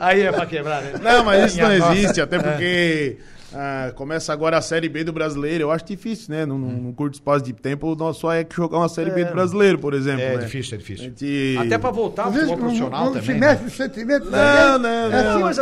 Aí 0.00 0.22
é 0.22 0.32
pra 0.32 0.46
quebrar, 0.46 0.80
né? 0.80 0.92
Não, 1.02 1.24
mas 1.24 1.52
isso 1.52 1.62
não 1.62 1.72
existe, 1.72 2.20
até 2.20 2.38
porque... 2.38 3.18
Ah, 3.52 3.92
começa 3.94 4.32
agora 4.32 4.58
a 4.58 4.62
Série 4.62 4.88
B 4.88 5.04
do 5.04 5.12
Brasileiro. 5.12 5.64
Eu 5.64 5.70
acho 5.70 5.84
difícil, 5.84 6.34
né? 6.34 6.46
Num, 6.46 6.58
num 6.58 6.92
curto 6.92 7.14
espaço 7.14 7.44
de 7.44 7.52
tempo, 7.52 7.96
só 8.14 8.32
é 8.32 8.44
que 8.44 8.54
jogar 8.54 8.78
uma 8.78 8.88
Série 8.88 9.10
é. 9.10 9.14
B 9.14 9.24
do 9.24 9.32
Brasileiro, 9.32 9.78
por 9.78 9.94
exemplo. 9.94 10.22
É 10.22 10.36
né? 10.36 10.44
difícil, 10.44 10.74
é 10.74 10.78
difícil. 10.78 11.04
Gente... 11.06 11.56
Até 11.58 11.78
pra 11.78 11.90
voltar 11.90 12.24
ao 12.24 12.32
futebol 12.32 12.56
profissional 12.56 13.04
como 13.06 13.20
também. 13.20 13.34
se 13.34 13.40
mexe 13.40 13.64
os 13.64 13.72
sentimentos 13.72 14.30
Não, 14.30 14.78
não, 14.78 15.10
não. 15.10 15.18
É 15.18 15.28
assim, 15.28 15.40
mas 15.42 15.58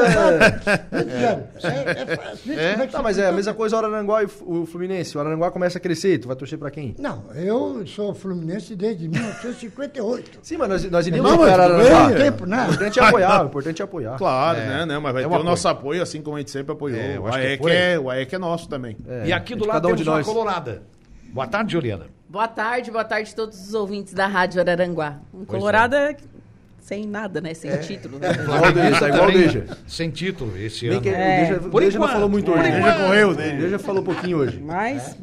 é. 2.46 2.88
Tá, 2.88 3.02
mas 3.02 3.18
é 3.18 3.28
a 3.28 3.32
mesma 3.32 3.52
coisa 3.54 3.76
o 3.76 3.78
Araranguá 3.78 4.22
e 4.22 4.26
o 4.42 4.66
Fluminense. 4.66 5.16
O 5.16 5.20
Araranguá 5.20 5.50
começa 5.50 5.78
a 5.78 5.80
crescer, 5.80 6.18
tu 6.18 6.28
vai 6.28 6.36
torcer 6.36 6.58
pra 6.58 6.70
quem? 6.70 6.94
Não, 6.98 7.24
eu 7.34 7.86
sou 7.86 8.14
Fluminense 8.14 8.74
desde 8.74 9.08
1958. 9.08 10.38
Sim, 10.42 10.56
mas 10.56 10.68
nós, 10.68 10.90
nós 10.90 11.06
iríamos 11.06 11.30
não, 11.30 11.38
para 11.38 11.64
Araranguá. 11.64 12.12
Tempo, 12.12 12.46
né? 12.46 12.66
O 12.68 12.68
importante 12.68 12.98
é 12.98 13.04
apoiar, 13.04 13.42
o 13.42 13.46
importante 13.46 13.82
é 13.82 13.84
apoiar. 13.84 14.16
Claro, 14.18 14.58
né? 14.58 14.86
Não, 14.86 15.00
mas 15.00 15.12
vai 15.12 15.22
ter 15.22 15.28
o 15.28 15.42
nosso 15.42 15.68
apoio, 15.68 16.02
assim 16.02 16.22
como 16.22 16.36
a 16.36 16.40
gente 16.40 16.50
sempre 16.50 16.72
apoiou. 16.72 16.98
o 17.22 17.28
AEC 17.78 17.94
é, 17.94 17.98
o 17.98 18.10
AEC 18.10 18.34
é 18.34 18.38
nosso 18.38 18.68
também. 18.68 18.96
É, 19.06 19.28
e 19.28 19.32
aqui 19.32 19.54
do 19.54 19.66
lado 19.66 19.88
um 19.88 19.94
temos 19.94 20.06
uma 20.06 20.24
colorada. 20.24 20.82
Boa 21.32 21.46
tarde, 21.46 21.72
Juliana. 21.72 22.06
Boa 22.28 22.48
tarde, 22.48 22.90
boa 22.90 23.04
tarde 23.04 23.32
a 23.32 23.36
todos 23.36 23.68
os 23.68 23.74
ouvintes 23.74 24.12
da 24.12 24.26
Rádio 24.26 24.60
Araranguá. 24.60 25.18
Um 25.32 25.44
colorada 25.44 26.16
sem 26.88 27.06
nada, 27.06 27.38
né? 27.38 27.52
Sem 27.52 27.70
é. 27.70 27.76
título. 27.76 28.18
Né? 28.18 28.28
Igual 28.32 28.72
deixa, 28.72 29.08
igual 29.08 29.30
deixa. 29.30 29.66
Sem 29.86 30.08
título 30.08 30.56
esse 30.56 30.88
ano. 30.88 31.02
Que, 31.02 31.10
é. 31.10 31.44
Deixa, 31.44 31.68
Por 31.68 31.82
deixa 31.82 31.98
não 31.98 32.08
falou 32.08 32.30
muito 32.30 32.50
hoje. 32.50 32.62
Deixa 32.62 32.94
correu, 32.94 33.34
né? 33.34 33.56
Deixa 33.60 33.78
falou 33.78 34.00
um 34.00 34.04
pouquinho 34.06 34.38
hoje. 34.38 34.58
Mas, 34.58 35.14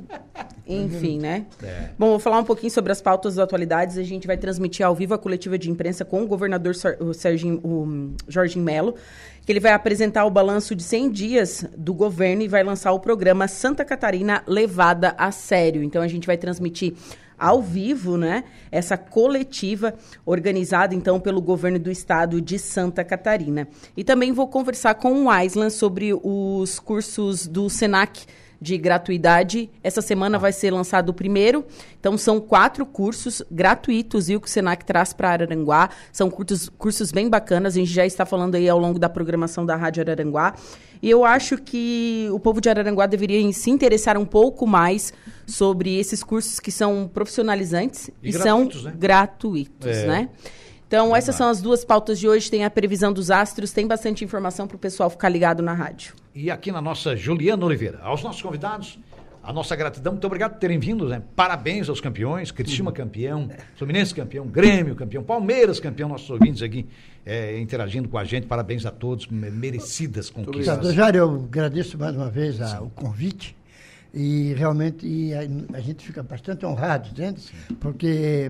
enfim, 0.68 1.18
né? 1.18 1.48
É. 1.64 1.90
Bom, 1.98 2.10
vou 2.10 2.20
falar 2.20 2.38
um 2.38 2.44
pouquinho 2.44 2.72
sobre 2.72 2.92
as 2.92 3.02
pautas 3.02 3.34
das 3.34 3.44
atualidades. 3.44 3.98
A 3.98 4.04
gente 4.04 4.28
vai 4.28 4.38
transmitir 4.38 4.86
ao 4.86 4.94
vivo 4.94 5.16
a 5.16 5.18
coletiva 5.18 5.58
de 5.58 5.72
imprensa 5.72 6.06
com 6.06 6.22
o 6.22 6.28
governador 6.28 6.76
o 7.00 7.14
Serginho, 7.16 7.60
o 7.64 8.14
Jorginho 8.28 8.64
Melo 8.64 8.94
que 9.46 9.52
ele 9.52 9.60
vai 9.60 9.74
apresentar 9.74 10.26
o 10.26 10.32
balanço 10.32 10.76
de 10.76 10.82
100 10.82 11.12
dias 11.12 11.66
do 11.78 11.94
governo 11.94 12.42
e 12.42 12.48
vai 12.48 12.64
lançar 12.64 12.92
o 12.92 13.00
programa 13.00 13.48
Santa 13.48 13.86
Catarina 13.86 14.44
Levada 14.48 15.14
a 15.18 15.32
Sério. 15.32 15.84
Então 15.84 16.02
a 16.02 16.08
gente 16.08 16.26
vai 16.26 16.36
transmitir 16.36 16.94
ao 17.38 17.62
vivo, 17.62 18.18
né? 18.18 18.46
Essa 18.72 18.98
coletiva 18.98 19.94
organizada 20.26 20.96
então 20.96 21.20
pelo 21.20 21.42
governo 21.42 21.78
do 21.78 21.92
estado 21.92 22.42
de 22.42 22.58
Santa 22.58 23.04
Catarina. 23.04 23.68
E 23.96 24.04
também 24.04 24.32
vou 24.32 24.48
conversar 24.48 24.96
com 24.96 25.26
o 25.26 25.30
Aislan 25.30 25.70
sobre 25.70 26.12
os 26.14 26.80
cursos 26.80 27.46
do 27.46 27.70
Senac 27.70 28.26
de 28.60 28.78
gratuidade. 28.78 29.70
Essa 29.84 30.02
semana 30.02 30.38
vai 30.38 30.52
ser 30.52 30.72
lançado 30.72 31.10
o 31.10 31.14
primeiro. 31.14 31.66
Então, 32.00 32.18
são 32.18 32.40
quatro 32.40 32.86
cursos 32.86 33.42
gratuitos 33.52 34.30
e 34.30 34.36
o 34.36 34.42
que 34.42 34.48
o 34.48 34.50
Senac 34.50 34.86
traz 34.86 35.14
para 35.14 35.30
Araranguá. 35.30 35.90
São 36.12 36.30
cursos, 36.30 36.70
cursos 36.70 37.12
bem 37.12 37.30
bacanas. 37.30 37.76
A 37.76 37.80
gente 37.80 37.92
já 37.92 38.06
está 38.06 38.26
falando 38.26 38.56
aí 38.56 38.68
ao 38.68 38.80
longo 38.80 39.00
da 39.00 39.10
programação 39.10 39.66
da 39.66 39.76
Rádio 39.76 40.02
Araranguá. 40.02 40.54
E 41.02 41.10
eu 41.10 41.24
acho 41.24 41.58
que 41.58 42.28
o 42.32 42.40
povo 42.40 42.60
de 42.60 42.70
Araranguá 42.70 43.06
deveria 43.06 43.52
se 43.54 43.70
interessar 43.70 44.18
um 44.18 44.26
pouco 44.26 44.66
mais 44.66 45.14
sobre 45.46 46.00
esses 46.00 46.24
cursos 46.24 46.60
que 46.60 46.72
são 46.72 47.10
profissionalizantes 47.14 48.10
e, 48.24 48.30
e 48.30 48.32
gratuitos, 48.32 48.82
são 48.82 48.92
né? 48.92 48.98
gratuitos, 48.98 49.88
é. 49.88 50.08
né? 50.08 50.30
Então, 50.88 51.16
essas 51.16 51.36
são 51.36 51.50
as 51.50 51.62
duas 51.62 51.84
pautas 51.84 52.20
de 52.20 52.28
hoje. 52.28 52.50
Tem 52.50 52.64
a 52.64 52.70
previsão 52.70 53.12
dos 53.12 53.32
astros, 53.32 53.72
tem 53.72 53.88
bastante 53.88 54.24
informação 54.24 54.68
para 54.68 54.76
o 54.76 54.80
pessoal 54.80 55.10
ficar 55.10 55.30
ligado 55.30 55.64
na 55.64 55.74
rádio. 55.74 56.14
E 56.34 56.52
aqui 56.52 56.72
na 56.72 56.82
nossa 56.82 57.16
Juliana 57.16 57.66
Oliveira, 57.66 58.00
aos 58.02 58.22
nossos 58.22 58.42
convidados, 58.42 59.00
a 59.46 59.54
nossa 59.54 59.76
gratidão, 59.76 60.14
muito 60.14 60.26
obrigado 60.26 60.54
por 60.54 60.60
terem 60.60 60.80
vindo, 60.80 61.08
né? 61.08 61.22
Parabéns 61.36 61.88
aos 61.88 62.02
campeões, 62.02 62.50
Cristina 62.50 62.90
uhum. 62.90 62.96
campeão, 62.96 63.50
Fluminense 63.76 64.14
campeão, 64.14 64.48
Grêmio 64.48 64.96
campeão, 64.96 65.24
Palmeiras 65.24 65.80
campeão, 65.80 66.10
nossos 66.10 66.30
ouvintes 66.32 66.64
aqui 66.64 66.88
é, 67.24 67.60
interagindo 67.60 68.10
com 68.10 68.18
a 68.18 68.24
gente, 68.24 68.48
parabéns 68.48 68.86
a 68.86 68.92
todos, 68.92 69.28
merecidas 69.28 70.32
conquistas. 70.32 70.94
Jário, 70.94 71.20
eu 71.20 71.36
agradeço 71.48 71.98
mais 71.98 72.16
uma 72.16 72.30
vez 72.30 72.60
a, 72.60 72.82
o 72.82 72.90
convite. 72.90 73.56
E 74.14 74.54
realmente 74.54 75.06
e 75.06 75.34
a, 75.34 75.42
a, 75.74 75.82
gente 75.82 76.06
fica 76.06 76.24
bastante 76.24 76.66
honrado, 76.66 77.10
gente, 77.14 77.54
porque 77.82 78.50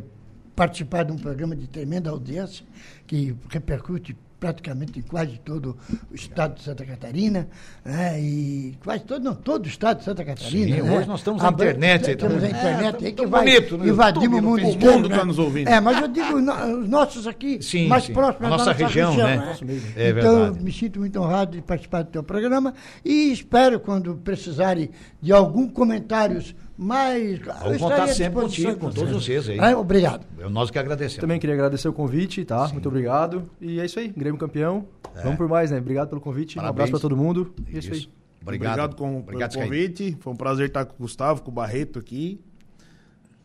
participar 0.56 1.04
de 1.04 1.12
um 1.12 1.18
programa 1.18 1.56
de 1.56 1.68
tremenda 1.68 2.10
audiência 2.10 2.66
que 3.06 3.36
repercute 3.50 4.16
praticamente 4.40 5.00
em 5.00 5.02
quase 5.02 5.40
todo 5.40 5.78
o 6.12 6.16
estado 6.16 6.56
de 6.56 6.64
Santa 6.64 6.86
Catarina, 6.86 7.48
né? 7.84 8.20
e 8.20 8.78
quase 8.84 9.04
todo, 9.04 9.24
não, 9.24 9.34
todo 9.34 9.66
o 9.66 9.68
estado 9.68 10.00
de 10.00 10.04
Santa 10.04 10.24
Catarina. 10.24 10.76
Sim, 10.76 10.82
né? 10.84 10.98
hoje 10.98 11.08
nós 11.08 11.20
estamos 11.22 11.42
na 11.42 11.50
internet. 11.50 12.12
Então, 12.12 12.30
temos 12.30 12.44
a 12.44 12.50
internet 12.50 13.04
é, 13.04 13.08
aí 13.08 13.14
que 13.14 13.26
vai 13.26 13.46
bonito, 13.46 13.78
né? 13.78 13.88
invadimos 13.88 14.40
o 14.40 14.44
mundo. 14.44 14.68
O 14.68 14.78
mundo 14.78 15.08
está 15.08 15.18
né? 15.18 15.24
nos 15.24 15.40
ouvindo. 15.40 15.68
É, 15.68 15.80
mas 15.80 16.02
eu 16.02 16.08
digo 16.08 16.36
os 16.36 16.90
nossos 16.90 17.26
aqui, 17.26 17.62
sim, 17.62 17.88
mais 17.88 18.04
sim. 18.04 18.14
próximos 18.14 18.46
a 18.46 18.50
nossa, 18.50 18.66
nossa 18.66 18.86
região. 18.86 19.12
região 19.12 19.28
né? 19.28 19.58
né? 19.62 19.82
É 19.96 20.10
então, 20.10 20.54
me 20.54 20.72
sinto 20.72 21.00
muito 21.00 21.20
honrado 21.20 21.56
de 21.56 21.62
participar 21.62 22.04
do 22.04 22.12
teu 22.12 22.24
programa 22.24 22.74
e 23.04 23.32
espero, 23.32 23.80
quando 23.80 24.16
precisarem 24.16 24.92
de 25.22 25.32
algum 25.32 25.68
comentários 25.68 26.54
mas. 26.78 27.40
Vamos 27.40 27.78
contar 27.78 28.08
sempre 28.08 28.42
contigo, 28.42 28.76
com 28.78 28.90
todos 28.90 29.12
vocês 29.12 29.50
aí. 29.50 29.60
Ah, 29.60 29.78
obrigado. 29.78 30.26
Eu, 30.38 30.50
nós 30.50 30.70
que 30.70 30.78
agradecemos. 30.80 31.22
Também 31.22 31.40
queria 31.40 31.56
agradecer 31.56 31.88
o 31.88 31.94
convite, 31.94 32.44
tá? 32.46 32.68
Sim. 32.68 32.74
Muito 32.74 32.88
obrigado. 32.90 33.50
E 33.60 33.80
é 33.80 33.86
isso 33.86 34.00
aí, 34.00 34.10
Grêmio 34.10 34.40
campeão. 34.40 34.88
É. 35.16 35.22
Vamos 35.22 35.38
por 35.38 35.48
mais, 35.48 35.72
né? 35.72 35.78
Obrigado 35.78 36.10
pelo 36.10 36.22
convite. 36.22 36.56
Parabéns. 36.56 36.70
Um 36.70 36.74
abraço 36.74 36.92
para 36.92 37.00
todo 37.00 37.16
mundo. 37.16 37.54
E 37.70 37.76
é 37.76 37.80
isso, 37.80 37.94
isso 37.94 38.10
aí. 38.10 38.26
Obrigado, 38.42 38.74
obrigado 38.74 38.96
com, 38.96 39.20
obrigado, 39.20 39.54
pelo 39.54 39.64
convite. 39.64 40.18
Foi 40.20 40.34
um 40.34 40.36
prazer 40.36 40.68
estar 40.68 40.86
com 40.86 40.94
o 40.94 40.98
Gustavo, 41.00 41.42
com 41.42 41.50
o 41.50 41.54
Barreto 41.54 41.98
aqui. 41.98 42.40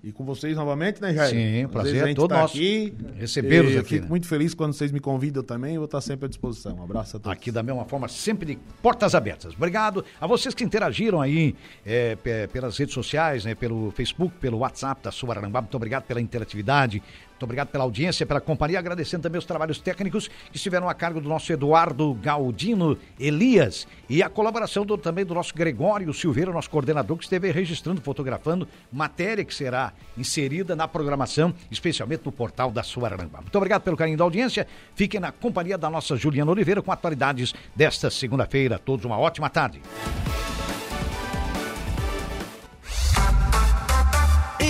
E 0.03 0.13
com 0.13 0.25
vocês 0.25 0.57
novamente, 0.57 1.01
né, 1.01 1.13
Jair? 1.13 1.31
Sim, 1.31 1.69
prazer 1.69 2.09
é 2.09 2.15
todo 2.15 2.31
tá 2.31 2.41
nosso. 2.41 2.57
Aqui, 2.57 2.95
Recebê-los 3.19 3.77
aqui. 3.77 3.89
Fico 3.89 4.05
né? 4.05 4.09
muito 4.09 4.27
feliz 4.27 4.55
quando 4.55 4.73
vocês 4.73 4.91
me 4.91 4.99
convidam 4.99 5.43
também. 5.43 5.75
Eu 5.75 5.81
vou 5.81 5.85
estar 5.85 6.01
sempre 6.01 6.25
à 6.25 6.29
disposição. 6.29 6.75
Um 6.77 6.85
abraço 6.85 7.19
a 7.19 7.21
todos. 7.21 7.37
Aqui 7.37 7.51
da 7.51 7.63
mesma 7.63 7.85
forma, 7.85 8.09
sempre 8.09 8.47
de 8.47 8.59
portas 8.83 9.15
abertas. 9.15 9.53
Obrigado 9.55 10.03
a 10.19 10.27
vocês 10.27 10.55
que 10.55 10.65
interagiram 10.65 11.21
aí 11.21 11.55
é, 11.85 12.17
pelas 12.51 12.79
redes 12.79 12.95
sociais, 12.95 13.45
né, 13.45 13.55
pelo 13.55 13.91
Facebook, 13.91 14.35
pelo 14.41 14.59
WhatsApp 14.59 15.03
da 15.05 15.11
Suararambá. 15.11 15.61
Muito 15.61 15.77
obrigado 15.77 16.05
pela 16.05 16.21
interatividade. 16.21 17.03
Muito 17.41 17.47
obrigado 17.47 17.69
pela 17.69 17.85
audiência, 17.85 18.27
pela 18.27 18.39
companhia, 18.39 18.79
agradecendo 18.79 19.23
também 19.23 19.39
os 19.39 19.47
trabalhos 19.47 19.79
técnicos 19.79 20.29
que 20.29 20.57
estiveram 20.57 20.91
a 20.91 20.93
cargo 20.93 21.23
do 21.23 21.27
nosso 21.27 21.51
Eduardo 21.51 22.13
Galdino 22.21 22.99
Elias 23.19 23.89
e 24.11 24.23
a 24.23 24.29
colaboração 24.29 24.85
do, 24.85 24.99
também 24.99 25.25
do 25.25 25.33
nosso 25.33 25.55
Gregório 25.55 26.13
Silveira, 26.13 26.53
nosso 26.53 26.69
coordenador, 26.69 27.17
que 27.17 27.25
esteve 27.25 27.51
registrando, 27.51 28.03
fotografando 28.03 28.69
matéria 28.93 29.43
que 29.43 29.55
será 29.55 29.95
inserida 30.19 30.77
na 30.77 30.87
programação, 30.87 31.55
especialmente 31.71 32.27
no 32.27 32.31
portal 32.31 32.71
da 32.71 32.83
Suararambá. 32.83 33.41
Muito 33.41 33.57
obrigado 33.57 33.85
pelo 33.85 33.97
carinho 33.97 34.19
da 34.19 34.25
audiência. 34.25 34.67
Fiquem 34.95 35.19
na 35.19 35.33
companhia 35.33 35.79
da 35.79 35.89
nossa 35.89 36.17
Juliana 36.17 36.51
Oliveira 36.51 36.83
com 36.83 36.93
atualidades 36.93 37.55
desta 37.75 38.11
segunda-feira. 38.11 38.79
Todos 38.79 39.07
uma 39.07 39.19
ótima 39.19 39.49
tarde. 39.49 39.81